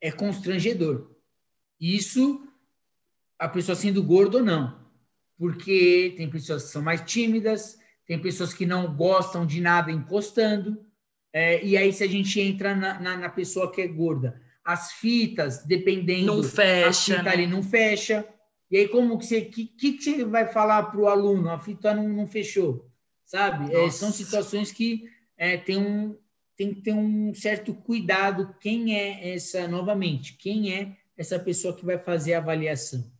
é 0.00 0.10
constrangedor. 0.10 1.10
Isso, 1.78 2.48
a 3.38 3.48
pessoa 3.48 3.76
sendo 3.76 4.02
gorda 4.02 4.38
ou 4.38 4.44
não. 4.44 4.80
Porque 5.36 6.14
tem 6.16 6.30
pessoas 6.30 6.64
que 6.64 6.70
são 6.70 6.80
mais 6.80 7.02
tímidas, 7.02 7.78
tem 8.06 8.18
pessoas 8.18 8.54
que 8.54 8.64
não 8.64 8.96
gostam 8.96 9.44
de 9.44 9.60
nada 9.60 9.92
encostando. 9.92 10.82
É, 11.32 11.64
e 11.64 11.76
aí, 11.76 11.92
se 11.92 12.04
a 12.04 12.08
gente 12.08 12.40
entra 12.40 12.74
na, 12.74 13.00
na, 13.00 13.16
na, 13.16 13.28
pessoa 13.28 13.72
que 13.72 13.80
é 13.80 13.86
gorda, 13.86 14.40
as 14.64 14.92
fitas, 14.92 15.64
dependendo. 15.64 16.26
Não 16.26 16.42
fecha. 16.42 17.14
A 17.14 17.16
fita 17.16 17.22
né? 17.22 17.30
ali 17.30 17.46
não 17.46 17.62
fecha. 17.62 18.26
E 18.70 18.76
aí, 18.76 18.88
como 18.88 19.18
que 19.18 19.26
você. 19.26 19.38
O 19.38 19.50
que, 19.50 19.66
que, 19.66 20.02
você 20.02 20.24
vai 20.24 20.46
falar 20.46 20.84
para 20.84 21.00
o 21.00 21.08
aluno? 21.08 21.50
A 21.50 21.58
fita 21.58 21.94
não, 21.94 22.08
não 22.08 22.26
fechou. 22.26 22.86
Sabe? 23.24 23.74
É, 23.74 23.88
são 23.90 24.12
situações 24.12 24.70
que 24.72 25.04
é, 25.38 25.56
tem, 25.56 25.78
um, 25.78 26.16
tem 26.56 26.74
que 26.74 26.82
ter 26.82 26.92
um 26.92 27.32
certo 27.34 27.74
cuidado. 27.74 28.54
Quem 28.60 28.98
é 28.98 29.34
essa, 29.34 29.66
novamente, 29.66 30.34
quem 30.36 30.74
é 30.74 30.96
essa 31.16 31.38
pessoa 31.38 31.74
que 31.74 31.84
vai 31.84 31.98
fazer 31.98 32.34
a 32.34 32.38
avaliação? 32.38 33.10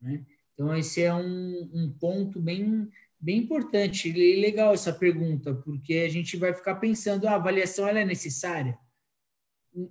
Né? 0.00 0.24
Então, 0.52 0.76
esse 0.76 1.02
é 1.02 1.12
um, 1.12 1.70
um 1.72 1.90
ponto 1.98 2.38
bem, 2.38 2.88
bem 3.22 3.38
importante. 3.38 4.08
E 4.08 4.40
legal 4.40 4.74
essa 4.74 4.92
pergunta, 4.92 5.54
porque 5.54 5.94
a 5.94 6.08
gente 6.08 6.36
vai 6.36 6.52
ficar 6.52 6.74
pensando: 6.74 7.26
ah, 7.26 7.32
a 7.32 7.36
avaliação 7.36 7.86
ela 7.86 8.00
é 8.00 8.04
necessária? 8.04 8.76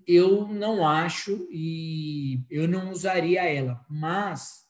Eu 0.05 0.47
não 0.47 0.87
acho 0.87 1.47
e 1.49 2.43
eu 2.49 2.67
não 2.67 2.91
usaria 2.91 3.41
ela, 3.41 3.83
mas 3.89 4.61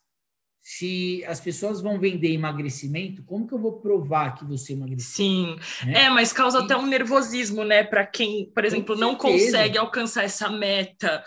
se 0.62 1.26
as 1.26 1.42
pessoas 1.42 1.82
vão 1.82 2.00
vender 2.00 2.32
emagrecimento, 2.32 3.22
como 3.24 3.46
que 3.46 3.54
eu 3.54 3.60
vou 3.60 3.82
provar 3.82 4.36
que 4.36 4.46
você 4.46 4.72
emagreceu? 4.72 5.26
Sim, 5.26 5.56
né? 5.86 6.04
é, 6.04 6.10
mas 6.10 6.32
causa 6.32 6.60
e... 6.60 6.64
até 6.64 6.78
um 6.78 6.86
nervosismo, 6.86 7.66
né? 7.66 7.84
Para 7.84 8.06
quem, 8.06 8.50
por 8.54 8.64
exemplo, 8.64 8.96
não 8.96 9.16
consegue 9.16 9.78
alcançar 9.78 10.24
essa 10.24 10.50
meta 10.50 11.22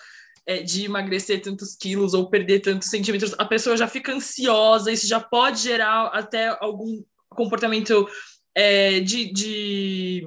é, 0.46 0.62
de 0.62 0.84
emagrecer 0.84 1.42
tantos 1.42 1.74
quilos 1.74 2.14
ou 2.14 2.30
perder 2.30 2.60
tantos 2.60 2.88
centímetros, 2.88 3.34
a 3.38 3.44
pessoa 3.44 3.76
já 3.76 3.88
fica 3.88 4.14
ansiosa, 4.14 4.92
isso 4.92 5.06
já 5.06 5.20
pode 5.20 5.60
gerar 5.60 6.06
até 6.06 6.48
algum 6.60 7.02
comportamento 7.34 8.08
é, 8.54 9.00
de, 9.00 9.32
de 9.32 10.22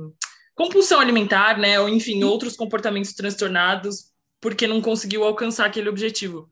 compulsão 0.55 0.99
alimentar, 0.99 1.57
né? 1.57 1.79
Ou 1.79 1.87
enfim, 1.87 2.23
outros 2.23 2.55
comportamentos 2.55 3.13
transtornados 3.13 4.11
porque 4.39 4.67
não 4.67 4.81
conseguiu 4.81 5.23
alcançar 5.23 5.65
aquele 5.65 5.89
objetivo. 5.89 6.51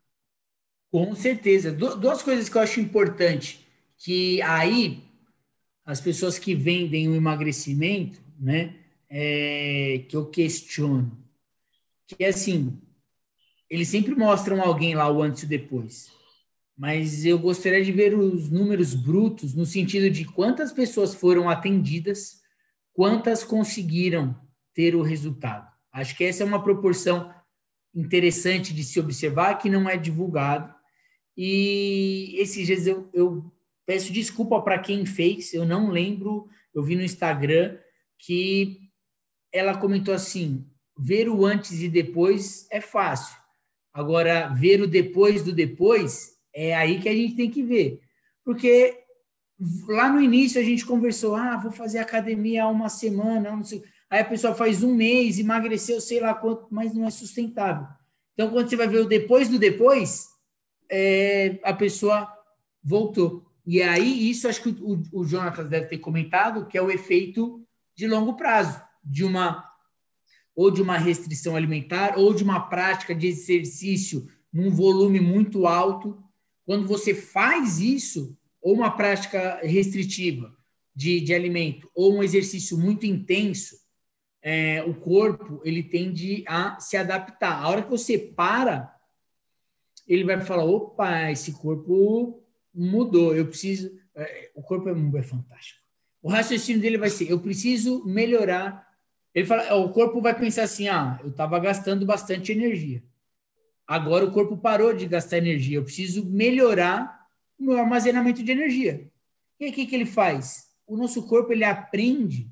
Com 0.92 1.14
certeza. 1.16 1.72
duas 1.72 2.22
coisas 2.24 2.48
que 2.50 2.58
eu 2.58 2.62
acho 2.62 2.80
importante, 2.80 3.60
que 3.98 4.42
aí 4.42 5.04
as 5.86 6.02
pessoas 6.02 6.40
que 6.40 6.56
vendem 6.56 7.10
o 7.10 7.16
emagrecimento, 7.16 8.20
né, 8.40 8.76
é, 9.10 10.04
que 10.08 10.16
eu 10.16 10.26
questiono, 10.26 11.12
que 12.08 12.24
é 12.24 12.30
assim, 12.30 12.80
eles 13.70 13.88
sempre 13.88 14.16
mostram 14.16 14.62
alguém 14.62 14.96
lá 14.96 15.10
o 15.12 15.22
antes 15.22 15.44
e 15.44 15.46
o 15.46 15.50
depois, 15.50 16.12
mas 16.78 17.26
eu 17.26 17.40
gostaria 17.40 17.84
de 17.84 17.92
ver 17.92 18.18
os 18.18 18.50
números 18.50 18.94
brutos 18.94 19.54
no 19.54 19.66
sentido 19.66 20.10
de 20.10 20.26
quantas 20.26 20.74
pessoas 20.74 21.16
foram 21.16 21.50
atendidas, 21.50 22.42
quantas 22.94 23.44
conseguiram 23.44 24.36
ter 24.74 24.96
o 24.96 25.02
resultado. 25.02 25.72
Acho 25.92 26.16
que 26.18 26.26
essa 26.26 26.44
é 26.44 26.46
uma 26.46 26.62
proporção 26.62 27.34
interessante 27.94 28.74
de 28.74 28.84
se 28.84 29.00
observar 29.00 29.56
que 29.56 29.70
não 29.70 29.90
é 29.90 29.96
divulgado 29.96 30.76
e 31.38 32.36
esses 32.38 32.66
dias 32.66 32.88
eu, 32.88 33.10
eu 33.14 33.52
peço 33.86 34.12
desculpa 34.12 34.62
para 34.62 34.80
quem 34.80 35.06
fez, 35.06 35.54
eu 35.54 35.66
não 35.66 35.90
lembro, 35.90 36.48
eu 36.74 36.84
vi 36.84 36.96
no 36.96 37.04
Instagram 37.04 37.78
que 38.20 38.90
ela 39.52 39.78
comentou 39.78 40.14
assim: 40.14 40.66
ver 40.98 41.30
o 41.30 41.46
antes 41.46 41.82
e 41.82 41.90
depois 41.90 42.68
é 42.72 42.82
fácil. 42.82 43.38
Agora, 43.94 44.50
ver 44.50 44.82
o 44.82 44.88
depois 44.88 45.44
do 45.44 45.54
depois 45.54 46.35
é 46.56 46.74
aí 46.74 47.02
que 47.02 47.10
a 47.10 47.14
gente 47.14 47.36
tem 47.36 47.52
que 47.52 47.62
ver. 47.62 48.00
Porque 48.44 48.98
lá 49.88 50.10
no 50.10 50.22
início 50.22 50.60
a 50.60 50.64
gente 50.64 50.86
conversou: 50.86 51.36
ah, 51.36 51.58
vou 51.58 51.72
fazer 51.72 52.00
academia 52.00 52.64
há 52.64 52.70
uma 52.70 52.90
semana, 52.90 53.52
não 53.52 53.64
sei. 53.64 53.84
Aí 54.10 54.22
a 54.22 54.26
pessoa 54.26 54.56
faz 54.56 54.82
um 54.82 54.96
mês, 54.96 55.38
emagreceu 55.38 56.00
sei 56.00 56.20
lá 56.20 56.34
quanto, 56.34 56.68
mas 56.72 56.94
não 56.94 57.06
é 57.06 57.12
sustentável. 57.12 57.88
Então, 58.34 58.50
quando 58.52 58.70
você 58.70 58.76
vai 58.76 58.88
ver 58.88 59.00
o 59.00 59.08
depois 59.08 59.50
do 59.50 59.60
depois, 59.60 60.28
é, 60.90 61.60
a 61.64 61.74
pessoa 61.74 62.32
voltou. 62.84 63.46
E 63.66 63.82
aí, 63.82 64.30
isso 64.30 64.48
acho 64.48 64.62
que 64.62 64.70
o, 64.70 65.02
o 65.12 65.26
Jonatas 65.26 65.70
deve 65.70 65.88
ter 65.88 65.98
comentado, 65.98 66.68
que 66.68 66.78
é 66.78 66.82
o 66.82 66.92
efeito 66.92 67.66
de 67.96 68.08
longo 68.08 68.36
prazo, 68.36 68.80
de 69.04 69.24
uma 69.24 69.64
ou 70.56 70.72
de 70.72 70.82
uma 70.82 70.98
restrição 70.98 71.54
alimentar, 71.54 72.18
ou 72.18 72.34
de 72.34 72.42
uma 72.42 72.70
prática 72.70 73.14
de 73.14 73.28
exercício 73.28 74.26
num 74.54 74.70
volume 74.70 75.20
muito 75.20 75.68
alto. 75.68 76.24
Quando 76.66 76.88
você 76.88 77.14
faz 77.14 77.80
isso, 77.80 78.38
ou 78.62 78.74
uma 78.74 78.92
prática 78.98 79.60
restritiva 79.62 80.56
de, 80.96 81.22
de 81.22 81.34
alimento, 81.34 81.90
ou 81.94 82.16
um 82.16 82.24
exercício 82.24 82.78
muito 82.78 83.06
intenso, 83.06 83.78
é, 84.42 84.84
o 84.84 84.94
corpo 84.94 85.62
ele 85.64 85.84
tende 85.84 86.44
a 86.48 86.80
se 86.80 86.98
adaptar. 86.98 87.62
A 87.64 87.68
hora 87.68 87.84
que 87.84 87.90
você 87.90 88.18
para, 88.18 88.96
ele 90.08 90.24
vai 90.24 90.40
falar: 90.42 90.64
opa, 90.64 91.32
esse 91.32 91.52
corpo 91.54 92.44
mudou, 92.74 93.36
eu 93.36 93.48
preciso. 93.48 93.92
É, 94.16 94.52
o 94.56 94.62
corpo 94.62 94.90
é, 94.90 95.20
é 95.20 95.24
fantástico. 95.24 95.80
O 96.22 96.30
raciocínio 96.30 96.82
dele 96.82 96.98
vai 96.98 97.10
ser: 97.10 97.30
eu 97.30 97.40
preciso 97.40 98.04
melhorar. 98.06 98.86
Ele 99.34 99.46
fala, 99.46 99.76
o 99.76 99.90
corpo 99.90 100.22
vai 100.22 100.38
pensar 100.38 100.64
assim: 100.64 100.88
ah, 100.88 101.20
eu 101.24 101.30
estava 101.30 101.60
gastando 101.60 102.06
bastante 102.06 102.52
energia. 102.52 103.04
Agora 103.88 104.26
o 104.26 104.32
corpo 104.32 104.58
parou 104.58 104.94
de 104.94 105.06
gastar 105.06 105.38
energia. 105.38 105.78
Eu 105.78 105.84
preciso 105.84 106.26
melhorar 106.26 107.28
o 107.58 107.64
meu 107.64 107.78
armazenamento 107.78 108.44
de 108.44 108.52
energia. 108.52 109.10
E 109.60 109.66
aí, 109.66 109.72
o 109.72 109.74
que, 109.74 109.86
que 109.86 109.96
ele 109.96 110.06
faz? 110.06 110.68
O 110.86 110.98
nosso 110.98 111.24
corpo 111.28 111.52
ele 111.52 111.64
aprende 111.64 112.50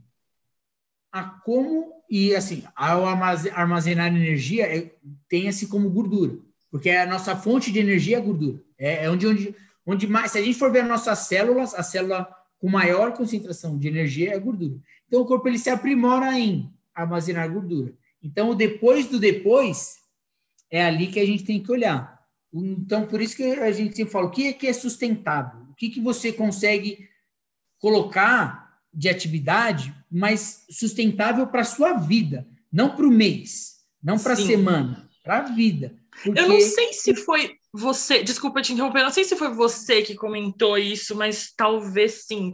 a 1.12 1.24
como 1.24 2.04
e 2.10 2.36
assim 2.36 2.64
ao 2.76 3.06
armazenar 3.06 4.08
energia 4.08 4.92
tenha-se 5.28 5.68
como 5.68 5.90
gordura 5.90 6.40
porque 6.74 6.90
a 6.90 7.06
nossa 7.06 7.36
fonte 7.36 7.72
de 7.72 7.78
energia 7.78 8.18
é 8.18 8.20
gordura. 8.20 8.60
É, 8.80 9.06
é 9.06 9.10
onde, 9.12 9.28
onde, 9.28 9.56
onde 9.86 10.08
mais. 10.08 10.32
Se 10.32 10.40
a 10.40 10.42
gente 10.42 10.58
for 10.58 10.72
ver 10.72 10.80
as 10.80 10.88
nossas 10.88 11.20
células, 11.20 11.76
a 11.76 11.84
célula 11.84 12.28
com 12.58 12.68
maior 12.68 13.14
concentração 13.14 13.78
de 13.78 13.88
energia 13.88 14.34
é 14.34 14.40
gordura. 14.40 14.80
Então 15.08 15.22
o 15.22 15.26
corpo 15.28 15.48
ele 15.48 15.60
se 15.60 15.70
aprimora 15.70 16.36
em 16.36 16.74
armazenar 16.92 17.48
gordura. 17.54 17.94
Então 18.24 18.50
o 18.50 18.56
depois 18.56 19.06
do 19.06 19.20
depois 19.20 19.98
é 20.74 20.84
ali 20.84 21.06
que 21.06 21.20
a 21.20 21.26
gente 21.26 21.44
tem 21.44 21.62
que 21.62 21.72
olhar. 21.72 22.20
Então 22.52 23.06
por 23.06 23.22
isso 23.22 23.36
que 23.36 23.44
a 23.44 23.72
gente 23.72 23.96
sempre 23.96 24.12
fala 24.12 24.26
o 24.26 24.32
que 24.32 24.48
é, 24.48 24.54
que 24.54 24.66
é 24.66 24.74
sustentável, 24.74 25.62
o 25.70 25.76
que, 25.76 25.90
que 25.90 26.02
você 26.02 26.34
consegue 26.34 27.08
colocar 27.80 28.80
de 28.92 29.08
atividade, 29.08 29.94
mas 30.12 30.66
sustentável 30.70 31.46
para 31.46 31.62
a 31.62 31.66
sua 31.66 31.94
vida, 31.94 32.48
não 32.72 32.96
para 32.96 33.06
o 33.06 33.12
mês, 33.12 33.76
não 34.02 34.18
para 34.18 34.34
a 34.34 34.36
semana, 34.36 35.10
para 35.24 35.38
a 35.38 35.42
vida. 35.42 35.96
Porque... 36.24 36.40
Eu 36.40 36.48
não 36.48 36.60
sei 36.60 36.92
se 36.94 37.16
foi 37.16 37.56
você, 37.72 38.24
desculpa 38.24 38.62
te 38.62 38.74
interromper, 38.74 39.00
eu 39.00 39.06
não 39.06 39.12
sei 39.12 39.24
se 39.24 39.36
foi 39.36 39.54
você 39.54 40.02
que 40.02 40.16
comentou 40.16 40.78
isso, 40.78 41.16
mas 41.16 41.52
talvez 41.56 42.26
sim, 42.26 42.54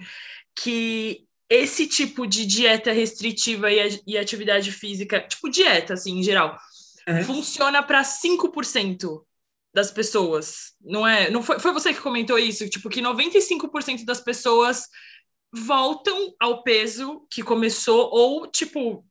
que 0.55 1.26
esse 1.49 1.88
tipo 1.88 2.28
de 2.28 2.45
dieta 2.45 2.91
restritiva 2.91 3.72
e, 3.72 4.01
e 4.07 4.17
atividade 4.17 4.72
física, 4.72 5.20
tipo 5.22 5.49
dieta, 5.49 5.93
assim, 5.93 6.20
em 6.20 6.24
geral, 6.24 6.57
uhum. 7.10 7.24
funciona 7.24 7.82
para 7.84 8.03
5% 8.03 9.24
das 9.74 9.91
pessoas, 9.91 10.74
não 10.82 11.07
é? 11.07 11.30
Não 11.30 11.43
foi, 11.43 11.60
foi 11.60 11.72
você 11.72 11.93
que 11.93 12.01
comentou 12.01 12.39
isso? 12.39 12.70
Tipo, 12.70 12.89
que 12.89 13.01
95% 13.01 14.03
das 14.03 14.20
pessoas 14.20 14.88
voltam 15.53 16.34
ao 16.39 16.64
peso 16.64 17.26
que 17.30 17.43
começou, 17.43 18.10
ou, 18.12 18.47
tipo, 18.47 19.05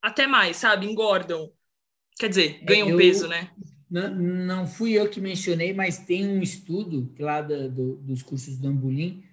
até 0.00 0.26
mais, 0.26 0.56
sabe? 0.56 0.86
Engordam. 0.86 1.50
Quer 2.18 2.28
dizer, 2.28 2.60
ganham 2.64 2.88
eu, 2.90 2.96
peso, 2.96 3.28
né? 3.28 3.50
Não, 3.90 4.14
não 4.14 4.66
fui 4.66 4.92
eu 4.92 5.08
que 5.08 5.20
mencionei, 5.20 5.72
mas 5.72 5.98
tem 5.98 6.26
um 6.26 6.42
estudo 6.42 7.12
lá 7.18 7.40
do, 7.40 7.96
dos 7.96 8.22
cursos 8.22 8.56
do 8.58 8.68
Ambulim. 8.68 9.24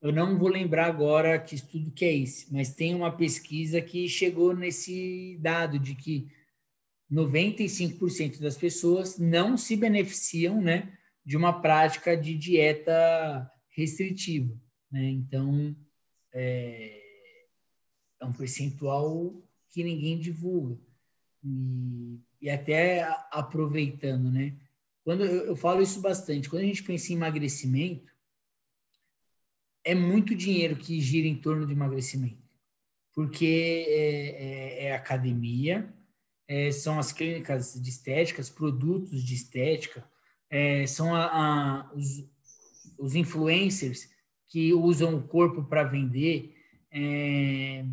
Eu 0.00 0.12
não 0.12 0.38
vou 0.38 0.48
lembrar 0.48 0.86
agora 0.86 1.38
que 1.38 1.54
estudo 1.54 1.90
que 1.90 2.04
é 2.04 2.16
esse, 2.16 2.52
mas 2.52 2.74
tem 2.74 2.94
uma 2.94 3.10
pesquisa 3.10 3.80
que 3.80 4.08
chegou 4.08 4.54
nesse 4.54 5.36
dado 5.40 5.78
de 5.78 5.94
que 5.94 6.28
95% 7.10 8.38
das 8.40 8.56
pessoas 8.56 9.18
não 9.18 9.56
se 9.56 9.76
beneficiam, 9.76 10.60
né, 10.60 10.92
de 11.24 11.36
uma 11.36 11.60
prática 11.60 12.16
de 12.16 12.36
dieta 12.36 13.50
restritiva, 13.70 14.54
né? 14.90 15.04
Então, 15.10 15.76
é, 16.32 17.02
é 18.20 18.24
um 18.24 18.32
percentual 18.32 19.34
que 19.70 19.84
ninguém 19.84 20.18
divulga. 20.18 20.78
E, 21.44 22.20
e 22.40 22.50
até 22.50 23.02
aproveitando, 23.30 24.30
né? 24.30 24.56
Quando 25.04 25.24
eu, 25.24 25.46
eu 25.46 25.56
falo 25.56 25.82
isso 25.82 26.00
bastante, 26.00 26.48
quando 26.48 26.62
a 26.62 26.66
gente 26.66 26.82
pensa 26.82 27.12
em 27.12 27.16
emagrecimento, 27.16 28.12
é 29.84 29.94
muito 29.94 30.34
dinheiro 30.34 30.76
que 30.76 31.00
gira 31.00 31.26
em 31.26 31.36
torno 31.36 31.66
de 31.66 31.72
emagrecimento, 31.72 32.42
porque 33.14 33.86
é, 33.88 34.84
é, 34.84 34.84
é 34.84 34.92
academia, 34.92 35.90
é, 36.48 36.72
são 36.72 36.98
as 36.98 37.12
clínicas 37.12 37.74
de 37.74 37.90
estéticas, 37.90 38.48
produtos 38.48 39.22
de 39.22 39.34
estética, 39.34 40.02
é, 40.50 40.86
são 40.86 41.14
a, 41.14 41.26
a, 41.26 41.92
os, 41.94 42.26
os 42.98 43.14
influencers 43.14 44.08
que 44.48 44.72
usam 44.72 45.14
o 45.16 45.22
corpo 45.22 45.62
para 45.62 45.84
vender, 45.84 46.56
é, 46.90 47.84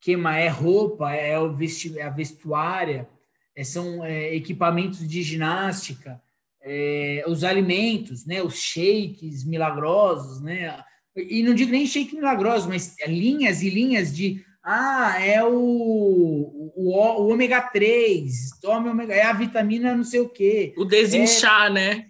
que 0.00 0.16
mais? 0.16 0.46
É 0.46 0.48
roupa, 0.48 1.12
é, 1.12 1.38
o 1.38 1.54
vesti, 1.54 1.98
é 1.98 2.02
a 2.02 2.10
vestuária, 2.10 3.08
é, 3.54 3.62
são 3.62 4.02
é, 4.02 4.34
equipamentos 4.34 5.06
de 5.06 5.22
ginástica, 5.22 6.20
é, 6.62 7.24
os 7.28 7.44
alimentos, 7.44 8.24
né, 8.24 8.42
os 8.42 8.58
shakes 8.58 9.44
milagrosos, 9.44 10.40
né, 10.40 10.82
e 11.14 11.42
não 11.42 11.54
digo 11.54 11.70
nem 11.70 11.86
shake 11.86 12.16
milagroso, 12.16 12.68
mas 12.68 12.96
linhas 13.06 13.62
e 13.62 13.68
linhas 13.68 14.16
de 14.16 14.44
ah, 14.64 15.22
é 15.22 15.44
o, 15.44 15.52
o, 15.52 16.96
o 16.96 17.28
ômega 17.28 17.60
3, 17.60 18.58
tome 18.62 18.88
ômega, 18.88 19.14
é 19.14 19.22
a 19.22 19.32
vitamina 19.34 19.94
não 19.94 20.04
sei 20.04 20.20
o 20.20 20.28
quê. 20.28 20.72
O 20.78 20.86
desinchar, 20.86 21.66
é, 21.66 21.70
né? 21.70 22.08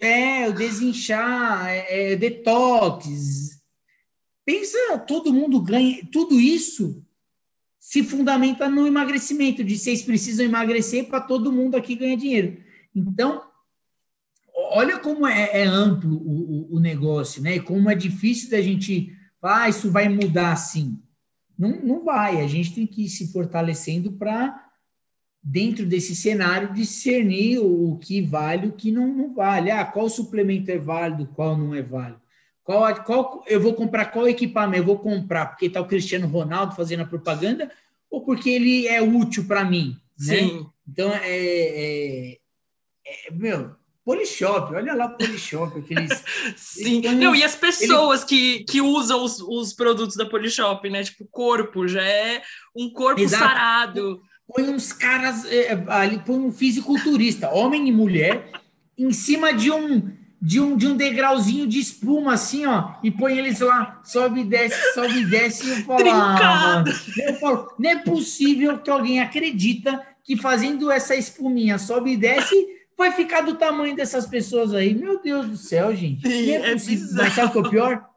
É, 0.00 0.48
o 0.48 0.52
desinchar, 0.52 1.66
é, 1.66 2.12
é, 2.12 2.16
detox. 2.16 3.06
Pensa, 4.44 4.98
todo 5.06 5.32
mundo 5.32 5.62
ganha, 5.62 6.06
tudo 6.12 6.38
isso 6.38 7.02
se 7.80 8.02
fundamenta 8.02 8.68
no 8.68 8.86
emagrecimento, 8.86 9.64
de 9.64 9.78
vocês 9.78 10.02
precisam 10.02 10.44
emagrecer 10.44 11.06
para 11.06 11.22
todo 11.22 11.50
mundo 11.50 11.74
aqui 11.74 11.94
ganhar 11.94 12.16
dinheiro. 12.16 12.62
Então, 12.94 13.42
olha 14.54 14.98
como 14.98 15.26
é, 15.26 15.62
é 15.62 15.64
amplo 15.64 16.16
o, 16.16 16.74
o, 16.74 16.76
o, 16.76 16.80
negócio, 16.80 17.42
né? 17.42 17.56
E 17.56 17.60
como 17.60 17.88
é 17.88 17.94
difícil 17.94 18.50
da 18.50 18.60
gente, 18.60 19.10
ah, 19.42 19.70
isso 19.70 19.90
vai 19.90 20.06
mudar 20.06 20.52
assim. 20.52 20.98
Não, 21.58 21.70
não 21.82 22.04
vai, 22.04 22.40
a 22.40 22.46
gente 22.46 22.74
tem 22.74 22.86
que 22.86 23.04
ir 23.04 23.08
se 23.08 23.32
fortalecendo 23.32 24.12
para, 24.12 24.68
dentro 25.42 25.84
desse 25.84 26.14
cenário, 26.14 26.72
discernir 26.72 27.58
o, 27.58 27.98
que 27.98 28.22
vale 28.22 28.66
e 28.66 28.68
o 28.68 28.72
que 28.72 28.92
não, 28.92 29.08
não 29.08 29.34
vale. 29.34 29.70
Ah, 29.70 29.84
qual 29.84 30.08
suplemento 30.08 30.70
é 30.70 30.78
válido, 30.78 31.26
qual 31.34 31.56
não 31.56 31.74
é 31.74 31.82
válido. 31.82 32.20
Qual, 32.62 33.02
qual, 33.02 33.44
eu 33.46 33.60
vou 33.60 33.74
comprar 33.74 34.06
qual 34.06 34.28
equipamento? 34.28 34.82
Eu 34.82 34.86
vou 34.86 34.98
comprar 34.98 35.46
porque 35.46 35.66
está 35.66 35.80
o 35.80 35.86
Cristiano 35.86 36.28
Ronaldo 36.28 36.76
fazendo 36.76 37.00
a 37.00 37.06
propaganda 37.06 37.70
ou 38.10 38.22
porque 38.22 38.50
ele 38.50 38.86
é 38.86 39.02
útil 39.02 39.46
para 39.46 39.64
mim? 39.64 39.96
Né? 40.18 40.36
Sim. 40.36 40.66
Então, 40.86 41.10
é, 41.12 41.22
é, 41.24 42.38
é, 43.06 43.30
meu, 43.32 43.74
Polishop, 44.08 44.74
olha 44.74 44.94
lá 44.94 45.04
o 45.04 45.18
Polishop, 45.18 45.76
aqueles. 45.78 46.24
Sim, 46.56 47.04
eles, 47.04 47.12
não, 47.12 47.36
e 47.36 47.44
as 47.44 47.54
pessoas 47.54 48.20
ele... 48.20 48.28
que, 48.28 48.64
que 48.64 48.80
usam 48.80 49.22
os, 49.22 49.38
os 49.38 49.74
produtos 49.74 50.16
da 50.16 50.24
Polishop, 50.24 50.88
né? 50.88 51.04
Tipo, 51.04 51.26
corpo, 51.30 51.86
já 51.86 52.02
é 52.02 52.40
um 52.74 52.88
corpo 52.88 53.20
Exato. 53.20 53.44
sarado. 53.44 54.22
Põe 54.46 54.70
uns 54.70 54.94
caras 54.94 55.44
é, 55.44 55.84
ali, 55.88 56.22
põe 56.24 56.38
um 56.38 56.50
fisiculturista, 56.50 57.50
homem 57.50 57.86
e 57.86 57.92
mulher, 57.92 58.50
em 58.96 59.12
cima 59.12 59.52
de 59.52 59.70
um, 59.70 60.10
de 60.40 60.58
um, 60.58 60.74
de 60.74 60.86
um 60.86 60.96
degrauzinho 60.96 61.66
de 61.66 61.78
espuma, 61.78 62.32
assim, 62.32 62.64
ó, 62.64 62.94
e 63.04 63.10
põe 63.10 63.36
eles 63.36 63.60
lá, 63.60 64.00
sobe 64.02 64.40
e 64.40 64.44
desce, 64.44 64.94
sobe 64.94 65.18
e 65.18 65.26
desce, 65.26 65.66
e 65.66 65.70
eu 65.70 65.84
falo, 65.84 66.10
ah, 66.10 66.82
eu 67.26 67.34
falo, 67.34 67.74
não 67.78 67.90
é 67.90 67.96
possível 67.96 68.78
que 68.78 68.88
alguém 68.88 69.20
acredita 69.20 70.02
que 70.24 70.34
fazendo 70.34 70.90
essa 70.90 71.14
espuminha 71.14 71.78
sobe 71.78 72.12
e 72.12 72.16
desce 72.16 72.77
vai 72.98 73.12
ficar 73.12 73.42
do 73.42 73.54
tamanho 73.54 73.94
dessas 73.94 74.26
pessoas 74.26 74.74
aí. 74.74 74.92
Meu 74.92 75.22
Deus 75.22 75.48
do 75.48 75.56
céu, 75.56 75.94
gente. 75.94 76.28
Sim, 76.28 76.50
é, 76.50 76.72
é 76.72 76.74
Mas 76.74 77.32
sabe 77.32 77.48
o 77.48 77.52
que 77.52 77.58
é 77.58 77.60
o 77.60 77.70
pior? 77.70 78.08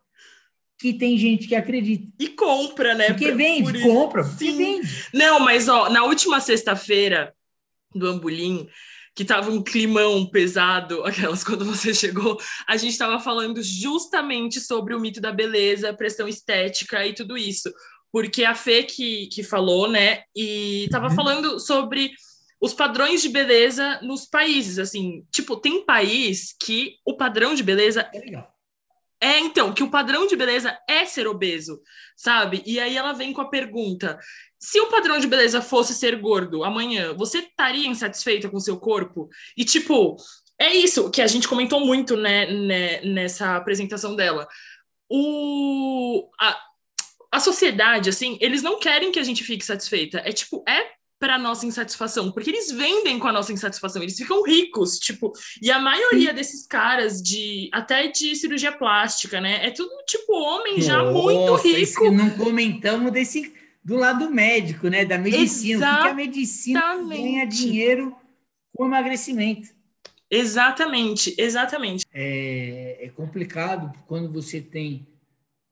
Que 0.80 0.94
tem 0.94 1.16
gente 1.16 1.48
que 1.48 1.54
acredita. 1.54 2.12
E 2.20 2.30
compra, 2.30 2.96
né? 2.96 3.08
Porque 3.10 3.32
vende, 3.32 3.84
compra, 3.84 4.24
Sim. 4.24 4.58
vende. 4.58 5.06
Não, 5.14 5.40
mas 5.40 5.70
ó, 5.70 5.88
na 5.92 6.04
última 6.04 6.42
sexta-feira 6.42 7.32
do 7.94 8.08
Ambulim, 8.08 8.68
que 9.16 9.24
tava 9.24 9.52
um 9.52 9.62
climão 9.62 10.26
pesado, 10.26 11.04
aquelas 11.06 11.44
quando 11.44 11.64
você 11.64 11.94
chegou, 11.94 12.40
a 12.68 12.76
gente 12.76 12.94
estava 12.94 13.20
falando 13.20 13.62
justamente 13.62 14.60
sobre 14.60 14.96
o 14.96 15.00
mito 15.00 15.22
da 15.22 15.32
beleza, 15.32 15.94
pressão 15.94 16.28
estética 16.28 17.06
e 17.06 17.14
tudo 17.14 17.38
isso. 17.38 17.72
Porque 18.12 18.44
a 18.44 18.56
Fê 18.56 18.84
que, 18.84 19.28
que 19.28 19.44
falou, 19.44 19.88
né? 19.88 20.24
E 20.36 20.88
tava 20.90 21.10
uhum. 21.10 21.16
falando 21.16 21.60
sobre 21.60 22.12
os 22.62 22.76
padrões 22.76 23.24
de 23.24 23.30
beleza 23.30 24.00
nos 24.04 24.26
países, 24.26 24.78
assim, 24.78 25.26
tipo, 25.32 25.58
tem 25.58 25.84
país 25.84 26.56
que 26.62 26.98
o 27.04 27.18
padrão 27.18 27.56
de 27.56 27.64
beleza 27.64 28.08
é 28.14 28.20
legal. 28.20 28.54
É, 29.20 29.40
então, 29.40 29.74
que 29.74 29.84
o 29.84 29.90
padrão 29.90 30.28
de 30.28 30.36
beleza 30.36 30.78
é 30.88 31.06
ser 31.06 31.28
obeso, 31.28 31.82
sabe? 32.16 32.62
E 32.66 32.80
aí 32.80 32.96
ela 32.96 33.14
vem 33.14 33.34
com 33.34 33.42
a 33.42 33.50
pergunta: 33.50 34.20
se 34.60 34.80
o 34.80 34.90
padrão 34.90 35.20
de 35.20 35.28
beleza 35.28 35.62
fosse 35.62 35.94
ser 35.94 36.16
gordo 36.20 36.64
amanhã, 36.64 37.16
você 37.16 37.40
estaria 37.40 37.88
insatisfeita 37.88 38.48
com 38.50 38.60
seu 38.60 38.80
corpo? 38.80 39.28
E, 39.58 39.66
tipo, 39.66 40.16
é 40.60 40.74
isso 40.74 41.10
que 41.10 41.22
a 41.22 41.28
gente 41.28 41.48
comentou 41.48 41.80
muito, 41.80 42.16
né, 42.16 42.46
né 42.46 43.02
nessa 43.02 43.56
apresentação 43.56 44.16
dela. 44.16 44.48
O, 45.10 46.30
a, 46.40 46.60
a 47.32 47.40
sociedade, 47.40 48.10
assim, 48.10 48.38
eles 48.40 48.62
não 48.62 48.80
querem 48.80 49.12
que 49.12 49.20
a 49.20 49.24
gente 49.24 49.44
fique 49.44 49.66
satisfeita. 49.66 50.20
É 50.20 50.32
tipo, 50.32 50.64
é 50.68 51.01
para 51.22 51.38
nossa 51.38 51.68
insatisfação, 51.68 52.32
porque 52.32 52.50
eles 52.50 52.72
vendem 52.72 53.20
com 53.20 53.28
a 53.28 53.32
nossa 53.32 53.54
insatisfação, 53.54 54.02
eles 54.02 54.18
ficam 54.18 54.42
ricos, 54.42 54.98
tipo, 54.98 55.32
e 55.62 55.70
a 55.70 55.78
maioria 55.78 56.34
desses 56.34 56.66
caras 56.66 57.22
de 57.22 57.70
até 57.72 58.08
de 58.08 58.36
cirurgia 58.36 58.72
plástica, 58.72 59.40
né? 59.40 59.68
É 59.68 59.70
tudo 59.70 59.92
tipo 60.08 60.34
homem 60.34 60.82
já 60.82 60.98
nossa, 60.98 61.12
muito 61.12 61.56
rico. 61.58 62.10
Não 62.10 62.32
comentamos 62.32 63.12
desse 63.12 63.54
do 63.84 63.98
lado 63.98 64.32
médico, 64.32 64.88
né? 64.88 65.06
Da 65.06 65.20
medicina, 65.20 65.76
Exatamente. 65.76 66.00
o 66.00 66.04
que, 66.04 66.10
a 66.10 66.14
medicina 66.16 66.98
ganha 67.08 67.46
dinheiro 67.46 68.16
com 68.76 68.88
emagrecimento. 68.88 69.70
Exatamente, 70.28 71.36
exatamente. 71.38 72.04
É, 72.12 72.98
é 73.00 73.10
complicado 73.10 73.96
quando 74.08 74.34
você 74.34 74.60
tem, 74.60 75.06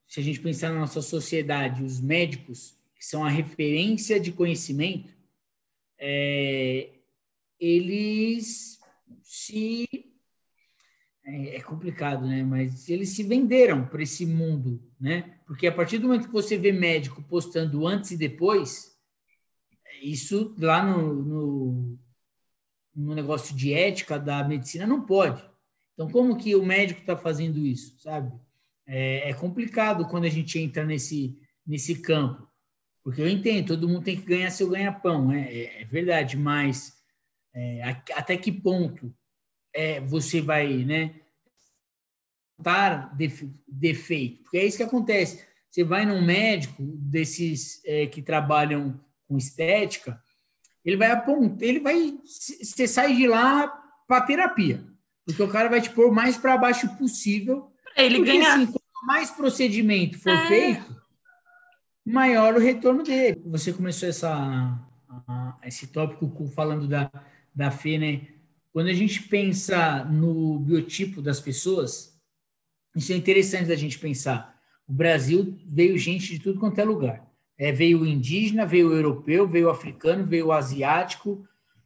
se 0.08 0.20
a 0.20 0.24
gente 0.24 0.40
pensar 0.42 0.70
na 0.70 0.82
nossa 0.82 1.02
sociedade, 1.02 1.84
os 1.84 2.00
médicos 2.00 2.76
que 2.96 3.04
são 3.04 3.26
a 3.26 3.30
referência 3.30 4.20
de 4.20 4.32
conhecimento, 4.32 5.19
é, 6.00 6.90
eles 7.60 8.80
se. 9.22 9.88
É, 11.26 11.58
é, 11.58 11.62
complicado, 11.62 12.26
né? 12.26 12.44
Mas 12.44 12.90
eles 12.90 13.10
se 13.10 13.24
venderam 13.24 13.86
para 13.86 14.02
esse 14.02 14.26
mundo, 14.26 14.82
né? 15.00 15.40
Porque 15.46 15.68
a 15.68 15.72
partir 15.72 15.98
do 15.98 16.08
momento 16.08 16.28
que 16.28 16.34
você 16.34 16.58
vê 16.58 16.72
médico 16.72 17.22
postando 17.24 17.86
antes 17.86 18.12
e 18.12 18.18
depois, 18.18 18.98
isso 20.02 20.56
lá 20.58 20.84
no, 20.84 21.14
no, 21.14 22.00
no 22.96 23.14
negócio 23.14 23.56
de 23.56 23.74
ética 23.74 24.18
da 24.18 24.44
medicina 24.44 24.88
não 24.88 25.06
pode. 25.06 25.44
Então, 25.94 26.10
como 26.10 26.38
que 26.38 26.56
o 26.56 26.66
médico 26.66 27.02
está 27.02 27.16
fazendo 27.16 27.60
isso, 27.60 28.00
sabe? 28.00 28.32
É, 28.88 29.30
é, 29.30 29.34
complicado 29.34 30.08
quando 30.08 30.26
a 30.26 30.30
gente 30.30 30.58
entra 30.58 30.84
nesse, 30.84 31.38
nesse 31.68 32.02
campo. 32.02 32.49
Porque 33.04 33.22
eu 33.22 33.30
entendo, 33.30 33.68
todo 33.68 33.88
mundo 33.88 34.04
tem 34.04 34.18
que 34.18 34.26
ganhar 34.26 34.50
seu 34.52 34.70
ganha-pão, 34.70 35.32
é, 35.32 35.42
é, 35.42 35.82
é, 35.82 35.86
verdade, 35.86 36.38
mas 36.38 36.98
é, 37.54 37.82
até 38.14 38.38
que 38.38 38.52
ponto 38.52 39.14
é, 39.74 40.00
você 40.02 40.42
vai, 40.42 40.84
né, 40.84 41.16
dar 42.58 43.16
defeito? 43.68 44.44
Porque 44.44 44.58
é 44.58 44.66
isso 44.66 44.78
que 44.78 44.84
acontece. 44.84 45.44
Você 45.70 45.84
vai 45.84 46.06
num 46.06 46.24
médico 46.24 46.84
desses 46.84 47.82
é, 47.86 48.06
que 48.08 48.22
trabalham 48.22 49.00
com 49.28 49.38
estética, 49.38 50.22
ele 50.84 50.98
vai 50.98 51.12
apontar, 51.12 51.68
ele 51.68 51.80
vai, 51.80 52.18
você 52.26 52.88
sai 52.88 53.16
de 53.16 53.28
lá 53.28 53.68
para 54.08 54.26
terapia, 54.26 54.84
porque 55.26 55.44
o 55.44 55.48
cara 55.48 55.70
vai 55.70 55.82
te 55.82 55.90
pôr 55.92 56.12
mais 56.12 56.38
para 56.38 56.58
baixo 56.58 56.88
possível. 56.98 57.72
Ele 57.96 58.18
porque, 58.18 58.32
ganha. 58.32 58.54
Assim, 58.54 58.66
quanto 58.66 59.06
mais 59.06 59.30
procedimento 59.30 60.18
for 60.20 60.34
é. 60.34 60.48
feito, 60.48 60.99
maior 62.10 62.56
o 62.56 62.60
retorno 62.60 63.04
dele. 63.04 63.42
Você 63.46 63.72
começou 63.72 64.10
essa, 64.10 64.80
esse 65.64 65.88
tópico 65.88 66.48
falando 66.48 66.88
da, 66.88 67.12
da 67.54 67.70
fé, 67.70 67.98
né? 67.98 68.22
Quando 68.74 68.88
a 68.88 68.94
gente 68.94 69.24
pensa 69.24 70.04
no 70.06 70.60
biotipo 70.60 71.22
das 71.22 71.40
pessoas, 71.40 72.20
isso 72.96 73.14
é 73.14 73.16
interessante 73.16 73.68
da 73.68 73.76
gente 73.76 74.00
pensar. 74.00 74.60
O 74.88 74.94
Brasil 74.94 75.58
veio 75.66 75.98
gente 75.98 76.34
de 76.34 76.40
tudo 76.40 76.60
quanto 76.60 76.80
é 76.80 76.84
lugar. 76.84 77.28
É, 77.58 77.72
veio 77.72 78.02
o 78.02 78.08
indígena, 78.08 78.66
veio 78.66 78.90
o 78.90 78.94
europeu, 78.94 79.48
veio 79.48 79.68
o 79.68 79.72
africano, 79.72 80.26
veio 80.26 80.48
o 80.48 80.52
asiático, 80.52 81.46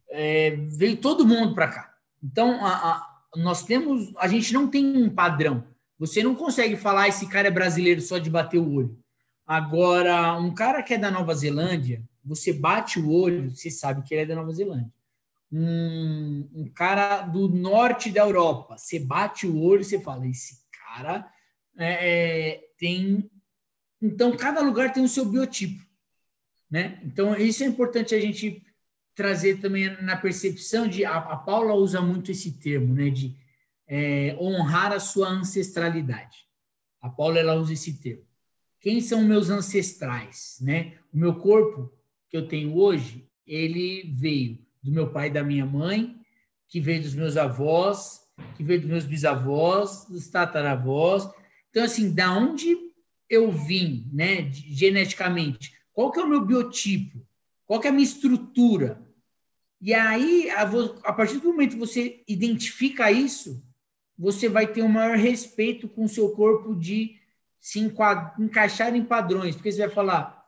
é, 0.10 0.52
veio 0.52 0.98
todo 0.98 1.26
mundo 1.26 1.54
para 1.54 1.68
cá. 1.68 1.94
Então, 2.24 2.66
a, 2.66 2.70
a, 2.70 3.20
nós 3.36 3.66
temos, 3.66 4.14
a 4.18 4.28
gente 4.28 4.54
não 4.54 4.68
tem 4.68 4.86
um 4.86 5.10
padrão. 5.10 5.66
Você 6.00 6.24
não 6.24 6.36
consegue 6.36 6.78
falar 6.78 7.08
esse 7.08 7.28
cara 7.28 7.48
é 7.48 7.52
brasileiro 7.52 8.02
só 8.02 8.18
de 8.18 8.30
bater 8.30 8.60
o 8.60 8.74
olho. 8.74 9.03
Agora, 9.46 10.38
um 10.38 10.54
cara 10.54 10.82
que 10.82 10.94
é 10.94 10.98
da 10.98 11.12
Nova 11.12 11.34
Zelândia, 11.36 12.04
você 12.24 12.54
bate 12.54 13.00
o 13.00 13.12
olho, 13.12 13.52
você 13.52 13.70
sabe 13.70 14.02
que 14.04 14.14
ele 14.14 14.22
é 14.22 14.26
da 14.26 14.36
Nova 14.36 14.54
Zelândia. 14.54 14.92
Um, 15.52 16.50
um 16.54 16.70
cara 16.74 17.22
do 17.22 17.48
norte 17.48 18.10
da 18.10 18.22
Europa, 18.22 18.78
você 18.78 19.00
bate 19.00 19.46
o 19.46 19.62
olho, 19.62 19.84
você 19.84 20.00
fala, 20.00 20.26
esse 20.28 20.64
cara 20.72 21.30
é, 21.78 22.54
é 22.54 22.62
tem 22.78 23.30
então, 24.04 24.36
cada 24.36 24.60
lugar 24.60 24.92
tem 24.92 25.02
o 25.02 25.08
seu 25.08 25.24
biotipo. 25.24 25.82
Né? 26.70 27.00
Então, 27.06 27.34
isso 27.38 27.64
é 27.64 27.68
importante 27.68 28.14
a 28.14 28.20
gente 28.20 28.62
trazer 29.16 29.62
também 29.62 29.90
na 30.02 30.18
percepção 30.18 30.90
de. 30.90 31.06
A, 31.06 31.16
a 31.16 31.38
Paula 31.38 31.74
usa 31.74 32.02
muito 32.02 32.30
esse 32.30 32.60
termo, 32.60 32.94
né? 32.94 33.10
De 33.10 33.34
é, 33.88 34.36
honrar 34.42 34.92
a 34.92 35.00
sua 35.00 35.30
ancestralidade. 35.30 36.46
A 37.00 37.10
Paula 37.10 37.40
ela 37.40 37.56
usa 37.56 37.72
esse 37.72 37.94
termo. 37.94 38.26
Quem 38.84 39.00
são 39.00 39.24
meus 39.24 39.50
ancestrais? 39.50 40.58
Né? 40.62 40.96
O 41.14 41.18
meu 41.18 41.36
corpo 41.36 41.90
que 42.30 42.36
eu 42.36 42.50
tenho 42.50 42.76
hoje, 42.76 43.26
ele 43.48 44.12
veio 44.14 44.60
do 44.84 44.92
meu 44.92 45.10
pai 45.10 45.30
e 45.30 45.32
da 45.32 45.42
minha 45.42 45.66
mãe, 45.66 46.20
que 46.68 46.82
veio 46.82 47.02
dos 47.02 47.16
meus 47.16 47.38
avós, 47.38 48.20
que 48.58 48.64
veio 48.64 48.82
dos 48.82 48.90
meus 48.90 49.06
bisavós, 49.06 50.06
dos 50.10 50.28
tataravós. 50.28 51.30
Então, 51.70 51.86
assim, 51.86 52.14
da 52.14 52.38
onde 52.38 52.76
eu 53.30 53.50
vim, 53.54 54.06
né, 54.12 54.52
geneticamente? 54.52 55.74
Qual 55.94 56.12
que 56.12 56.20
é 56.20 56.24
o 56.24 56.28
meu 56.28 56.46
biotipo? 56.46 57.26
Qual 57.66 57.80
que 57.80 57.88
é 57.88 57.90
a 57.90 57.94
minha 57.94 58.04
estrutura? 58.04 59.02
E 59.80 59.94
aí, 59.94 60.50
a, 60.50 61.14
partir 61.14 61.38
do 61.38 61.48
momento 61.48 61.76
que 61.76 61.80
você 61.80 62.22
identifica 62.28 63.10
isso, 63.10 63.64
você 64.20 64.50
vai 64.50 64.68
ter 64.68 64.82
um 64.82 64.90
maior 64.90 65.16
respeito 65.16 65.88
com 65.88 66.04
o 66.04 66.10
seu 66.10 66.32
corpo 66.32 66.76
de 66.76 67.23
se 67.64 67.80
encaixar 67.80 68.94
em 68.94 69.06
padrões, 69.06 69.56
porque 69.56 69.72
você 69.72 69.86
vai 69.86 69.90
falar, 69.90 70.46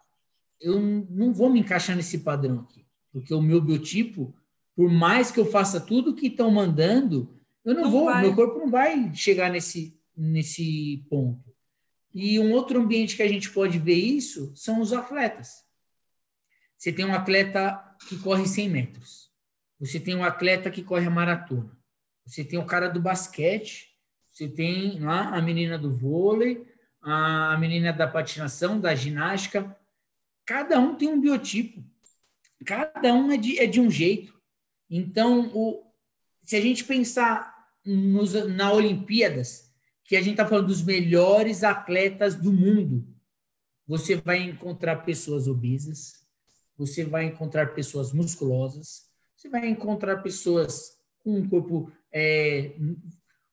eu 0.59 0.77
não 0.81 1.31
vou 1.31 1.49
me 1.49 1.61
encaixar 1.61 1.95
nesse 1.95 2.17
padrão 2.17 2.59
aqui, 2.59 2.85
porque 3.09 3.33
o 3.33 3.41
meu 3.41 3.61
biotipo, 3.61 4.35
por 4.75 4.91
mais 4.91 5.31
que 5.31 5.39
eu 5.39 5.45
faça 5.45 5.79
tudo 5.79 6.13
que 6.13 6.27
estão 6.27 6.51
mandando, 6.51 7.33
eu 7.63 7.73
não, 7.73 7.83
não 7.83 7.89
vou, 7.89 8.05
vai. 8.07 8.21
meu 8.21 8.35
corpo 8.35 8.59
não 8.59 8.69
vai 8.69 9.15
chegar 9.15 9.49
nesse, 9.49 9.97
nesse 10.15 11.05
ponto. 11.09 11.55
E 12.13 12.37
um 12.37 12.51
outro 12.51 12.81
ambiente 12.81 13.15
que 13.15 13.23
a 13.23 13.29
gente 13.29 13.49
pode 13.49 13.79
ver 13.79 13.95
isso 13.95 14.51
são 14.53 14.81
os 14.81 14.91
atletas. 14.91 15.63
Você 16.77 16.91
tem 16.91 17.05
um 17.05 17.13
atleta 17.13 17.81
que 18.09 18.17
corre 18.17 18.45
100 18.45 18.69
metros. 18.69 19.31
Você 19.79 20.01
tem 20.01 20.15
um 20.15 20.23
atleta 20.23 20.69
que 20.69 20.83
corre 20.83 21.07
a 21.07 21.09
maratona. 21.09 21.71
Você 22.25 22.43
tem 22.43 22.59
o 22.59 22.65
cara 22.65 22.89
do 22.89 23.01
basquete. 23.01 23.95
Você 24.29 24.49
tem 24.49 24.99
lá 24.99 25.29
a 25.29 25.41
menina 25.41 25.77
do 25.79 25.89
vôlei, 25.89 26.74
a 27.05 27.57
menina 27.57 27.93
da 27.93 28.07
patinação, 28.07 28.79
da 28.79 28.95
ginástica. 28.95 29.75
Cada 30.45 30.79
um 30.79 30.95
tem 30.95 31.07
um 31.07 31.21
biotipo. 31.21 31.83
Cada 32.65 33.13
um 33.13 33.31
é 33.31 33.37
de, 33.37 33.59
é 33.59 33.67
de 33.67 33.79
um 33.79 33.89
jeito. 33.89 34.33
Então, 34.89 35.51
o, 35.53 35.83
se 36.43 36.55
a 36.55 36.61
gente 36.61 36.83
pensar 36.83 37.55
nos, 37.85 38.33
na 38.49 38.71
Olimpíadas, 38.73 39.65
que 40.05 40.15
a 40.15 40.21
gente 40.21 40.31
está 40.31 40.45
falando 40.45 40.67
dos 40.67 40.83
melhores 40.83 41.63
atletas 41.63 42.35
do 42.35 42.53
mundo. 42.53 43.05
Você 43.87 44.15
vai 44.15 44.41
encontrar 44.41 44.97
pessoas 44.97 45.47
obesas, 45.47 46.25
você 46.77 47.03
vai 47.03 47.25
encontrar 47.25 47.73
pessoas 47.73 48.13
musculosas, 48.13 49.09
você 49.35 49.49
vai 49.49 49.67
encontrar 49.67 50.17
pessoas 50.17 50.97
com 51.23 51.37
um 51.39 51.49
corpo 51.49 51.91
é, 52.11 52.75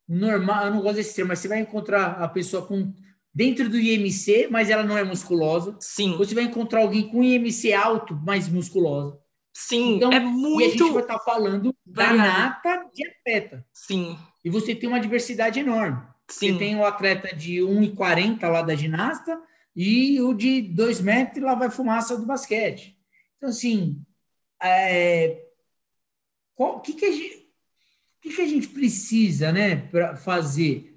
normal, 0.06 0.66
eu 0.66 0.70
não 0.72 0.82
gosto 0.82 0.96
desse 0.96 1.14
termo, 1.14 1.28
mas 1.28 1.38
você 1.38 1.48
vai 1.48 1.60
encontrar 1.60 2.22
a 2.22 2.28
pessoa 2.28 2.66
com 2.66 2.92
dentro 3.34 3.68
do 3.68 3.78
IMC, 3.78 4.48
mas 4.50 4.70
ela 4.70 4.82
não 4.82 4.96
é 4.96 5.04
musculosa. 5.04 5.76
Sim. 5.80 6.16
Você 6.16 6.34
vai 6.34 6.44
encontrar 6.44 6.80
alguém 6.80 7.08
com 7.08 7.22
IMC 7.22 7.72
alto, 7.72 8.18
mas 8.24 8.48
musculosa. 8.48 9.18
Sim, 9.54 9.96
então, 9.96 10.10
é 10.10 10.20
muito. 10.20 10.60
E 10.62 10.64
a 10.64 10.70
gente 10.70 10.92
vai 10.92 11.02
estar 11.02 11.18
tá 11.18 11.24
falando 11.24 11.74
variado. 11.86 12.18
da 12.18 12.24
nata 12.24 12.90
de 12.92 13.06
atleta. 13.06 13.66
Sim. 13.72 14.18
E 14.44 14.50
você 14.50 14.74
tem 14.74 14.88
uma 14.88 15.00
diversidade 15.00 15.60
enorme. 15.60 16.00
Sim. 16.28 16.52
Você 16.52 16.58
tem 16.58 16.76
o 16.76 16.84
atleta 16.84 17.34
de 17.34 17.58
1,40 17.58 18.48
lá 18.48 18.62
da 18.62 18.74
ginasta 18.74 19.38
e 19.76 20.20
o 20.20 20.32
de 20.32 20.62
2 20.62 21.00
metros 21.00 21.44
lá 21.44 21.54
vai 21.54 21.70
fumaça 21.70 22.16
do 22.16 22.24
basquete. 22.24 22.96
Então, 23.36 23.50
assim, 23.50 24.00
é, 24.62 25.42
o 26.56 26.80
que, 26.80 26.94
que, 26.94 27.04
a 27.04 27.12
gente, 27.12 27.48
que, 28.20 28.34
que 28.34 28.40
a 28.40 28.46
gente 28.46 28.68
precisa 28.68 29.52
né, 29.52 29.76
para 29.76 30.16
fazer? 30.16 30.91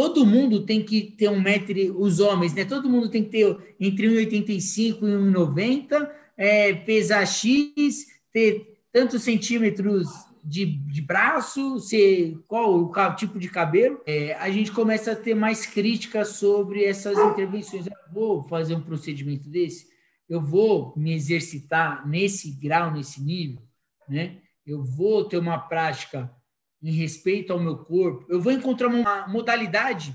Todo 0.00 0.24
mundo 0.24 0.64
tem 0.64 0.82
que 0.82 1.02
ter 1.02 1.28
um 1.28 1.38
metro, 1.38 1.74
os 2.00 2.20
homens, 2.20 2.54
né? 2.54 2.64
Todo 2.64 2.88
mundo 2.88 3.10
tem 3.10 3.22
que 3.22 3.28
ter 3.28 3.74
entre 3.78 4.08
1,85 4.08 4.96
e 5.02 5.12
1,90, 5.12 6.10
é, 6.38 6.72
pesar 6.72 7.26
X, 7.26 8.06
ter 8.32 8.78
tantos 8.90 9.22
centímetros 9.22 10.08
de, 10.42 10.64
de 10.64 11.02
braço, 11.02 11.78
se, 11.80 12.42
qual 12.48 12.82
o 12.82 13.14
tipo 13.14 13.38
de 13.38 13.50
cabelo, 13.50 14.00
é, 14.06 14.32
a 14.36 14.50
gente 14.50 14.72
começa 14.72 15.12
a 15.12 15.16
ter 15.16 15.34
mais 15.34 15.66
críticas 15.66 16.28
sobre 16.28 16.82
essas 16.82 17.18
intervenções. 17.18 17.86
Eu 17.86 17.92
vou 18.10 18.42
fazer 18.44 18.74
um 18.74 18.80
procedimento 18.80 19.50
desse, 19.50 19.86
eu 20.30 20.40
vou 20.40 20.94
me 20.96 21.12
exercitar 21.12 22.08
nesse 22.08 22.52
grau, 22.52 22.90
nesse 22.90 23.22
nível, 23.22 23.60
né? 24.08 24.38
Eu 24.66 24.82
vou 24.82 25.26
ter 25.26 25.36
uma 25.36 25.58
prática 25.58 26.34
em 26.82 26.92
respeito 26.92 27.52
ao 27.52 27.60
meu 27.60 27.76
corpo, 27.78 28.24
eu 28.28 28.40
vou 28.40 28.52
encontrar 28.52 28.88
uma 28.88 29.26
modalidade 29.28 30.14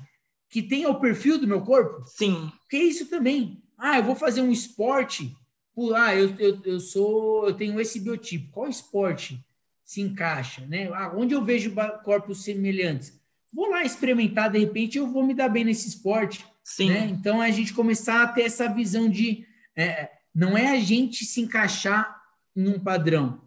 que 0.50 0.62
tenha 0.62 0.90
o 0.90 1.00
perfil 1.00 1.38
do 1.38 1.48
meu 1.48 1.62
corpo? 1.62 2.04
Sim. 2.08 2.52
Porque 2.62 2.78
isso 2.78 3.08
também. 3.08 3.62
Ah, 3.78 3.98
eu 3.98 4.04
vou 4.04 4.16
fazer 4.16 4.42
um 4.42 4.52
esporte. 4.52 5.36
Ah, 5.96 6.16
eu, 6.16 6.34
eu, 6.40 6.62
eu 6.64 6.80
sou, 6.80 7.48
eu 7.48 7.54
tenho 7.54 7.80
esse 7.80 8.00
biotipo. 8.00 8.52
Qual 8.52 8.70
esporte 8.70 9.44
se 9.84 10.02
encaixa, 10.02 10.66
né? 10.66 10.90
Ah, 10.94 11.14
onde 11.16 11.34
eu 11.34 11.44
vejo 11.44 11.74
corpos 12.04 12.44
semelhantes? 12.44 13.20
Vou 13.54 13.70
lá 13.70 13.84
experimentar, 13.84 14.52
de 14.52 14.60
repente 14.60 14.98
eu 14.98 15.08
vou 15.08 15.26
me 15.26 15.34
dar 15.34 15.50
bem 15.50 15.64
nesse 15.64 15.88
esporte. 15.88 16.46
Sim. 16.64 16.90
Né? 16.90 17.06
Então 17.06 17.42
a 17.42 17.50
gente 17.52 17.74
começar 17.74 18.24
a 18.24 18.28
ter 18.28 18.42
essa 18.44 18.68
visão 18.68 19.08
de 19.10 19.46
é, 19.76 20.10
não 20.34 20.58
é 20.58 20.76
a 20.76 20.80
gente 20.80 21.24
se 21.24 21.42
encaixar 21.42 22.22
em 22.56 22.68
um 22.68 22.80
padrão, 22.80 23.42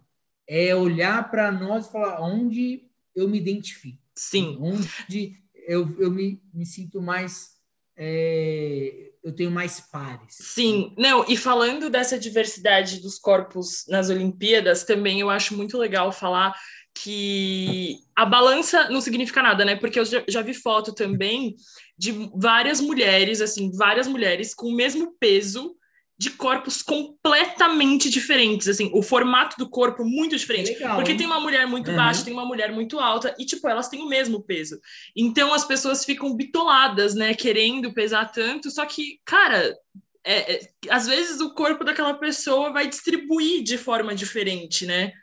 é 0.47 0.73
olhar 0.75 1.29
para 1.29 1.51
nós 1.51 1.87
e 1.87 1.91
falar 1.91 2.21
onde 2.21 2.88
eu 3.19 3.27
me 3.27 3.37
identifico. 3.37 4.01
Sim. 4.15 4.57
Onde 4.59 5.35
eu, 5.67 5.95
eu 5.99 6.11
me, 6.11 6.41
me 6.53 6.65
sinto 6.65 7.01
mais 7.01 7.59
é, 8.01 9.11
eu 9.21 9.35
tenho 9.35 9.51
mais 9.51 9.81
pares. 9.81 10.37
Sim, 10.39 10.93
não, 10.97 11.25
e 11.27 11.35
falando 11.35 11.89
dessa 11.89 12.17
diversidade 12.17 13.01
dos 13.01 13.19
corpos 13.19 13.85
nas 13.89 14.09
Olimpíadas, 14.09 14.85
também 14.85 15.19
eu 15.19 15.29
acho 15.29 15.55
muito 15.55 15.77
legal 15.77 16.11
falar 16.11 16.53
que 16.95 17.99
a 18.15 18.25
balança 18.25 18.89
não 18.89 19.01
significa 19.01 19.43
nada, 19.43 19.65
né? 19.65 19.75
Porque 19.75 19.99
eu 19.99 20.05
já, 20.05 20.23
já 20.27 20.41
vi 20.41 20.53
foto 20.53 20.93
também 20.93 21.55
de 21.97 22.29
várias 22.35 22.79
mulheres, 22.79 23.41
assim, 23.41 23.71
várias 23.71 24.07
mulheres 24.07 24.53
com 24.53 24.67
o 24.67 24.75
mesmo 24.75 25.13
peso 25.19 25.75
de 26.19 26.31
corpos 26.31 26.81
completamente 26.81 28.09
diferentes, 28.09 28.67
assim, 28.67 28.91
o 28.93 29.01
formato 29.01 29.55
do 29.57 29.69
corpo 29.69 30.03
muito 30.03 30.35
diferente. 30.35 30.73
Legal, 30.73 30.97
porque 30.97 31.13
hein? 31.13 31.17
tem 31.17 31.25
uma 31.25 31.39
mulher 31.39 31.65
muito 31.65 31.91
uhum. 31.91 31.95
baixa, 31.95 32.25
tem 32.25 32.33
uma 32.33 32.45
mulher 32.45 32.73
muito 32.73 32.99
alta, 32.99 33.33
e, 33.39 33.45
tipo, 33.45 33.65
elas 33.69 33.87
têm 33.87 34.01
o 34.01 34.09
mesmo 34.09 34.43
peso. 34.43 34.81
Então, 35.15 35.53
as 35.53 35.63
pessoas 35.63 36.03
ficam 36.03 36.35
bitoladas, 36.35 37.15
né, 37.15 37.33
querendo 37.33 37.93
pesar 37.93 38.25
tanto, 38.25 38.69
só 38.69 38.85
que, 38.85 39.21
cara, 39.23 39.73
é, 40.21 40.55
é, 40.55 40.69
às 40.89 41.07
vezes 41.07 41.39
o 41.39 41.53
corpo 41.53 41.85
daquela 41.85 42.13
pessoa 42.13 42.73
vai 42.73 42.89
distribuir 42.89 43.63
de 43.63 43.77
forma 43.77 44.13
diferente, 44.13 44.85
né? 44.85 45.13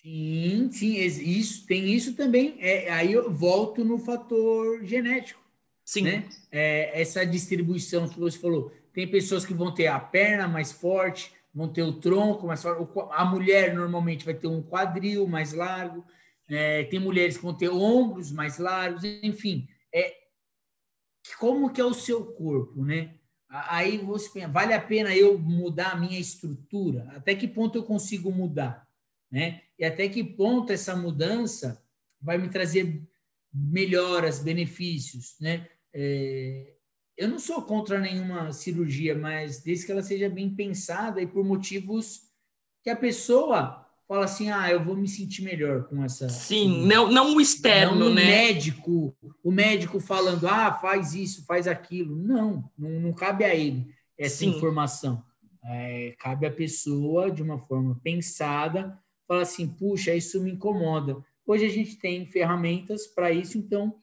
Sim, 0.00 0.70
sim, 0.70 0.94
isso, 1.00 1.66
tem 1.66 1.92
isso 1.92 2.14
também. 2.14 2.54
É, 2.60 2.92
aí 2.92 3.12
eu 3.12 3.28
volto 3.28 3.84
no 3.84 3.98
fator 3.98 4.84
genético. 4.84 5.42
Sim. 5.84 6.02
Né? 6.02 6.28
É, 6.52 7.00
essa 7.00 7.26
distribuição 7.26 8.08
que 8.08 8.20
você 8.20 8.38
falou 8.38 8.70
tem 8.98 9.06
pessoas 9.06 9.46
que 9.46 9.54
vão 9.54 9.72
ter 9.72 9.86
a 9.86 10.00
perna 10.00 10.48
mais 10.48 10.72
forte, 10.72 11.32
vão 11.54 11.68
ter 11.68 11.84
o 11.84 12.00
tronco 12.00 12.48
mais 12.48 12.60
forte. 12.60 12.84
A 13.12 13.24
mulher 13.24 13.72
normalmente 13.72 14.24
vai 14.24 14.34
ter 14.34 14.48
um 14.48 14.60
quadril 14.60 15.24
mais 15.28 15.52
largo. 15.52 16.04
É, 16.48 16.82
tem 16.82 16.98
mulheres 16.98 17.36
que 17.36 17.44
vão 17.44 17.54
ter 17.54 17.68
ombros 17.68 18.32
mais 18.32 18.58
largos, 18.58 19.04
enfim. 19.22 19.68
É, 19.94 20.16
como 21.38 21.72
que 21.72 21.80
é 21.80 21.84
o 21.84 21.94
seu 21.94 22.24
corpo, 22.24 22.84
né? 22.84 23.14
Aí 23.48 23.98
você 23.98 24.30
pensa, 24.30 24.48
vale 24.48 24.74
a 24.74 24.80
pena 24.80 25.14
eu 25.14 25.38
mudar 25.38 25.92
a 25.92 25.96
minha 25.96 26.18
estrutura? 26.18 27.08
Até 27.14 27.36
que 27.36 27.46
ponto 27.46 27.78
eu 27.78 27.84
consigo 27.84 28.32
mudar? 28.32 28.84
Né? 29.30 29.62
E 29.78 29.84
até 29.84 30.08
que 30.08 30.24
ponto 30.24 30.72
essa 30.72 30.96
mudança 30.96 31.80
vai 32.20 32.36
me 32.36 32.48
trazer 32.48 33.00
melhoras, 33.54 34.40
benefícios, 34.40 35.36
né? 35.40 35.68
É, 35.94 36.77
eu 37.18 37.28
não 37.28 37.38
sou 37.40 37.60
contra 37.62 37.98
nenhuma 37.98 38.52
cirurgia, 38.52 39.18
mas 39.18 39.60
desde 39.60 39.84
que 39.84 39.92
ela 39.92 40.04
seja 40.04 40.30
bem 40.30 40.48
pensada 40.54 41.20
e 41.20 41.26
por 41.26 41.44
motivos 41.44 42.22
que 42.80 42.88
a 42.88 42.96
pessoa 42.96 43.84
fala 44.06 44.24
assim, 44.24 44.50
ah, 44.50 44.70
eu 44.70 44.82
vou 44.82 44.96
me 44.96 45.08
sentir 45.08 45.42
melhor 45.42 45.88
com 45.88 46.02
essa. 46.04 46.28
Sim, 46.28 46.86
não, 46.86 47.10
não 47.10 47.34
o 47.34 47.40
externo, 47.40 47.98
não 47.98 48.12
o 48.12 48.14
né? 48.14 48.24
médico, 48.24 49.14
o 49.42 49.50
médico 49.50 49.98
falando, 49.98 50.46
ah, 50.46 50.72
faz 50.72 51.12
isso, 51.12 51.44
faz 51.44 51.66
aquilo. 51.66 52.14
Não, 52.14 52.70
não, 52.78 53.00
não 53.00 53.12
cabe 53.12 53.44
a 53.44 53.54
ele 53.54 53.92
essa 54.16 54.38
Sim. 54.38 54.50
informação. 54.50 55.22
É, 55.64 56.14
cabe 56.20 56.46
à 56.46 56.52
pessoa, 56.52 57.32
de 57.32 57.42
uma 57.42 57.58
forma 57.58 58.00
pensada, 58.02 58.96
falar 59.26 59.42
assim, 59.42 59.66
puxa, 59.66 60.14
isso 60.14 60.40
me 60.40 60.52
incomoda. 60.52 61.22
Hoje 61.44 61.66
a 61.66 61.68
gente 61.68 61.96
tem 61.96 62.24
ferramentas 62.24 63.08
para 63.08 63.32
isso, 63.32 63.58
então 63.58 63.96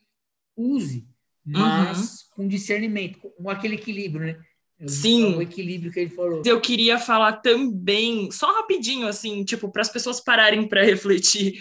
use 0.56 1.08
mas 1.46 1.98
uhum. 1.98 2.16
com 2.36 2.48
discernimento, 2.48 3.20
com 3.20 3.50
aquele 3.50 3.76
equilíbrio, 3.76 4.26
né? 4.26 4.40
Sim. 4.88 5.36
O 5.36 5.42
equilíbrio 5.42 5.92
que 5.92 6.02
ele 6.02 6.10
falou. 6.10 6.42
Eu 6.46 6.60
queria 6.60 7.00
falar 7.00 7.34
também, 7.34 8.30
só 8.30 8.54
rapidinho, 8.54 9.08
assim, 9.08 9.44
tipo, 9.46 9.72
para 9.72 9.82
as 9.82 9.90
pessoas 9.90 10.20
pararem 10.20 10.68
para 10.68 10.84
refletir, 10.84 11.54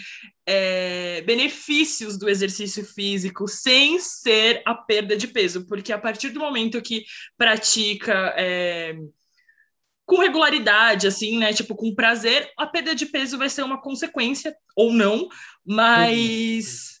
é, 0.45 1.21
benefícios 1.21 2.17
do 2.17 2.29
exercício 2.29 2.83
físico 2.85 3.47
sem 3.47 3.97
ser 3.99 4.61
a 4.65 4.75
perda 4.75 5.15
de 5.15 5.27
peso, 5.27 5.65
porque 5.65 5.93
a 5.93 5.97
partir 5.97 6.29
do 6.29 6.39
momento 6.39 6.81
que 6.81 7.05
pratica 7.37 8.33
é, 8.37 8.95
com 10.05 10.19
regularidade, 10.19 11.07
assim, 11.07 11.39
né, 11.39 11.53
tipo, 11.53 11.73
com 11.73 11.95
prazer, 11.95 12.51
a 12.57 12.67
perda 12.67 12.93
de 12.93 13.05
peso 13.05 13.37
vai 13.37 13.49
ser 13.49 13.63
uma 13.63 13.81
consequência 13.81 14.55
ou 14.75 14.93
não, 14.93 15.27
mas 15.65 16.94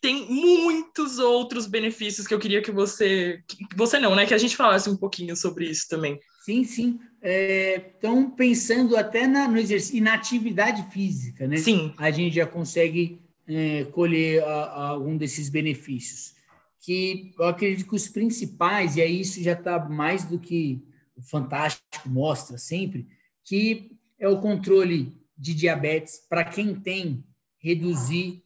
tem 0.00 0.26
muitos 0.30 1.18
outros 1.18 1.66
benefícios 1.66 2.26
que 2.26 2.32
eu 2.32 2.38
queria 2.38 2.62
que 2.62 2.70
você. 2.70 3.42
Que 3.46 3.66
você 3.76 3.98
não, 3.98 4.14
né? 4.14 4.24
Que 4.26 4.34
a 4.34 4.38
gente 4.38 4.56
falasse 4.56 4.88
um 4.88 4.96
pouquinho 4.96 5.36
sobre 5.36 5.68
isso 5.68 5.88
também. 5.88 6.18
Sim, 6.42 6.64
sim. 6.64 6.98
Estão 7.22 8.22
é, 8.22 8.36
pensando 8.36 8.96
até 8.96 9.26
na, 9.26 9.46
no 9.46 9.58
exercício 9.58 9.98
e 9.98 10.00
na 10.00 10.14
atividade 10.14 10.90
física, 10.90 11.46
né? 11.46 11.58
Sim. 11.58 11.92
A 11.98 12.10
gente 12.10 12.34
já 12.34 12.46
consegue 12.46 13.20
é, 13.46 13.84
colher 13.86 14.42
algum 14.42 15.16
desses 15.16 15.50
benefícios. 15.50 16.34
Que 16.82 17.34
eu 17.38 17.44
acredito 17.44 17.86
que 17.86 17.94
os 17.94 18.08
principais, 18.08 18.96
e 18.96 19.02
aí 19.02 19.20
isso 19.20 19.42
já 19.42 19.52
está 19.52 19.78
mais 19.86 20.24
do 20.24 20.38
que 20.38 20.82
o 21.14 21.22
Fantástico 21.22 22.08
mostra 22.08 22.56
sempre, 22.56 23.06
que 23.44 23.90
é 24.18 24.26
o 24.26 24.40
controle 24.40 25.12
de 25.36 25.52
diabetes 25.52 26.20
para 26.26 26.42
quem 26.42 26.74
tem, 26.74 27.22
reduzir 27.58 28.42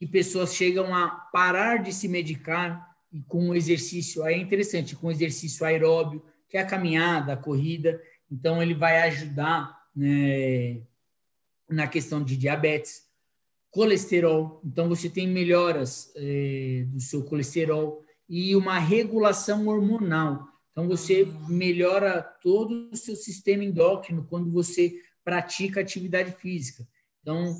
que 0.00 0.06
pessoas 0.06 0.54
chegam 0.54 0.94
a 0.94 1.10
parar 1.10 1.82
de 1.82 1.92
se 1.92 2.08
medicar 2.08 2.96
e 3.12 3.20
com 3.20 3.50
o 3.50 3.54
exercício, 3.54 4.24
é 4.24 4.34
interessante, 4.34 4.96
com 4.96 5.08
o 5.08 5.10
exercício 5.10 5.66
aeróbio, 5.66 6.24
que 6.48 6.56
é 6.56 6.60
a 6.62 6.66
caminhada, 6.66 7.34
a 7.34 7.36
corrida, 7.36 8.00
então 8.32 8.62
ele 8.62 8.72
vai 8.72 9.02
ajudar 9.02 9.78
né, 9.94 10.80
na 11.68 11.86
questão 11.86 12.24
de 12.24 12.34
diabetes, 12.34 13.02
colesterol, 13.70 14.62
então 14.64 14.88
você 14.88 15.10
tem 15.10 15.28
melhoras 15.28 16.10
é, 16.16 16.86
do 16.88 17.00
seu 17.00 17.22
colesterol 17.24 18.02
e 18.26 18.56
uma 18.56 18.78
regulação 18.78 19.68
hormonal, 19.68 20.48
então 20.72 20.88
você 20.88 21.28
melhora 21.46 22.22
todo 22.22 22.88
o 22.90 22.96
seu 22.96 23.14
sistema 23.14 23.64
endócrino 23.64 24.26
quando 24.30 24.50
você 24.50 24.94
pratica 25.22 25.82
atividade 25.82 26.32
física. 26.32 26.88
Então, 27.20 27.54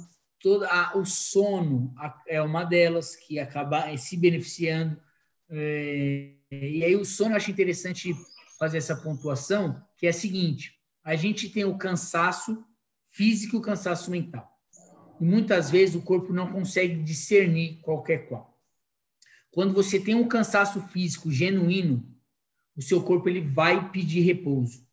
a, 0.68 0.96
o 0.96 1.04
sono 1.04 1.94
é 2.26 2.40
uma 2.40 2.64
delas 2.64 3.14
que 3.14 3.38
acaba 3.38 3.96
se 3.96 4.16
beneficiando. 4.16 5.00
É, 5.48 6.32
e 6.50 6.84
aí 6.84 6.96
o 6.96 7.04
sono 7.04 7.32
eu 7.32 7.36
acho 7.36 7.50
interessante 7.50 8.14
fazer 8.58 8.78
essa 8.78 8.96
pontuação, 8.96 9.82
que 9.96 10.06
é 10.06 10.10
a 10.10 10.14
seguinte: 10.14 10.78
a 11.04 11.14
gente 11.16 11.48
tem 11.48 11.64
o 11.64 11.76
cansaço 11.76 12.64
físico 13.08 13.56
e 13.56 13.58
o 13.58 13.62
cansaço 13.62 14.10
mental. 14.10 14.50
E 15.20 15.24
muitas 15.24 15.70
vezes 15.70 15.94
o 15.94 16.02
corpo 16.02 16.32
não 16.32 16.50
consegue 16.50 17.02
discernir 17.02 17.80
qualquer 17.82 18.28
qual. 18.28 18.58
Quando 19.50 19.74
você 19.74 20.00
tem 20.00 20.14
um 20.14 20.28
cansaço 20.28 20.80
físico 20.88 21.30
genuíno, 21.30 22.06
o 22.76 22.80
seu 22.80 23.02
corpo 23.02 23.28
ele 23.28 23.40
vai 23.40 23.90
pedir 23.90 24.20
repouso. 24.20 24.86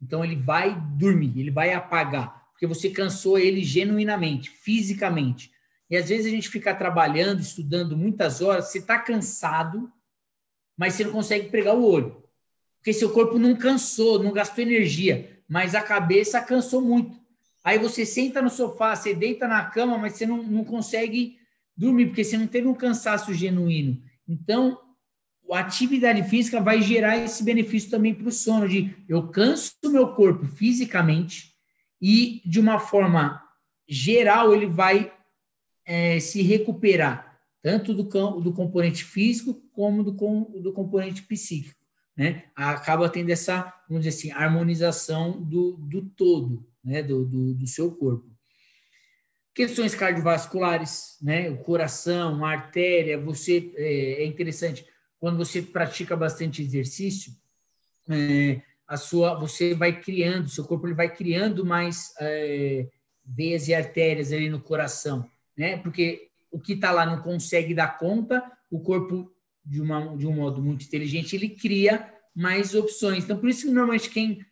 Então 0.00 0.24
ele 0.24 0.36
vai 0.36 0.80
dormir, 0.96 1.38
ele 1.38 1.50
vai 1.50 1.74
apagar 1.74 2.47
porque 2.58 2.66
você 2.66 2.90
cansou 2.90 3.38
ele 3.38 3.62
genuinamente, 3.62 4.50
fisicamente. 4.50 5.52
E 5.88 5.96
às 5.96 6.08
vezes 6.08 6.26
a 6.26 6.30
gente 6.30 6.48
fica 6.48 6.74
trabalhando, 6.74 7.38
estudando 7.38 7.96
muitas 7.96 8.42
horas, 8.42 8.64
você 8.64 8.78
está 8.78 8.98
cansado, 8.98 9.88
mas 10.76 10.94
você 10.94 11.04
não 11.04 11.12
consegue 11.12 11.50
pregar 11.50 11.76
o 11.76 11.84
olho. 11.84 12.20
Porque 12.78 12.92
seu 12.92 13.10
corpo 13.10 13.38
não 13.38 13.54
cansou, 13.54 14.20
não 14.20 14.32
gastou 14.32 14.64
energia, 14.64 15.40
mas 15.48 15.76
a 15.76 15.80
cabeça 15.80 16.42
cansou 16.42 16.80
muito. 16.80 17.16
Aí 17.62 17.78
você 17.78 18.04
senta 18.04 18.42
no 18.42 18.50
sofá, 18.50 18.96
você 18.96 19.14
deita 19.14 19.46
na 19.46 19.64
cama, 19.66 19.96
mas 19.96 20.14
você 20.14 20.26
não, 20.26 20.42
não 20.42 20.64
consegue 20.64 21.38
dormir, 21.76 22.06
porque 22.06 22.24
você 22.24 22.36
não 22.36 22.48
teve 22.48 22.66
um 22.66 22.74
cansaço 22.74 23.32
genuíno. 23.32 24.02
Então, 24.26 24.76
a 25.52 25.60
atividade 25.60 26.28
física 26.28 26.60
vai 26.60 26.82
gerar 26.82 27.18
esse 27.18 27.44
benefício 27.44 27.88
também 27.88 28.12
para 28.12 28.26
o 28.26 28.32
sono, 28.32 28.68
de 28.68 28.96
eu 29.08 29.28
canso 29.28 29.74
o 29.84 29.90
meu 29.90 30.08
corpo 30.08 30.44
fisicamente, 30.44 31.47
e, 32.00 32.42
de 32.44 32.60
uma 32.60 32.78
forma 32.78 33.42
geral, 33.88 34.54
ele 34.54 34.66
vai 34.66 35.12
é, 35.84 36.20
se 36.20 36.42
recuperar, 36.42 37.40
tanto 37.62 37.94
do, 37.94 38.02
do 38.40 38.52
componente 38.52 39.04
físico 39.04 39.54
como 39.72 40.04
do, 40.04 40.12
do 40.60 40.72
componente 40.72 41.22
psíquico. 41.22 41.78
Né? 42.16 42.44
Acaba 42.54 43.08
tendo 43.08 43.30
essa, 43.30 43.72
vamos 43.88 44.04
dizer 44.04 44.16
assim, 44.16 44.30
harmonização 44.32 45.40
do, 45.40 45.76
do 45.76 46.02
todo, 46.02 46.66
né? 46.84 47.02
do, 47.02 47.24
do, 47.24 47.54
do 47.54 47.66
seu 47.66 47.92
corpo. 47.92 48.28
Questões 49.54 49.94
cardiovasculares, 49.94 51.16
né? 51.22 51.50
o 51.50 51.58
coração, 51.58 52.44
a 52.44 52.50
artéria, 52.50 53.18
você 53.18 53.72
é, 53.76 54.22
é 54.22 54.26
interessante, 54.26 54.84
quando 55.18 55.36
você 55.36 55.62
pratica 55.62 56.16
bastante 56.16 56.62
exercício, 56.62 57.32
é, 58.08 58.60
a 58.88 58.96
sua, 58.96 59.34
você 59.34 59.74
vai 59.74 60.00
criando, 60.00 60.48
seu 60.48 60.64
corpo 60.64 60.86
ele 60.86 60.94
vai 60.94 61.14
criando 61.14 61.64
mais 61.64 62.14
é, 62.18 62.88
veias 63.22 63.68
e 63.68 63.74
artérias 63.74 64.32
ali 64.32 64.48
no 64.48 64.60
coração, 64.60 65.30
né? 65.54 65.76
Porque 65.76 66.30
o 66.50 66.58
que 66.58 66.72
está 66.72 66.90
lá 66.90 67.04
não 67.04 67.20
consegue 67.20 67.74
dar 67.74 67.98
conta, 67.98 68.42
o 68.70 68.80
corpo 68.80 69.30
de, 69.62 69.82
uma, 69.82 70.16
de 70.16 70.26
um 70.26 70.32
modo 70.32 70.62
muito 70.62 70.86
inteligente 70.86 71.36
ele 71.36 71.50
cria 71.50 72.10
mais 72.34 72.74
opções. 72.74 73.24
Então 73.24 73.36
por 73.36 73.50
isso 73.50 73.66
que 73.66 73.72
normalmente 73.72 74.08
quem 74.08 74.42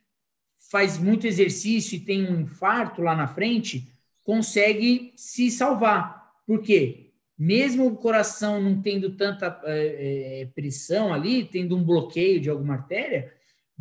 faz 0.70 0.98
muito 0.98 1.26
exercício 1.26 1.96
e 1.96 2.00
tem 2.00 2.30
um 2.30 2.40
infarto 2.40 3.00
lá 3.00 3.16
na 3.16 3.26
frente 3.26 3.90
consegue 4.22 5.14
se 5.16 5.50
salvar. 5.50 6.34
Por 6.46 6.60
quê? 6.60 7.12
Mesmo 7.38 7.86
o 7.86 7.96
coração 7.96 8.60
não 8.60 8.82
tendo 8.82 9.16
tanta 9.16 9.60
é, 9.64 10.42
é 10.42 10.46
pressão 10.46 11.14
ali, 11.14 11.44
tendo 11.44 11.74
um 11.74 11.82
bloqueio 11.82 12.40
de 12.40 12.50
alguma 12.50 12.74
artéria, 12.74 13.32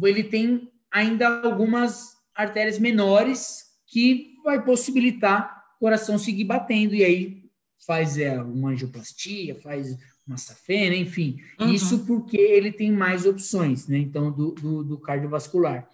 ele 0.04 0.24
tem 0.24 0.72
ainda 0.92 1.42
algumas 1.42 2.16
artérias 2.34 2.80
menores 2.80 3.64
que 3.88 4.36
vai 4.44 4.64
possibilitar 4.64 5.64
o 5.78 5.80
coração 5.80 6.18
seguir 6.18 6.46
batendo, 6.46 6.96
e 6.96 7.04
aí 7.04 7.46
faz 7.86 8.18
é, 8.18 8.42
uma 8.42 8.72
angioplastia, 8.72 9.56
faz 9.56 9.98
uma 10.28 10.38
safena, 10.38 10.96
enfim. 10.96 11.38
Uhum. 11.60 11.72
Isso 11.72 12.06
porque 12.06 12.38
ele 12.38 12.72
tem 12.72 12.92
mais 12.92 13.26
opções, 13.26 13.88
né? 13.88 13.98
Então, 13.98 14.32
do, 14.32 14.52
do, 14.52 14.84
do, 14.84 14.98
cardiovascular. 14.98 15.88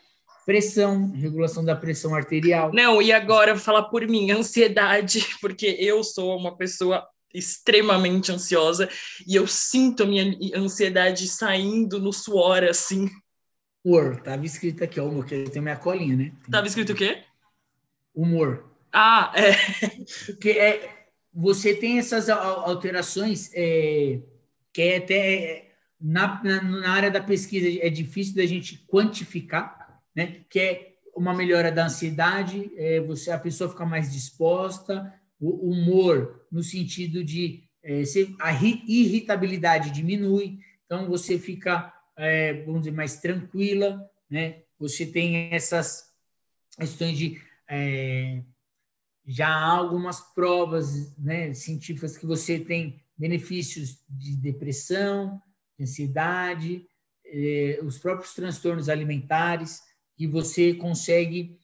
Pressão, 0.45 1.12
regulação 1.12 1.64
da 1.64 1.76
pressão 1.76 2.16
arterial. 2.16 2.72
Não, 2.74 3.02
e 3.02 3.12
agora 3.12 3.52
eu 3.52 3.56
vou 3.56 3.64
falar 3.64 3.84
por 3.84 4.08
mim, 4.08 4.32
ansiedade, 4.32 5.26
porque 5.41 5.76
eu 5.80 6.04
sou 6.04 6.38
uma 6.38 6.56
pessoa 6.56 7.06
extremamente 7.34 8.32
ansiosa 8.32 8.89
e 9.26 9.36
eu 9.36 9.47
sinto 9.47 10.04
a 10.04 10.06
minha 10.06 10.38
ansiedade 10.56 11.28
saindo 11.28 11.99
no 11.99 12.12
suor, 12.12 12.64
assim. 12.64 13.10
Humor. 13.84 14.21
Tava 14.21 14.45
escrito 14.45 14.84
aqui, 14.84 14.99
ó, 14.99 15.07
humor, 15.07 15.25
que 15.25 15.49
tem 15.49 15.61
minha 15.61 15.75
colinha, 15.75 16.15
né? 16.15 16.32
Tem 16.43 16.51
Tava 16.51 16.67
escrito 16.67 16.93
o 16.93 16.95
quê? 16.95 17.23
Humor. 18.13 18.71
Ah, 18.91 19.32
é. 19.36 19.53
Porque 20.27 20.49
é, 20.51 21.07
você 21.34 21.73
tem 21.73 21.97
essas 21.97 22.29
alterações 22.29 23.49
é, 23.53 24.19
que 24.73 24.82
é 24.82 24.97
até 24.97 25.34
é, 25.34 25.71
na, 25.99 26.43
na, 26.43 26.61
na, 26.61 26.89
área 26.89 27.09
da 27.09 27.21
pesquisa 27.21 27.67
é 27.82 27.89
difícil 27.89 28.36
da 28.36 28.45
gente 28.45 28.86
quantificar, 28.88 30.01
né? 30.15 30.41
Que 30.49 30.59
é 30.59 30.91
uma 31.15 31.34
melhora 31.34 31.71
da 31.71 31.86
ansiedade, 31.86 32.71
é, 32.75 32.99
você 32.99 33.32
a 33.32 33.39
pessoa 33.39 33.69
fica 33.69 33.86
mais 33.86 34.11
disposta, 34.11 35.13
o 35.39 35.71
humor 35.71 36.45
no 36.51 36.61
sentido 36.61 37.23
de 37.23 37.63
é, 37.84 38.03
a 38.39 38.53
irritabilidade 38.63 39.89
diminui, 39.89 40.59
então 40.86 41.07
você 41.07 41.39
fica 41.39 41.91
é, 42.22 42.53
vamos 42.63 42.82
dizer, 42.82 42.91
mais 42.91 43.19
tranquila, 43.19 44.09
né? 44.30 44.63
Você 44.80 45.05
tem 45.05 45.53
essas 45.53 46.11
questões 46.78 47.17
de 47.17 47.41
é, 47.67 48.43
já 49.26 49.47
há 49.47 49.72
algumas 49.72 50.19
provas 50.34 51.15
né, 51.17 51.53
científicas 51.53 52.17
que 52.17 52.26
você 52.26 52.59
tem 52.59 53.01
benefícios 53.17 53.99
de 54.09 54.36
depressão, 54.36 55.41
de 55.78 55.84
ansiedade, 55.84 56.86
é, 57.26 57.80
os 57.84 57.97
próprios 57.97 58.34
transtornos 58.34 58.89
alimentares, 58.89 59.82
que 60.17 60.28
você 60.28 60.74
consegue 60.74 61.57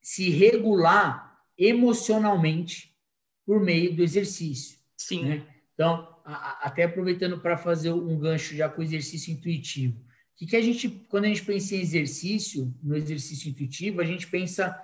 se 0.00 0.30
regular 0.30 1.38
emocionalmente 1.58 2.96
por 3.44 3.60
meio 3.60 3.94
do 3.94 4.02
exercício. 4.02 4.78
Sim. 4.96 5.24
Né? 5.24 5.46
Então, 5.74 6.15
até 6.26 6.82
aproveitando 6.84 7.38
para 7.38 7.56
fazer 7.56 7.92
um 7.92 8.18
gancho 8.18 8.56
já 8.56 8.68
com 8.68 8.80
o 8.80 8.84
exercício 8.84 9.32
intuitivo. 9.32 10.00
O 10.00 10.04
que, 10.36 10.46
que 10.46 10.56
a 10.56 10.60
gente, 10.60 10.88
quando 11.08 11.24
a 11.24 11.28
gente 11.28 11.44
pensa 11.44 11.74
em 11.74 11.80
exercício, 11.80 12.74
no 12.82 12.96
exercício 12.96 13.48
intuitivo, 13.48 14.00
a 14.00 14.04
gente 14.04 14.26
pensa 14.26 14.76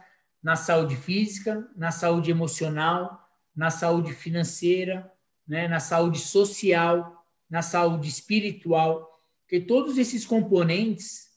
na 0.42 0.56
saúde 0.56 0.96
física, 0.96 1.68
na 1.76 1.90
saúde 1.90 2.30
emocional, 2.30 3.28
na 3.54 3.70
saúde 3.70 4.12
financeira, 4.12 5.10
né, 5.46 5.68
na 5.68 5.80
saúde 5.80 6.20
social, 6.20 7.26
na 7.50 7.60
saúde 7.60 8.08
espiritual, 8.08 9.10
porque 9.42 9.60
todos 9.60 9.98
esses 9.98 10.24
componentes 10.24 11.32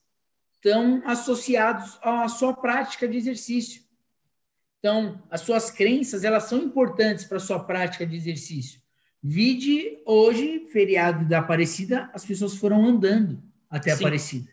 estão 0.53 1.01
associados 1.05 1.99
à 2.01 2.27
sua 2.29 2.53
prática 2.53 3.07
de 3.07 3.17
exercício. 3.17 3.83
Então, 4.79 5.21
as 5.29 5.41
suas 5.41 5.71
crenças, 5.71 6.23
elas 6.23 6.43
são 6.43 6.59
importantes 6.59 7.25
para 7.25 7.37
a 7.37 7.41
sua 7.41 7.59
prática 7.63 8.05
de 8.05 8.15
exercício. 8.15 8.84
Vide 9.27 9.97
hoje, 10.05 10.67
feriado 10.71 11.25
da 11.25 11.39
Aparecida, 11.39 12.11
as 12.13 12.23
pessoas 12.23 12.53
foram 12.57 12.85
andando 12.85 13.41
até 13.67 13.89
a 13.89 13.95
Aparecida. 13.95 14.51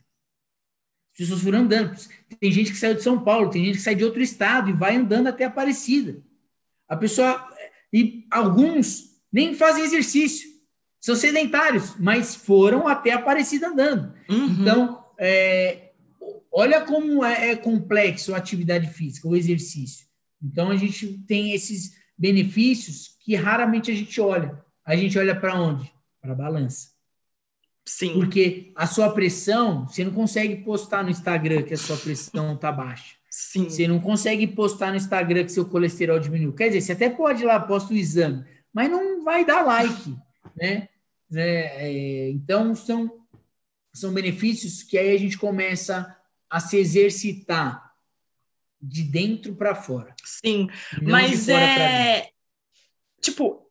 As 1.13 1.19
pessoas 1.19 1.43
foram 1.43 1.59
andando. 1.59 1.95
Tem 2.41 2.51
gente 2.51 2.73
que 2.73 2.79
saiu 2.79 2.95
de 2.95 3.03
São 3.03 3.23
Paulo, 3.23 3.51
tem 3.51 3.67
gente 3.67 3.77
que 3.77 3.83
sai 3.83 3.95
de 3.95 4.03
outro 4.03 4.23
estado 4.23 4.71
e 4.71 4.73
vai 4.73 4.97
andando 4.97 5.27
até 5.27 5.45
Aparecida. 5.45 6.23
A 6.89 6.97
pessoa. 6.97 7.47
E 7.93 8.27
alguns 8.31 9.11
nem 9.31 9.55
fazem 9.55 9.85
exercício. 9.85 10.49
São 10.99 11.15
sedentários, 11.15 11.95
mas 11.99 12.35
foram 12.35 12.89
até 12.89 13.13
Aparecida 13.13 13.69
andando. 13.69 14.15
Uhum. 14.27 14.47
Então, 14.59 15.05
é, 15.19 15.91
olha 16.51 16.81
como 16.81 17.23
é, 17.23 17.51
é 17.51 17.57
complexo 17.57 18.35
a 18.35 18.39
atividade 18.39 18.89
física, 18.89 19.29
o 19.29 19.37
exercício. 19.37 20.07
Então, 20.43 20.71
a 20.71 20.77
gente 20.77 21.19
tem 21.27 21.53
esses 21.53 21.93
benefícios 22.23 23.17
que 23.19 23.35
raramente 23.35 23.91
a 23.91 23.95
gente 23.95 24.21
olha. 24.21 24.65
A 24.85 24.95
gente 24.95 25.19
olha 25.19 25.35
para 25.35 25.61
onde? 25.61 25.93
Para 26.21 26.33
a 26.33 26.37
balança. 26.37 26.93
Sim. 27.85 28.13
Porque 28.13 28.71
a 28.77 28.87
sua 28.87 29.11
pressão, 29.11 29.89
você 29.89 30.05
não 30.05 30.13
consegue 30.13 30.63
postar 30.63 31.03
no 31.03 31.11
Instagram 31.11 31.65
que 31.65 31.75
a 31.75 31.77
sua 31.77 31.97
pressão 31.97 32.55
está 32.55 32.71
baixa. 32.71 33.17
Sim. 33.29 33.69
Você 33.69 33.89
não 33.89 33.99
consegue 33.99 34.47
postar 34.47 34.91
no 34.91 34.97
Instagram 34.97 35.43
que 35.45 35.51
seu 35.51 35.65
colesterol 35.65 36.21
diminuiu. 36.21 36.53
Quer 36.53 36.69
dizer, 36.69 36.83
você 36.83 36.93
até 36.93 37.11
pode 37.11 37.43
ir 37.43 37.47
lá, 37.47 37.59
posta 37.59 37.93
o 37.93 37.97
exame, 37.97 38.45
mas 38.73 38.89
não 38.89 39.25
vai 39.25 39.45
dar 39.45 39.63
like, 39.63 40.17
né? 40.57 40.89
né? 41.29 41.43
É, 41.43 42.31
então, 42.31 42.73
são, 42.77 43.11
são 43.93 44.13
benefícios 44.13 44.85
que 44.85 44.97
aí 44.97 45.13
a 45.13 45.19
gente 45.19 45.37
começa 45.37 46.17
a 46.49 46.61
se 46.61 46.77
exercitar 46.77 47.92
de 48.83 49.03
dentro 49.03 49.55
para 49.55 49.75
fora. 49.75 50.15
Sim, 50.25 50.69
mas 51.03 51.49
é 51.49 52.31
tipo 53.21 53.63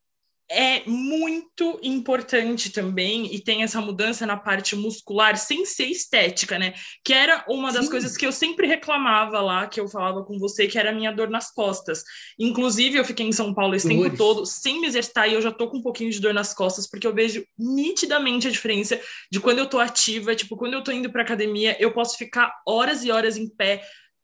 é 0.52 0.84
muito 0.86 1.80
importante 1.82 2.72
também 2.72 3.34
e 3.34 3.40
tem 3.40 3.64
essa 3.64 3.80
mudança 3.80 4.26
na 4.26 4.36
parte 4.36 4.76
muscular 4.76 5.38
sem 5.38 5.66
ser 5.66 5.86
estética, 5.86 6.60
né? 6.60 6.74
Que 7.06 7.14
era 7.14 7.46
uma 7.48 7.72
das 7.72 7.86
Sim. 7.86 7.92
coisas 7.92 8.18
que 8.18 8.26
eu 8.26 8.34
sempre 8.34 8.68
reclamava 8.68 9.40
lá, 9.40 9.66
que 9.66 9.80
eu 9.80 9.88
falava 9.88 10.26
com 10.26 10.38
você, 10.38 10.68
que 10.68 10.78
era 10.78 10.90
a 10.90 10.94
minha 10.94 11.12
dor 11.12 11.30
nas 11.30 11.54
costas. 11.54 12.04
Inclusive, 12.38 12.98
eu 12.98 13.06
fiquei 13.06 13.26
em 13.26 13.32
São 13.32 13.54
Paulo 13.54 13.76
esse 13.76 13.88
Dores. 13.88 14.04
tempo 14.04 14.18
todo 14.18 14.46
sem 14.46 14.82
me 14.82 14.88
exercitar 14.88 15.30
e 15.30 15.34
eu 15.34 15.42
já 15.42 15.54
tô 15.54 15.70
com 15.70 15.78
um 15.78 15.82
pouquinho 15.82 16.12
de 16.12 16.20
dor 16.20 16.34
nas 16.34 16.54
costas, 16.54 16.86
porque 16.86 17.08
eu 17.08 17.16
vejo 17.16 17.46
nitidamente 17.58 18.50
a 18.50 18.52
diferença 18.52 19.00
de 19.32 19.40
quando 19.40 19.60
eu 19.60 19.70
tô 19.70 19.80
ativa, 19.80 20.36
tipo, 20.36 20.58
quando 20.58 20.74
eu 20.74 20.84
tô 20.84 20.92
indo 20.92 21.10
pra 21.10 21.22
academia, 21.22 21.78
eu 21.80 21.94
posso 21.94 22.18
ficar 22.18 22.54
horas 22.68 23.06
e 23.06 23.12
horas 23.12 23.38
em 23.38 23.48
pé, 23.48 23.82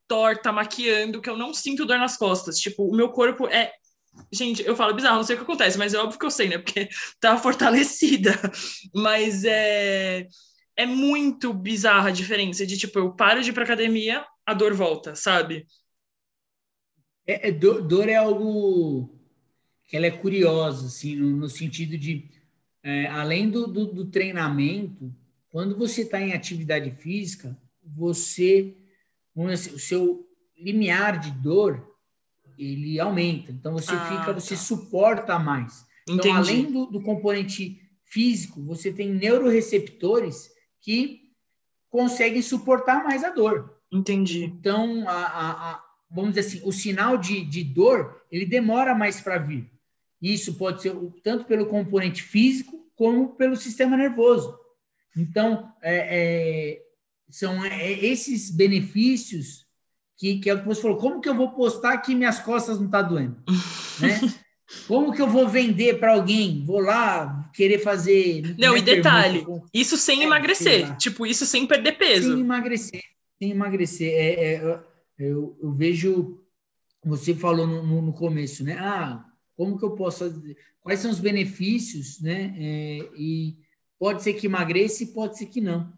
torta, 0.07 0.51
maquiando, 0.51 1.21
que 1.21 1.29
eu 1.29 1.37
não 1.37 1.53
sinto 1.53 1.85
dor 1.85 1.97
nas 1.97 2.17
costas. 2.17 2.59
Tipo, 2.59 2.83
o 2.89 2.95
meu 2.95 3.09
corpo 3.09 3.47
é. 3.47 3.71
Gente, 4.31 4.63
eu 4.65 4.75
falo 4.75 4.95
bizarro, 4.95 5.17
não 5.17 5.23
sei 5.23 5.35
o 5.35 5.39
que 5.39 5.43
acontece, 5.43 5.77
mas 5.77 5.93
é 5.93 5.99
óbvio 5.99 6.19
que 6.19 6.25
eu 6.25 6.31
sei, 6.31 6.49
né? 6.49 6.57
Porque 6.57 6.89
tá 7.19 7.37
fortalecida. 7.37 8.31
Mas 8.93 9.43
é. 9.43 10.27
É 10.79 10.85
muito 10.85 11.53
bizarra 11.53 12.09
a 12.09 12.11
diferença 12.11 12.65
de, 12.65 12.77
tipo, 12.77 12.99
eu 12.99 13.11
paro 13.11 13.41
de 13.41 13.49
ir 13.49 13.53
pra 13.53 13.63
academia, 13.63 14.23
a 14.45 14.53
dor 14.53 14.75
volta, 14.75 15.15
sabe? 15.15 15.65
É, 17.25 17.49
é 17.49 17.51
dor, 17.51 17.81
dor, 17.81 18.07
é 18.07 18.15
algo 18.15 19.09
que 19.87 19.97
ela 19.97 20.05
é 20.05 20.11
curiosa, 20.11 20.87
assim, 20.87 21.15
no, 21.15 21.35
no 21.35 21.49
sentido 21.49 21.97
de, 21.97 22.29
é, 22.83 23.07
além 23.07 23.49
do, 23.49 23.65
do, 23.65 23.85
do 23.87 24.05
treinamento, 24.05 25.11
quando 25.49 25.75
você 25.75 26.03
está 26.03 26.21
em 26.21 26.33
atividade 26.33 26.91
física, 26.91 27.57
você 27.83 28.75
o 29.45 29.79
seu 29.79 30.27
limiar 30.57 31.19
de 31.19 31.31
dor 31.31 31.95
ele 32.57 32.99
aumenta. 32.99 33.51
Então 33.51 33.73
você 33.73 33.93
ah, 33.93 34.05
fica, 34.05 34.33
você 34.33 34.55
tá. 34.55 34.61
suporta 34.61 35.37
mais. 35.37 35.85
Então, 36.09 36.33
além 36.33 36.71
do, 36.71 36.85
do, 36.85 37.01
componente 37.01 37.81
físico, 38.03 38.63
você 38.63 38.91
tem 38.91 39.09
neuroreceptores 39.09 40.49
que 40.79 41.33
conseguem 41.89 42.41
suportar 42.41 43.03
mais 43.03 43.23
a 43.23 43.29
dor. 43.29 43.77
Entendi. 43.91 44.45
Então, 44.45 45.07
a, 45.07 45.11
a, 45.11 45.71
a, 45.71 45.83
vamos 46.09 46.33
dizer 46.33 46.47
assim, 46.47 46.61
o 46.63 46.71
sinal 46.71 47.17
de, 47.17 47.43
de 47.43 47.63
dor 47.63 48.21
ele 48.31 48.45
demora 48.45 48.95
mais 48.95 49.19
para 49.19 49.37
vir. 49.37 49.69
Isso 50.21 50.55
pode 50.55 50.81
ser 50.81 50.95
tanto 51.21 51.45
pelo 51.45 51.67
componente 51.67 52.23
físico 52.23 52.87
como 52.95 53.35
pelo 53.35 53.55
sistema 53.55 53.95
nervoso. 53.95 54.57
Então, 55.15 55.71
é, 55.81 55.95
é, 55.95 56.86
são 57.29 57.63
é, 57.65 57.91
esses 57.91 58.49
benefícios 58.49 59.65
que, 60.17 60.39
que 60.39 60.49
é 60.49 60.53
o 60.53 60.59
que 60.59 60.67
você 60.67 60.81
falou. 60.81 60.97
Como 60.97 61.21
que 61.21 61.29
eu 61.29 61.35
vou 61.35 61.51
postar 61.51 61.97
que 61.99 62.15
minhas 62.15 62.39
costas 62.39 62.77
não 62.77 62.85
estão 62.85 63.03
tá 63.03 63.07
doendo? 63.07 63.37
né? 63.99 64.19
Como 64.85 65.13
que 65.13 65.21
eu 65.21 65.29
vou 65.29 65.47
vender 65.47 65.97
para 65.97 66.13
alguém? 66.13 66.63
Vou 66.65 66.81
lá 66.81 67.49
querer 67.53 67.79
fazer. 67.79 68.53
Não, 68.57 68.75
e 68.75 68.81
detalhe, 68.81 69.39
pergunta, 69.39 69.65
isso 69.73 69.95
sem 69.95 70.21
é, 70.21 70.23
emagrecer. 70.25 70.97
Tipo, 70.97 71.25
isso 71.25 71.45
sem 71.45 71.65
perder 71.65 71.93
peso. 71.93 72.31
Sem 72.31 72.41
emagrecer. 72.41 73.03
Sem 73.39 73.51
emagrecer. 73.51 74.11
É, 74.11 74.55
é 74.55 74.83
eu, 75.17 75.57
eu, 75.61 75.71
vejo. 75.71 76.43
Você 77.05 77.33
falou 77.33 77.65
no, 77.65 78.01
no, 78.01 78.11
começo, 78.11 78.61
né? 78.63 78.77
Ah, 78.77 79.23
como 79.55 79.77
que 79.77 79.85
eu 79.85 79.91
posso 79.91 80.19
fazer? 80.19 80.57
Quais 80.81 80.99
são 80.99 81.11
os 81.11 81.19
benefícios, 81.19 82.19
né? 82.19 82.53
É, 82.59 83.09
e 83.17 83.55
pode 83.97 84.21
ser 84.21 84.33
que 84.33 84.47
emagreça 84.47 85.03
e 85.03 85.07
pode 85.07 85.37
ser 85.37 85.45
que 85.45 85.61
não. 85.61 85.93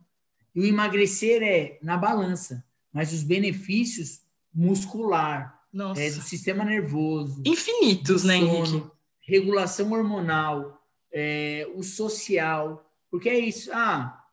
E 0.56 0.60
o 0.62 0.66
emagrecer 0.66 1.42
é 1.44 1.78
na 1.82 1.98
balança, 1.98 2.66
mas 2.92 3.14
os 3.14 3.24
benefícios 3.24 4.22
muscular, 4.54 5.60
é, 5.96 6.10
do 6.10 6.22
sistema 6.22 6.66
nervoso, 6.66 7.44
infinitos, 7.46 8.24
né, 8.24 8.40
sono, 8.40 8.56
Henrique? 8.56 8.92
Regulação 9.22 9.92
hormonal, 9.92 10.84
é, 11.12 11.68
o 11.76 11.84
social, 11.84 12.92
porque 13.12 13.30
é 13.30 13.38
isso. 13.38 13.70
Ah, 13.72 14.26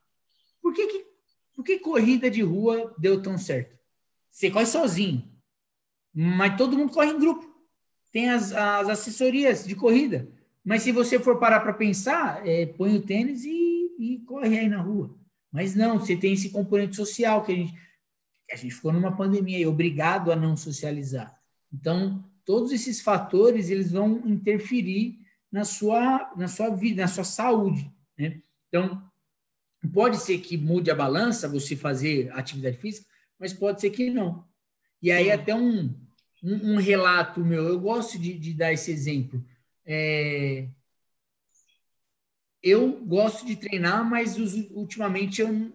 por 0.63 0.73
que, 0.73 0.87
que, 0.87 1.07
por 1.55 1.65
que 1.65 1.79
corrida 1.79 2.31
de 2.31 2.43
rua 2.43 2.95
deu 2.99 3.23
tão 3.23 3.37
certo? 3.37 3.77
Você 4.31 4.51
corre 4.51 4.67
sozinho, 4.67 5.31
mas 6.15 6.57
todo 6.57 6.77
mundo 6.77 6.93
corre 6.93 7.11
em 7.11 7.19
grupo. 7.19 7.55
Tem 8.11 8.31
as, 8.31 8.53
as 8.53 8.89
assessorias 8.89 9.67
de 9.67 9.75
corrida. 9.75 10.29
Mas 10.65 10.83
se 10.83 10.91
você 10.91 11.19
for 11.21 11.39
parar 11.39 11.61
para 11.61 11.73
pensar, 11.73 12.47
é, 12.47 12.67
põe 12.67 12.97
o 12.97 13.03
tênis 13.03 13.45
e, 13.45 13.95
e 13.99 14.19
corre 14.27 14.59
aí 14.59 14.69
na 14.69 14.81
rua. 14.81 15.15
Mas 15.53 15.75
não, 15.75 15.99
você 15.99 16.17
tem 16.17 16.33
esse 16.33 16.51
componente 16.51 16.97
social 16.97 17.43
que 17.45 17.53
a 17.53 17.55
gente, 17.55 17.75
a 18.51 18.57
gente 18.57 18.75
ficou 18.75 18.93
numa 18.93 19.17
pandemia 19.17 19.59
e 19.59 19.67
obrigado 19.67 20.31
a 20.31 20.37
não 20.37 20.57
socializar. 20.57 21.39
Então, 21.73 22.25
todos 22.45 22.73
esses 22.73 23.01
fatores 23.01 23.71
eles 23.71 23.91
vão 23.91 24.23
interferir 24.27 25.19
na 25.51 25.65
sua, 25.65 26.33
na 26.37 26.49
sua 26.49 26.71
vida, 26.71 27.03
na 27.03 27.09
sua 27.09 27.25
saúde. 27.25 27.91
Né? 28.19 28.41
Então, 28.69 29.03
pode 29.93 30.19
ser 30.19 30.39
que 30.39 30.57
mude 30.57 30.91
a 30.91 30.95
balança 30.95 31.49
você 31.49 31.77
fazer 31.77 32.31
atividade 32.33 32.77
física, 32.77 33.07
mas 33.39 33.53
pode 33.53 33.81
ser 33.81 33.91
que 33.91 34.11
não. 34.11 34.45
E 35.03 35.11
aí, 35.11 35.31
até 35.31 35.55
um, 35.55 35.95
um, 36.43 36.75
um 36.75 36.77
relato 36.77 37.45
meu, 37.45 37.65
eu 37.69 37.81
gosto 37.81 38.19
de, 38.19 38.39
de 38.39 38.55
dar 38.55 38.73
esse 38.73 38.91
exemplo. 38.91 39.45
É, 39.85 40.69
eu 42.63 43.05
gosto 43.05 43.47
de 43.47 43.57
treinar, 43.57 44.09
mas 44.09 44.37
ultimamente 44.71 45.41
eu, 45.41 45.73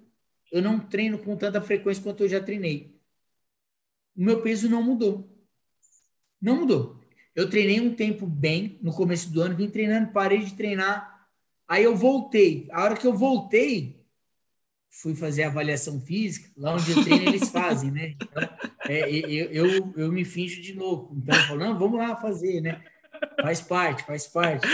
eu 0.51 0.61
não 0.61 0.79
treino 0.79 1.17
com 1.19 1.35
tanta 1.35 1.61
frequência 1.61 2.03
quanto 2.03 2.23
eu 2.23 2.29
já 2.29 2.41
treinei. 2.41 2.99
O 4.15 4.23
meu 4.23 4.41
peso 4.41 4.69
não 4.69 4.83
mudou. 4.83 5.29
Não 6.41 6.57
mudou. 6.57 6.99
Eu 7.33 7.49
treinei 7.49 7.79
um 7.79 7.95
tempo 7.95 8.25
bem 8.25 8.77
no 8.81 8.91
começo 8.91 9.31
do 9.31 9.41
ano, 9.41 9.55
vim 9.55 9.69
treinando, 9.69 10.11
parei 10.11 10.39
de 10.39 10.53
treinar. 10.53 11.27
Aí 11.67 11.83
eu 11.83 11.95
voltei. 11.95 12.67
A 12.71 12.83
hora 12.83 12.97
que 12.97 13.07
eu 13.07 13.13
voltei, 13.13 14.05
fui 14.89 15.15
fazer 15.15 15.43
a 15.43 15.47
avaliação 15.47 16.01
física. 16.01 16.51
Lá 16.57 16.73
onde 16.73 16.91
eu 16.91 17.03
treino, 17.03 17.29
eles 17.29 17.47
fazem, 17.49 17.91
né? 17.91 18.15
Então, 18.15 18.49
é, 18.89 19.09
eu, 19.09 19.51
eu, 19.51 19.93
eu 19.95 20.11
me 20.11 20.25
finjo 20.25 20.61
de 20.61 20.73
louco. 20.73 21.15
Então 21.15 21.35
eu 21.35 21.47
falo, 21.47 21.59
não, 21.59 21.79
vamos 21.79 21.97
lá 21.97 22.15
fazer, 22.17 22.59
né? 22.59 22.83
Faz 23.41 23.61
parte, 23.61 24.03
faz 24.03 24.27
parte. 24.27 24.67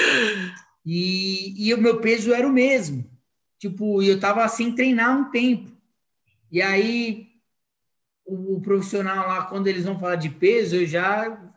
E, 0.90 1.68
e 1.68 1.74
o 1.74 1.82
meu 1.82 2.00
peso 2.00 2.34
era 2.34 2.48
o 2.48 2.54
mesmo. 2.54 3.04
tipo, 3.60 4.02
eu 4.02 4.18
tava 4.22 4.48
sem 4.48 4.74
treinar 4.74 5.20
um 5.20 5.30
tempo. 5.30 5.70
E 6.50 6.62
aí, 6.62 7.28
o, 8.26 8.56
o 8.56 8.62
profissional 8.62 9.28
lá, 9.28 9.46
quando 9.48 9.68
eles 9.68 9.84
vão 9.84 10.00
falar 10.00 10.16
de 10.16 10.30
peso, 10.30 10.78
eu 10.78 10.86
já 10.86 11.54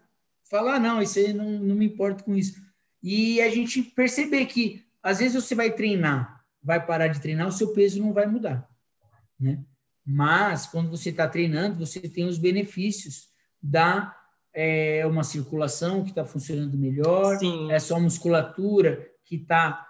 falo, 0.51 0.71
ah, 0.71 0.81
não, 0.81 1.01
isso 1.01 1.21
aí 1.21 1.33
não, 1.33 1.49
não 1.61 1.77
me 1.77 1.87
importo 1.87 2.25
com 2.25 2.35
isso. 2.35 2.61
E 3.01 3.41
a 3.41 3.49
gente 3.49 3.83
perceber 3.83 4.47
que, 4.47 4.85
às 5.01 5.21
vezes, 5.21 5.41
você 5.41 5.55
vai 5.55 5.71
treinar, 5.71 6.45
vai 6.61 6.85
parar 6.85 7.07
de 7.07 7.21
treinar, 7.21 7.47
o 7.47 7.53
seu 7.53 7.73
peso 7.73 8.01
não 8.01 8.13
vai 8.13 8.27
mudar, 8.27 8.69
né? 9.39 9.63
Mas, 10.05 10.67
quando 10.67 10.91
você 10.91 11.11
está 11.11 11.29
treinando, 11.29 11.87
você 11.87 12.01
tem 12.01 12.25
os 12.25 12.37
benefícios 12.37 13.29
da 13.63 14.17
é, 14.53 15.07
uma 15.07 15.23
circulação 15.23 16.03
que 16.03 16.11
está 16.11 16.25
funcionando 16.25 16.77
melhor, 16.77 17.39
Sim. 17.39 17.71
é 17.71 17.79
só 17.79 18.01
musculatura 18.01 19.09
que 19.31 19.37
está 19.37 19.87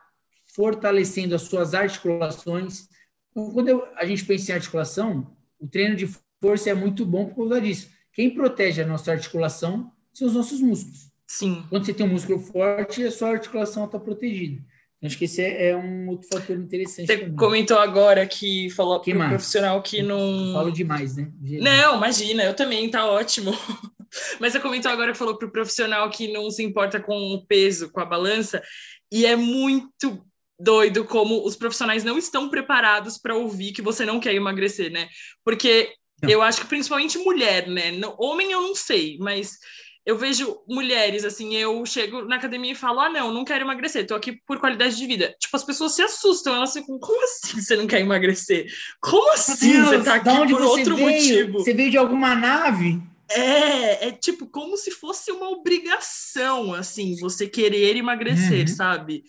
fortalecendo 0.55 1.35
as 1.35 1.43
suas 1.43 1.73
articulações. 1.73 2.89
Então, 3.31 3.51
quando 3.53 3.69
eu, 3.69 3.87
a 3.97 4.05
gente 4.05 4.25
pensa 4.27 4.53
em 4.53 4.55
articulação, 4.57 5.35
o 5.59 5.67
treino 5.67 5.97
de 5.97 6.07
força 6.43 6.69
é 6.69 6.75
muito 6.75 7.07
bom 7.07 7.27
por 7.27 7.49
causa 7.49 7.61
disso. 7.63 7.91
Quem 8.13 8.35
protege 8.35 8.83
a 8.83 8.87
nossa 8.87 9.11
articulação 9.11 9.91
são 10.13 10.29
os 10.29 10.35
nossos 10.35 10.61
músculos. 10.61 11.11
Sim. 11.27 11.65
Quando 11.71 11.87
você 11.87 11.95
tem 11.95 12.05
um 12.05 12.11
músculo 12.11 12.39
forte, 12.39 13.03
a 13.03 13.11
sua 13.11 13.31
articulação 13.31 13.87
está 13.87 13.99
protegida. 13.99 14.63
Acho 15.03 15.17
que 15.17 15.25
esse 15.25 15.41
é, 15.41 15.71
é, 15.71 15.77
um 15.77 16.11
outro 16.11 16.29
fator 16.29 16.55
interessante. 16.59 17.07
Você 17.07 17.17
também. 17.17 17.35
comentou 17.35 17.79
agora 17.79 18.27
que 18.27 18.69
falou 18.71 19.01
para 19.01 19.17
o 19.17 19.29
profissional 19.29 19.81
que 19.81 20.03
não. 20.03 20.49
Eu 20.49 20.53
falo 20.53 20.71
demais, 20.71 21.17
né? 21.17 21.33
Não, 21.41 21.97
imagina, 21.97 22.43
eu 22.43 22.55
também, 22.55 22.91
tá 22.91 23.07
ótimo. 23.07 23.51
Mas 24.39 24.53
você 24.53 24.61
comentou 24.61 24.91
agora 24.91 25.13
que 25.13 25.19
falou 25.19 25.39
para 25.39 25.49
o 25.49 25.53
profissional 25.53 26.11
que 26.11 26.31
não 26.31 26.51
se 26.51 26.63
importa 26.63 27.01
com 27.01 27.17
o 27.17 27.47
peso, 27.47 27.91
com 27.91 28.01
a 28.01 28.05
balança, 28.05 28.63
e 29.11 29.27
é 29.27 29.37
muito 29.37 30.25
doido 30.59 31.05
como 31.05 31.45
os 31.45 31.57
profissionais 31.57 32.05
não 32.05 32.19
estão 32.19 32.49
preparados 32.49 33.17
para 33.17 33.35
ouvir 33.35 33.73
que 33.73 33.81
você 33.81 34.05
não 34.05 34.21
quer 34.21 34.35
emagrecer, 34.35 34.91
né? 34.91 35.09
Porque 35.43 35.93
não. 36.23 36.31
eu 36.31 36.43
acho 36.43 36.61
que 36.61 36.67
principalmente 36.67 37.19
mulher, 37.19 37.67
né? 37.67 37.93
Homem 38.19 38.53
eu 38.53 38.61
não 38.61 38.75
sei, 38.75 39.17
mas 39.19 39.59
eu 40.05 40.17
vejo 40.17 40.59
mulheres 40.69 41.25
assim, 41.25 41.55
eu 41.57 41.85
chego 41.87 42.23
na 42.23 42.37
academia 42.37 42.73
e 42.73 42.77
falo: 42.77 43.01
"Ah, 43.01 43.09
não, 43.09 43.33
não 43.33 43.45
quero 43.45 43.65
emagrecer, 43.65 44.07
tô 44.07 44.15
aqui 44.15 44.39
por 44.47 44.59
qualidade 44.59 44.97
de 44.97 45.07
vida". 45.07 45.35
Tipo, 45.39 45.57
as 45.57 45.65
pessoas 45.65 45.95
se 45.95 46.03
assustam, 46.03 46.55
elas 46.55 46.73
ficam: 46.73 46.99
"Como 46.99 47.23
assim 47.25 47.61
você 47.61 47.77
não 47.77 47.87
quer 47.87 48.01
emagrecer? 48.01 48.67
Como 49.01 49.33
assim 49.33 49.73
Deus, 49.73 49.89
você 49.89 50.03
tá 50.03 50.15
aqui 50.17 50.53
por 50.53 50.63
outro 50.63 50.97
veio? 50.97 51.11
motivo?". 51.11 51.59
Você 51.61 51.73
veio 51.73 51.91
de 51.91 51.99
alguma 51.99 52.35
nave? 52.35 53.01
É, 53.31 54.09
é 54.09 54.13
tipo 54.13 54.47
como 54.47 54.77
se 54.77 54.91
fosse 54.91 55.31
uma 55.31 55.49
obrigação, 55.51 56.75
assim, 56.75 57.17
você 57.21 57.47
querer 57.47 57.97
emagrecer, 57.97 58.69
uhum. 58.69 58.75
sabe? 58.75 59.25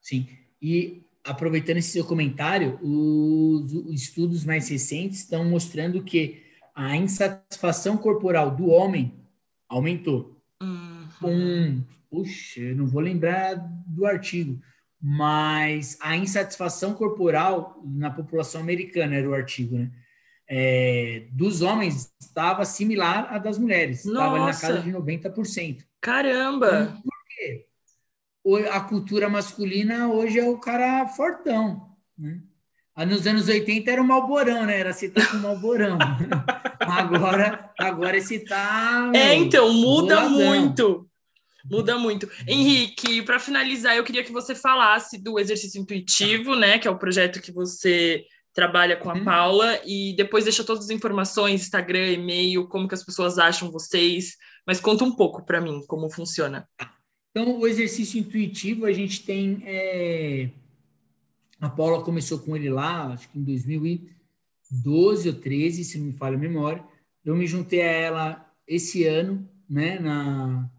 Sim. 0.00 0.28
E 0.62 1.02
aproveitando 1.24 1.78
esse 1.78 1.90
seu 1.90 2.04
comentário, 2.04 2.78
os, 2.82 3.72
os 3.72 4.02
estudos 4.02 4.44
mais 4.44 4.68
recentes 4.68 5.20
estão 5.20 5.44
mostrando 5.44 6.02
que 6.02 6.42
a 6.74 6.96
insatisfação 6.96 7.96
corporal 7.96 8.54
do 8.54 8.68
homem 8.68 9.14
aumentou. 9.68 10.40
Uhum. 10.62 11.08
Um, 11.24 11.84
puxa, 12.10 12.60
eu 12.60 12.76
não 12.76 12.86
vou 12.86 13.00
lembrar 13.00 13.54
do 13.86 14.06
artigo, 14.06 14.60
mas 15.00 15.98
a 16.00 16.16
insatisfação 16.16 16.94
corporal 16.94 17.82
na 17.84 18.10
população 18.10 18.60
americana 18.60 19.16
era 19.16 19.28
o 19.28 19.34
artigo, 19.34 19.76
né? 19.76 19.90
É, 20.48 21.26
dos 21.32 21.60
homens 21.60 22.12
estava 22.20 22.64
similar 22.64 23.34
à 23.34 23.38
das 23.38 23.58
mulheres, 23.58 24.04
estava 24.04 24.38
na 24.38 24.54
casa 24.54 24.80
de 24.80 24.92
90%. 24.92 25.84
Caramba! 26.00 26.66
Então, 26.68 27.02
por 27.02 27.24
quê? 27.28 27.66
A 28.70 28.80
cultura 28.80 29.28
masculina 29.28 30.08
hoje 30.08 30.38
é 30.38 30.48
o 30.48 30.58
cara 30.58 31.08
fortão, 31.08 31.90
né? 32.16 32.40
Nos 33.04 33.26
anos 33.26 33.46
80 33.46 33.90
era 33.90 34.00
o 34.00 34.06
Malborão, 34.06 34.64
né? 34.64 34.80
Era 34.80 34.92
citar 34.94 35.30
com 35.30 35.36
o 35.36 35.40
Malborão. 35.40 35.98
agora, 36.80 37.70
agora 37.78 38.16
esse 38.16 38.38
tá. 38.38 39.10
É, 39.14 39.34
então, 39.34 39.70
muda 39.74 40.20
boladão. 40.20 40.30
muito. 40.30 41.10
Muda 41.70 41.98
muito. 41.98 42.30
Henrique, 42.46 43.20
para 43.22 43.38
finalizar, 43.38 43.96
eu 43.96 44.04
queria 44.04 44.24
que 44.24 44.32
você 44.32 44.54
falasse 44.54 45.18
do 45.18 45.38
exercício 45.38 45.80
intuitivo, 45.80 46.54
né? 46.54 46.78
Que 46.78 46.88
é 46.88 46.90
o 46.90 46.98
projeto 46.98 47.42
que 47.42 47.52
você 47.52 48.24
trabalha 48.56 48.96
com 48.96 49.10
a 49.10 49.14
uhum. 49.14 49.22
Paula 49.22 49.78
e 49.84 50.14
depois 50.16 50.44
deixa 50.44 50.64
todas 50.64 50.84
as 50.84 50.90
informações, 50.90 51.60
Instagram, 51.60 52.12
e-mail, 52.12 52.66
como 52.66 52.88
que 52.88 52.94
as 52.94 53.04
pessoas 53.04 53.38
acham 53.38 53.70
vocês, 53.70 54.38
mas 54.66 54.80
conta 54.80 55.04
um 55.04 55.14
pouco 55.14 55.44
para 55.44 55.60
mim 55.60 55.84
como 55.86 56.08
funciona. 56.08 56.66
Então, 57.30 57.60
o 57.60 57.66
exercício 57.66 58.18
intuitivo, 58.18 58.86
a 58.86 58.92
gente 58.92 59.22
tem 59.24 59.62
é... 59.62 60.48
a 61.60 61.68
Paula 61.68 62.02
começou 62.02 62.38
com 62.38 62.56
ele 62.56 62.70
lá, 62.70 63.12
acho 63.12 63.28
que 63.28 63.38
em 63.38 63.44
2012 63.44 65.28
ou 65.28 65.34
13, 65.34 65.84
se 65.84 65.98
não 65.98 66.06
me 66.06 66.12
falha 66.14 66.36
a 66.36 66.40
memória. 66.40 66.82
Eu 67.22 67.36
me 67.36 67.46
juntei 67.46 67.82
a 67.82 67.92
ela 67.92 68.52
esse 68.66 69.04
ano, 69.04 69.46
né, 69.68 69.98
na 69.98 70.70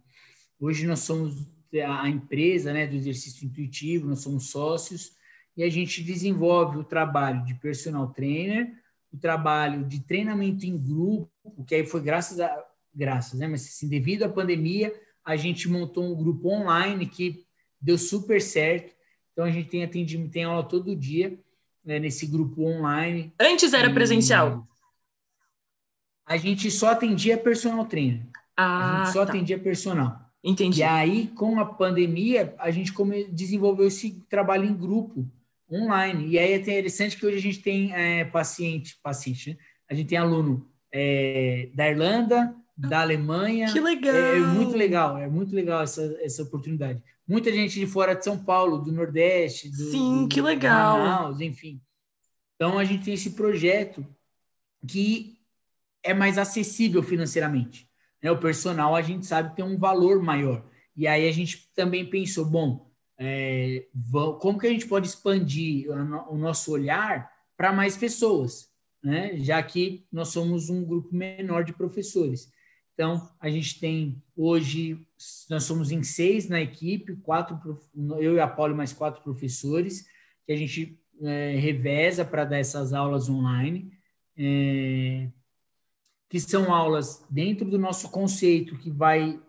Hoje 0.60 0.88
nós 0.88 1.02
somos 1.02 1.46
a 1.88 2.10
empresa, 2.10 2.74
né, 2.74 2.88
do 2.88 2.96
exercício 2.96 3.46
intuitivo, 3.46 4.08
nós 4.08 4.22
somos 4.22 4.50
sócios 4.50 5.16
e 5.58 5.64
a 5.64 5.70
gente 5.70 6.04
desenvolve 6.04 6.78
o 6.78 6.84
trabalho 6.84 7.44
de 7.44 7.56
personal 7.56 8.08
trainer, 8.10 8.72
o 9.12 9.18
trabalho 9.18 9.84
de 9.84 10.00
treinamento 10.02 10.68
em 10.68 10.78
grupo, 10.78 11.32
que 11.66 11.74
aí 11.74 11.86
foi 11.86 12.00
graças 12.00 12.40
a 12.40 12.64
graças, 12.94 13.40
né? 13.40 13.48
Mas 13.48 13.66
assim, 13.66 13.88
devido 13.88 14.24
à 14.24 14.30
pandemia, 14.30 14.94
a 15.26 15.36
gente 15.36 15.68
montou 15.68 16.04
um 16.04 16.16
grupo 16.16 16.50
online 16.50 17.08
que 17.08 17.46
deu 17.82 17.98
super 17.98 18.42
certo. 18.42 18.94
Então 19.32 19.46
a 19.46 19.52
gente 19.52 19.70
tem 19.70 19.84
atendimento, 19.84 20.32
tem 20.32 20.44
aula 20.44 20.64
todo 20.64 20.96
dia 20.96 21.38
né, 21.84 22.00
nesse 22.00 22.26
grupo 22.26 22.64
online. 22.64 23.34
Antes 23.40 23.74
era 23.74 23.90
e... 23.90 23.94
presencial. 23.94 24.68
A 26.26 26.38
gente 26.38 26.70
só 26.70 26.92
atendia 26.92 27.38
personal 27.38 27.86
trainer. 27.86 28.26
Ah, 28.56 29.02
a 29.02 29.06
gente 29.06 29.14
só 29.14 29.26
tá. 29.26 29.32
atendia 29.32 29.58
personal. 29.58 30.20
Entendi. 30.44 30.82
E 30.82 30.84
aí, 30.84 31.28
com 31.28 31.60
a 31.60 31.66
pandemia, 31.66 32.56
a 32.58 32.70
gente 32.72 32.92
desenvolveu 33.32 33.88
esse 33.88 34.26
trabalho 34.30 34.66
em 34.66 34.74
grupo 34.74 35.26
online. 35.72 36.28
E 36.28 36.40
aí 36.40 36.54
é 36.54 36.58
interessante 36.58 37.18
que 37.18 37.26
hoje 37.26 37.38
a 37.38 37.42
gente 37.42 37.60
tem 37.60 37.94
é, 37.94 38.26
paciente, 38.26 38.98
paciente, 39.02 39.52
né? 39.52 39.58
a 39.90 39.94
gente 39.94 40.08
tem 40.08 40.18
aluno 40.18 40.70
é, 40.92 41.70
da 41.74 41.90
Irlanda, 41.90 42.56
da 42.78 43.02
Alemanha. 43.02 43.72
Que 43.72 43.80
legal! 43.80 44.16
É, 44.16 44.38
é, 44.38 44.40
muito 44.40 44.78
legal, 44.78 45.18
é 45.18 45.28
muito 45.28 45.56
legal 45.56 45.82
essa, 45.82 46.18
essa 46.22 46.44
oportunidade. 46.44 47.02
Muita 47.28 47.52
gente 47.52 47.80
de 47.80 47.88
fora 47.88 48.16
de 48.16 48.24
São 48.24 48.38
Paulo, 48.38 48.78
do 48.78 48.92
Nordeste, 48.92 49.70
do, 49.70 49.92
Sim, 49.92 50.24
do, 50.24 50.28
que 50.28 50.42
legal! 50.42 51.00
Manaus, 51.00 51.42
enfim. 51.42 51.82
Então 52.56 52.78
a 52.78 52.86
gente 52.86 53.04
tem 53.04 53.14
esse 53.14 53.32
projeto 53.32 54.06
que 54.88 55.38
é 56.04 56.14
mais 56.14 56.38
acessível 56.38 57.04
financeiramente. 57.04 57.88
Né? 58.22 58.32
O 58.32 58.38
personal 58.38 58.96
a 58.96 59.02
gente 59.02 59.26
sabe 59.26 59.50
que 59.50 59.58
tem 59.58 59.66
um 59.66 59.78
valor 59.78 60.22
maior. 60.22 60.66
E 60.96 61.06
aí 61.06 61.28
a 61.28 61.32
gente 61.32 61.70
também 61.76 62.10
pensou, 62.10 62.46
bom, 62.46 62.87
é, 63.18 63.88
como 64.40 64.60
que 64.60 64.68
a 64.68 64.70
gente 64.70 64.88
pode 64.88 65.08
expandir 65.08 65.90
o 65.90 66.38
nosso 66.38 66.72
olhar 66.72 67.32
para 67.56 67.74
mais 67.74 67.98
pessoas, 67.98 68.70
né? 69.04 69.38
já 69.38 69.62
que 69.64 70.06
nós 70.12 70.30
somos 70.30 70.70
um 70.70 70.86
grupo 70.86 71.14
menor 71.14 71.64
de 71.64 71.74
professores. 71.74 72.52
Então, 72.94 73.30
a 73.40 73.50
gente 73.50 73.80
tem 73.80 74.22
hoje, 74.36 75.00
nós 75.50 75.64
somos 75.64 75.92
em 75.92 76.02
seis 76.04 76.48
na 76.48 76.62
equipe, 76.62 77.16
quatro, 77.18 77.80
eu 78.20 78.36
e 78.36 78.40
a 78.40 78.48
Paula 78.48 78.74
mais 78.74 78.94
quatro 78.94 79.22
professores, 79.22 80.08
que 80.46 80.52
a 80.52 80.56
gente 80.56 81.00
é, 81.22 81.56
reveza 81.58 82.26
para 82.26 82.46
dar 82.46 82.58
essas 82.58 82.94
aulas 82.94 83.30
online, 83.30 83.92
é, 84.36 85.30
que 86.30 86.40
são 86.40 86.74
aulas 86.74 87.24
dentro 87.30 87.70
do 87.70 87.78
nosso 87.78 88.10
conceito, 88.10 88.78
que 88.78 88.90
vai 88.90 89.40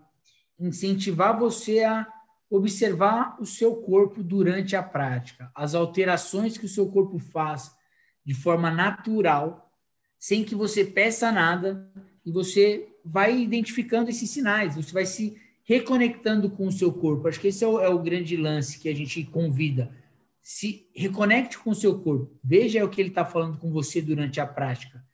incentivar 0.59 1.39
você 1.39 1.85
a 1.85 2.07
observar 2.51 3.37
o 3.41 3.47
seu 3.47 3.77
corpo 3.77 4.23
durante 4.23 4.75
a 4.75 4.83
prática, 4.83 5.51
as 5.55 5.75
alterações 5.75 6.57
que 6.57 6.65
o 6.65 6.69
seu 6.69 6.91
corpo 6.91 7.19
faz 7.19 7.77
de 8.25 8.35
forma 8.35 8.71
natural, 8.71 9.71
sem 10.19 10.45
que 10.45 10.55
você 10.55 10.85
peça 10.85 11.31
nada, 11.31 11.91
e 12.25 12.31
você 12.31 12.89
vai 13.05 13.39
identificando 13.39 14.11
esses 14.11 14.31
sinais, 14.31 14.77
você 14.77 14.93
vai 14.93 15.07
se 15.07 15.37
reconectando 15.65 16.51
com 16.51 16.67
o 16.67 16.73
seu 16.73 16.93
corpo. 16.93 17.29
Acho 17.29 17.41
que 17.41 17.49
esse 17.49 17.63
é 17.63 17.69
o, 17.69 17.81
é 17.81 17.89
o 17.89 18.03
grande 18.03 18.37
lance 18.37 18.79
que 18.79 18.89
a 18.89 18.95
gente 18.95 19.23
convida. 19.25 19.95
Se 20.43 20.89
reconecte 20.95 21.59
com 21.59 21.71
o 21.71 21.75
seu 21.75 22.01
corpo, 22.01 22.39
veja 22.43 22.85
o 22.85 22.89
que 22.89 23.01
ele 23.01 23.11
está 23.11 23.25
falando 23.25 23.59
com 23.59 23.71
você 23.71 24.01
durante 24.01 24.41
a 24.41 24.47
prática, 24.47 25.05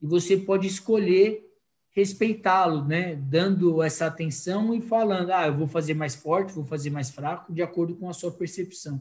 e 0.00 0.06
você 0.06 0.36
pode 0.36 0.66
escolher 0.66 1.44
respeitá-lo, 1.94 2.84
né? 2.84 3.14
Dando 3.14 3.82
essa 3.82 4.06
atenção 4.06 4.74
e 4.74 4.80
falando, 4.80 5.30
ah, 5.30 5.46
eu 5.46 5.54
vou 5.54 5.68
fazer 5.68 5.94
mais 5.94 6.14
forte, 6.14 6.52
vou 6.52 6.64
fazer 6.64 6.90
mais 6.90 7.10
fraco, 7.10 7.52
de 7.52 7.62
acordo 7.62 7.94
com 7.94 8.08
a 8.08 8.12
sua 8.12 8.32
percepção. 8.32 9.00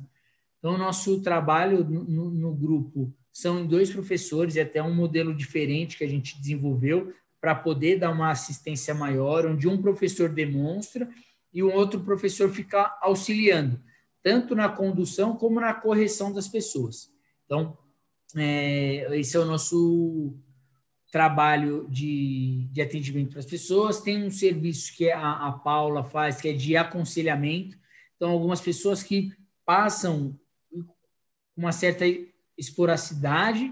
Então, 0.59 0.77
nosso 0.77 1.21
trabalho 1.21 1.83
no, 1.83 2.29
no 2.29 2.53
grupo 2.53 3.13
são 3.31 3.65
dois 3.65 3.89
professores, 3.89 4.55
e 4.55 4.61
até 4.61 4.81
um 4.81 4.93
modelo 4.93 5.33
diferente 5.33 5.97
que 5.97 6.03
a 6.03 6.07
gente 6.07 6.39
desenvolveu 6.39 7.11
para 7.41 7.55
poder 7.55 7.99
dar 7.99 8.11
uma 8.11 8.29
assistência 8.29 8.93
maior, 8.93 9.45
onde 9.45 9.67
um 9.67 9.81
professor 9.81 10.29
demonstra 10.29 11.09
e 11.51 11.63
um 11.63 11.73
outro 11.73 11.99
professor 11.99 12.49
fica 12.49 12.97
auxiliando, 13.01 13.81
tanto 14.21 14.55
na 14.55 14.69
condução 14.69 15.35
como 15.35 15.59
na 15.59 15.73
correção 15.73 16.31
das 16.31 16.47
pessoas. 16.47 17.11
Então, 17.45 17.77
é, 18.35 19.19
esse 19.19 19.35
é 19.35 19.39
o 19.39 19.45
nosso 19.45 20.33
trabalho 21.13 21.85
de, 21.91 22.67
de 22.71 22.81
atendimento 22.81 23.29
para 23.29 23.39
as 23.39 23.45
pessoas. 23.45 24.01
Tem 24.01 24.25
um 24.25 24.31
serviço 24.31 24.97
que 24.97 25.11
a, 25.11 25.47
a 25.47 25.51
Paula 25.51 26.03
faz, 26.03 26.41
que 26.41 26.49
é 26.49 26.53
de 26.53 26.75
aconselhamento. 26.75 27.77
Então, 28.15 28.31
algumas 28.31 28.59
pessoas 28.59 29.03
que 29.03 29.31
passam 29.63 30.35
uma 31.55 31.71
certa 31.71 32.03
esporacidade, 32.57 33.71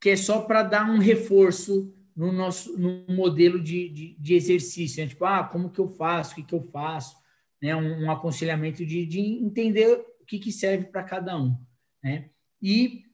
que 0.00 0.08
é 0.08 0.16
só 0.16 0.40
para 0.40 0.62
dar 0.62 0.90
um 0.90 0.96
reforço 0.96 1.94
no 2.16 2.32
nosso 2.32 2.78
no 2.78 3.04
modelo 3.14 3.62
de, 3.62 3.90
de, 3.90 4.16
de 4.18 4.34
exercício. 4.34 5.02
Né? 5.02 5.10
Tipo, 5.10 5.26
ah, 5.26 5.44
como 5.44 5.68
que 5.68 5.80
eu 5.80 5.86
faço? 5.86 6.32
O 6.32 6.36
que, 6.36 6.42
que 6.44 6.54
eu 6.54 6.62
faço? 6.62 7.14
Né? 7.60 7.76
Um, 7.76 8.06
um 8.06 8.10
aconselhamento 8.10 8.86
de, 8.86 9.04
de 9.04 9.20
entender 9.20 10.02
o 10.18 10.24
que, 10.24 10.38
que 10.38 10.50
serve 10.50 10.86
para 10.86 11.02
cada 11.02 11.36
um. 11.36 11.54
Né? 12.02 12.30
E 12.62 13.04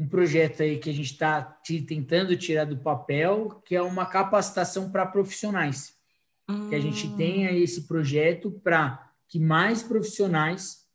um 0.00 0.08
projeto 0.08 0.62
aí 0.62 0.78
que 0.78 0.88
a 0.88 0.94
gente 0.94 1.12
está 1.12 1.42
tentando 1.86 2.34
tirar 2.34 2.64
do 2.64 2.78
papel, 2.78 3.60
que 3.66 3.76
é 3.76 3.82
uma 3.82 4.06
capacitação 4.06 4.90
para 4.90 5.04
profissionais. 5.04 5.94
Que 6.70 6.74
a 6.74 6.80
gente 6.80 7.14
tenha 7.16 7.52
esse 7.52 7.86
projeto 7.86 8.50
para 8.50 9.12
que 9.28 9.38
mais 9.38 9.82
profissionais 9.82 10.86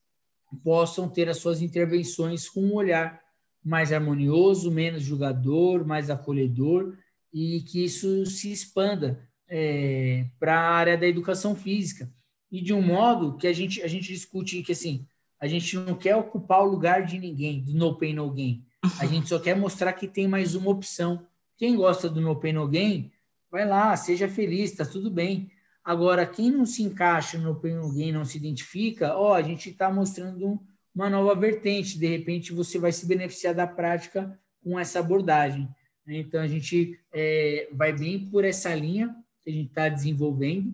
possam 0.64 1.08
ter 1.08 1.30
as 1.30 1.38
suas 1.38 1.62
intervenções 1.62 2.50
com 2.50 2.62
um 2.62 2.74
olhar 2.74 3.22
mais 3.64 3.94
harmonioso, 3.94 4.72
menos 4.72 5.04
julgador, 5.04 5.86
mais 5.86 6.10
acolhedor, 6.10 6.98
e 7.32 7.62
que 7.62 7.86
isso 7.86 8.26
se 8.26 8.52
expanda 8.52 9.22
é, 9.48 10.26
para 10.40 10.60
a 10.60 10.72
área 10.72 10.98
da 10.98 11.06
educação 11.06 11.56
física. 11.56 12.12
E 12.52 12.60
de 12.60 12.74
um 12.74 12.82
modo 12.82 13.38
que 13.38 13.46
a 13.46 13.54
gente, 13.54 13.84
a 13.84 13.88
gente 13.88 14.12
discute 14.12 14.64
que 14.64 14.72
assim, 14.72 15.06
a 15.40 15.46
gente 15.46 15.76
não 15.76 15.94
quer 15.94 16.16
ocupar 16.16 16.64
o 16.64 16.72
lugar 16.72 17.06
de 17.06 17.20
ninguém, 17.20 17.64
do 17.64 17.76
no 17.76 17.96
pain, 18.00 18.16
no 18.16 18.32
gain 18.32 18.66
a 19.00 19.06
gente 19.06 19.30
só 19.30 19.40
quer 19.40 19.56
mostrar 19.56 19.94
que 19.94 20.08
tem 20.08 20.28
mais 20.28 20.56
uma 20.56 20.70
opção. 20.70 21.26
Quem 21.58 21.76
gosta 21.76 22.10
do 22.10 22.22
No 22.22 22.36
Pain 22.36 22.56
Gain, 22.70 23.12
vai 23.50 23.68
lá, 23.68 23.96
seja 23.96 24.28
feliz, 24.28 24.72
está 24.72 24.86
tudo 24.86 25.10
bem. 25.10 25.50
Agora, 25.84 26.26
quem 26.26 26.52
não 26.52 26.66
se 26.66 26.84
encaixa 26.84 27.38
no 27.38 27.56
Pain 27.56 27.80
Gain, 27.94 28.12
não 28.12 28.26
se 28.26 28.38
identifica, 28.38 29.16
ó, 29.16 29.34
a 29.34 29.42
gente 29.42 29.70
está 29.70 29.92
mostrando 29.92 30.60
uma 30.94 31.10
nova 31.10 31.36
vertente. 31.40 31.98
De 31.98 32.08
repente, 32.08 32.54
você 32.54 32.78
vai 32.80 32.92
se 32.92 33.06
beneficiar 33.06 33.54
da 33.54 33.68
prática 33.68 34.40
com 34.64 34.80
essa 34.80 35.00
abordagem. 35.00 35.70
Então, 36.08 36.42
a 36.42 36.48
gente 36.48 37.00
é, 37.14 37.70
vai 37.72 37.94
bem 37.94 38.28
por 38.28 38.46
essa 38.46 38.74
linha 38.74 39.16
que 39.44 39.50
a 39.50 39.54
gente 39.54 39.70
está 39.70 39.90
desenvolvendo. 39.90 40.74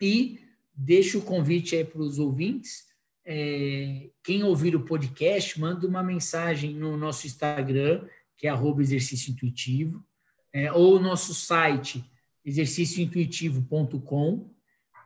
E 0.00 0.40
deixo 0.74 1.18
o 1.18 1.22
convite 1.22 1.76
aí 1.76 1.84
para 1.84 2.02
os 2.02 2.18
ouvintes 2.18 2.93
é, 3.24 4.10
quem 4.22 4.42
ouvir 4.42 4.76
o 4.76 4.84
podcast, 4.84 5.58
manda 5.58 5.86
uma 5.86 6.02
mensagem 6.02 6.74
no 6.74 6.96
nosso 6.96 7.26
Instagram, 7.26 8.04
que 8.36 8.46
é 8.46 8.50
arroba 8.50 8.82
exercício 8.82 9.32
intuitivo, 9.32 10.04
é, 10.52 10.70
ou 10.72 11.00
nosso 11.00 11.34
site, 11.34 12.04
exercíciointuitivo.com. 12.44 14.50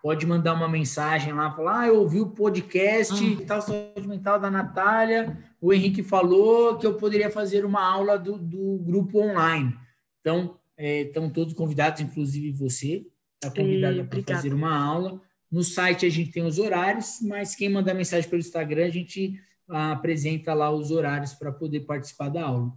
Pode 0.03 0.27
mandar 0.27 0.55
uma 0.55 0.69
mensagem 0.69 1.33
lá, 1.33 1.55
falar, 1.55 1.81
ah, 1.81 1.87
eu 1.89 2.01
ouvi 2.01 2.21
o 2.21 2.31
podcast 2.31 3.15
hum. 3.15 3.45
tal 3.45 3.61
saúde 3.61 4.07
mental 4.07 4.39
da 4.39 4.51
Natália, 4.51 5.37
o 5.61 5.73
Henrique 5.73 6.03
falou 6.03 6.79
que 6.79 6.87
eu 6.87 6.95
poderia 6.95 7.31
fazer 7.31 7.65
uma 7.65 7.85
aula 7.85 8.19
do, 8.19 8.39
do 8.39 8.79
grupo 8.79 9.21
online. 9.21 9.77
Então, 10.21 10.57
é, 10.77 11.03
estão 11.03 11.29
todos 11.29 11.55
convidados, 11.55 12.01
inclusive 12.01 12.53
você, 12.53 13.07
está 13.35 13.55
convidada 13.55 14.05
para 14.05 14.23
fazer 14.23 14.55
uma 14.55 14.77
aula. 14.77 15.21
No 15.51 15.63
site 15.63 16.05
a 16.05 16.11
gente 16.11 16.31
tem 16.31 16.43
os 16.45 16.59
horários, 16.59 17.19
mas 17.23 17.55
quem 17.55 17.69
mandar 17.69 17.95
mensagem 17.95 18.29
pelo 18.29 18.41
Instagram, 18.41 18.87
a 18.87 18.91
gente 18.91 19.41
ah, 19.71 19.93
apresenta 19.93 20.53
lá 20.55 20.71
os 20.71 20.91
horários 20.91 21.33
para 21.35 21.53
poder 21.53 21.81
participar 21.81 22.29
da 22.29 22.43
aula. 22.43 22.73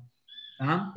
Tá? 0.57 0.93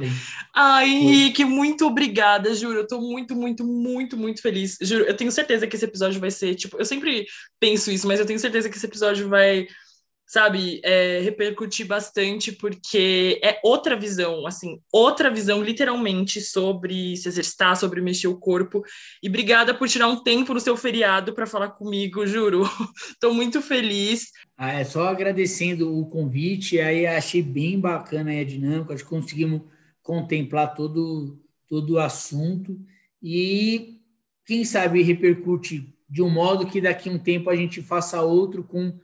Ai, 0.55 0.89
Henrique, 0.91 1.43
muito 1.43 1.87
obrigada, 1.87 2.55
juro. 2.55 2.81
Eu 2.81 2.83
estou 2.83 3.01
muito, 3.01 3.35
muito, 3.35 3.65
muito, 3.65 4.15
muito 4.15 4.43
feliz. 4.43 4.77
Juro, 4.81 5.05
eu 5.05 5.17
tenho 5.17 5.33
certeza 5.33 5.67
que 5.67 5.75
esse 5.75 5.87
episódio 5.87 6.21
vai 6.21 6.31
ser, 6.31 6.55
tipo, 6.55 6.77
eu 6.77 6.85
sempre 6.85 7.27
penso 7.59 7.91
isso, 7.91 8.07
mas 8.07 8.21
eu 8.21 8.27
tenho 8.27 8.39
certeza 8.39 8.69
que 8.69 8.77
esse 8.77 8.85
episódio 8.85 9.27
vai 9.27 9.67
sabe, 10.35 10.81
é, 10.83 11.21
repercutir 11.21 11.87
bastante, 11.87 12.51
porque 12.51 13.41
é 13.41 13.61
outra 13.63 13.97
visão, 13.97 14.45
assim, 14.49 14.81
outra 14.93 15.31
visão, 15.31 15.63
literalmente, 15.63 16.41
sobre 16.41 17.17
se 17.17 17.29
exercitar, 17.29 17.77
sobre 17.77 18.01
mexer 18.01 18.27
o 18.27 18.37
corpo. 18.37 18.83
E 19.23 19.29
obrigada 19.29 19.73
por 19.73 19.89
tirar 19.89 20.09
um 20.09 20.25
tempo 20.25 20.53
no 20.53 20.59
seu 20.59 20.77
feriado 20.77 21.33
para 21.35 21.47
falar 21.47 21.69
comigo, 21.69 22.27
juro. 22.27 22.65
Estou 23.13 23.33
muito 23.33 23.63
feliz. 23.63 24.33
Ah, 24.57 24.73
é 24.73 24.83
só 24.83 25.07
agradecendo 25.07 25.97
o 25.97 26.07
convite, 26.07 26.81
aí 26.81 27.07
achei 27.07 27.41
bem 27.41 27.79
bacana 27.79 28.33
a 28.33 28.45
dinâmica, 28.45 28.93
acho 28.93 29.05
que 29.05 29.11
conseguimos 29.11 29.63
contemplar 30.03 30.75
todo, 30.75 31.41
todo 31.69 31.91
o 31.91 32.01
assunto 32.01 32.77
e, 33.23 34.01
quem 34.45 34.65
sabe, 34.65 35.01
repercute 35.01 35.95
de 36.11 36.23
um 36.23 36.29
modo 36.29 36.67
que 36.67 36.81
daqui 36.81 37.09
a 37.09 37.13
um 37.13 37.19
tempo 37.19 37.49
a 37.49 37.55
gente 37.55 37.81
faça 37.81 38.21
outro 38.21 38.65
com 38.65 38.99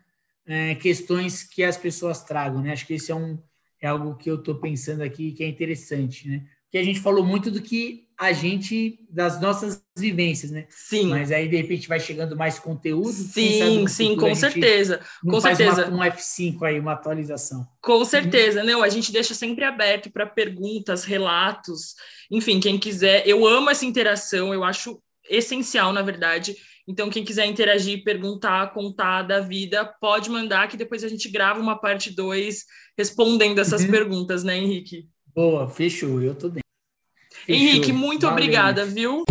é, 0.51 0.75
questões 0.75 1.45
que 1.45 1.63
as 1.63 1.77
pessoas 1.77 2.25
tragam, 2.25 2.61
né? 2.61 2.73
Acho 2.73 2.85
que 2.85 2.95
esse 2.95 3.13
é, 3.13 3.15
um, 3.15 3.39
é 3.81 3.87
algo 3.87 4.17
que 4.17 4.29
eu 4.29 4.35
estou 4.35 4.57
pensando 4.57 5.01
aqui 5.01 5.31
que 5.31 5.45
é 5.45 5.49
interessante, 5.49 6.29
né? 6.29 6.45
Porque 6.65 6.79
a 6.79 6.83
gente 6.83 6.99
falou 6.99 7.25
muito 7.25 7.53
do 7.53 7.63
que 7.63 8.09
a 8.19 8.33
gente, 8.33 8.99
das 9.09 9.41
nossas 9.41 9.83
vivências, 9.97 10.51
né? 10.51 10.67
Sim. 10.69 11.07
Mas 11.07 11.31
aí, 11.31 11.49
de 11.49 11.57
repente, 11.57 11.89
vai 11.89 12.01
chegando 12.01 12.37
mais 12.37 12.59
conteúdo. 12.59 13.13
Sim, 13.13 13.87
sim, 13.87 14.17
com 14.17 14.35
certeza. 14.35 15.01
Com 15.25 15.41
certeza. 15.41 15.87
Uma, 15.87 16.07
um 16.07 16.11
F5 16.11 16.63
aí, 16.65 16.81
uma 16.81 16.93
atualização. 16.93 17.67
Com 17.81 18.05
certeza. 18.05 18.63
Não, 18.65 18.83
a 18.83 18.89
gente 18.89 19.13
deixa 19.13 19.35
sempre 19.35 19.65
aberto 19.65 20.11
para 20.11 20.27
perguntas, 20.27 21.05
relatos, 21.05 21.95
enfim, 22.31 22.61
quem 22.61 22.79
quiser. 22.79 23.27
Eu 23.27 23.47
amo 23.47 23.71
essa 23.71 23.87
interação, 23.87 24.53
eu 24.53 24.65
acho 24.65 25.01
essencial, 25.29 25.93
na 25.93 26.03
verdade. 26.03 26.57
Então, 26.91 27.09
quem 27.09 27.25
quiser 27.25 27.47
interagir, 27.47 28.03
perguntar, 28.03 28.75
contar 28.75 29.23
da 29.23 29.39
vida, 29.39 29.85
pode 30.01 30.29
mandar, 30.29 30.67
que 30.67 30.77
depois 30.77 31.05
a 31.05 31.09
gente 31.09 31.31
grava 31.31 31.61
uma 31.61 31.79
parte 31.79 32.13
2 32.13 32.65
respondendo 32.99 33.61
essas 33.61 33.83
uhum. 33.83 33.91
perguntas, 33.93 34.43
né, 34.43 34.59
Henrique? 34.59 35.07
Boa, 35.33 35.69
fechou, 35.69 36.21
eu 36.21 36.35
tô 36.35 36.49
dentro. 36.49 36.65
Fechou. 37.47 37.55
Henrique, 37.55 37.93
muito 37.93 38.23
Valeu. 38.23 38.33
obrigada, 38.33 38.85
viu? 38.85 39.23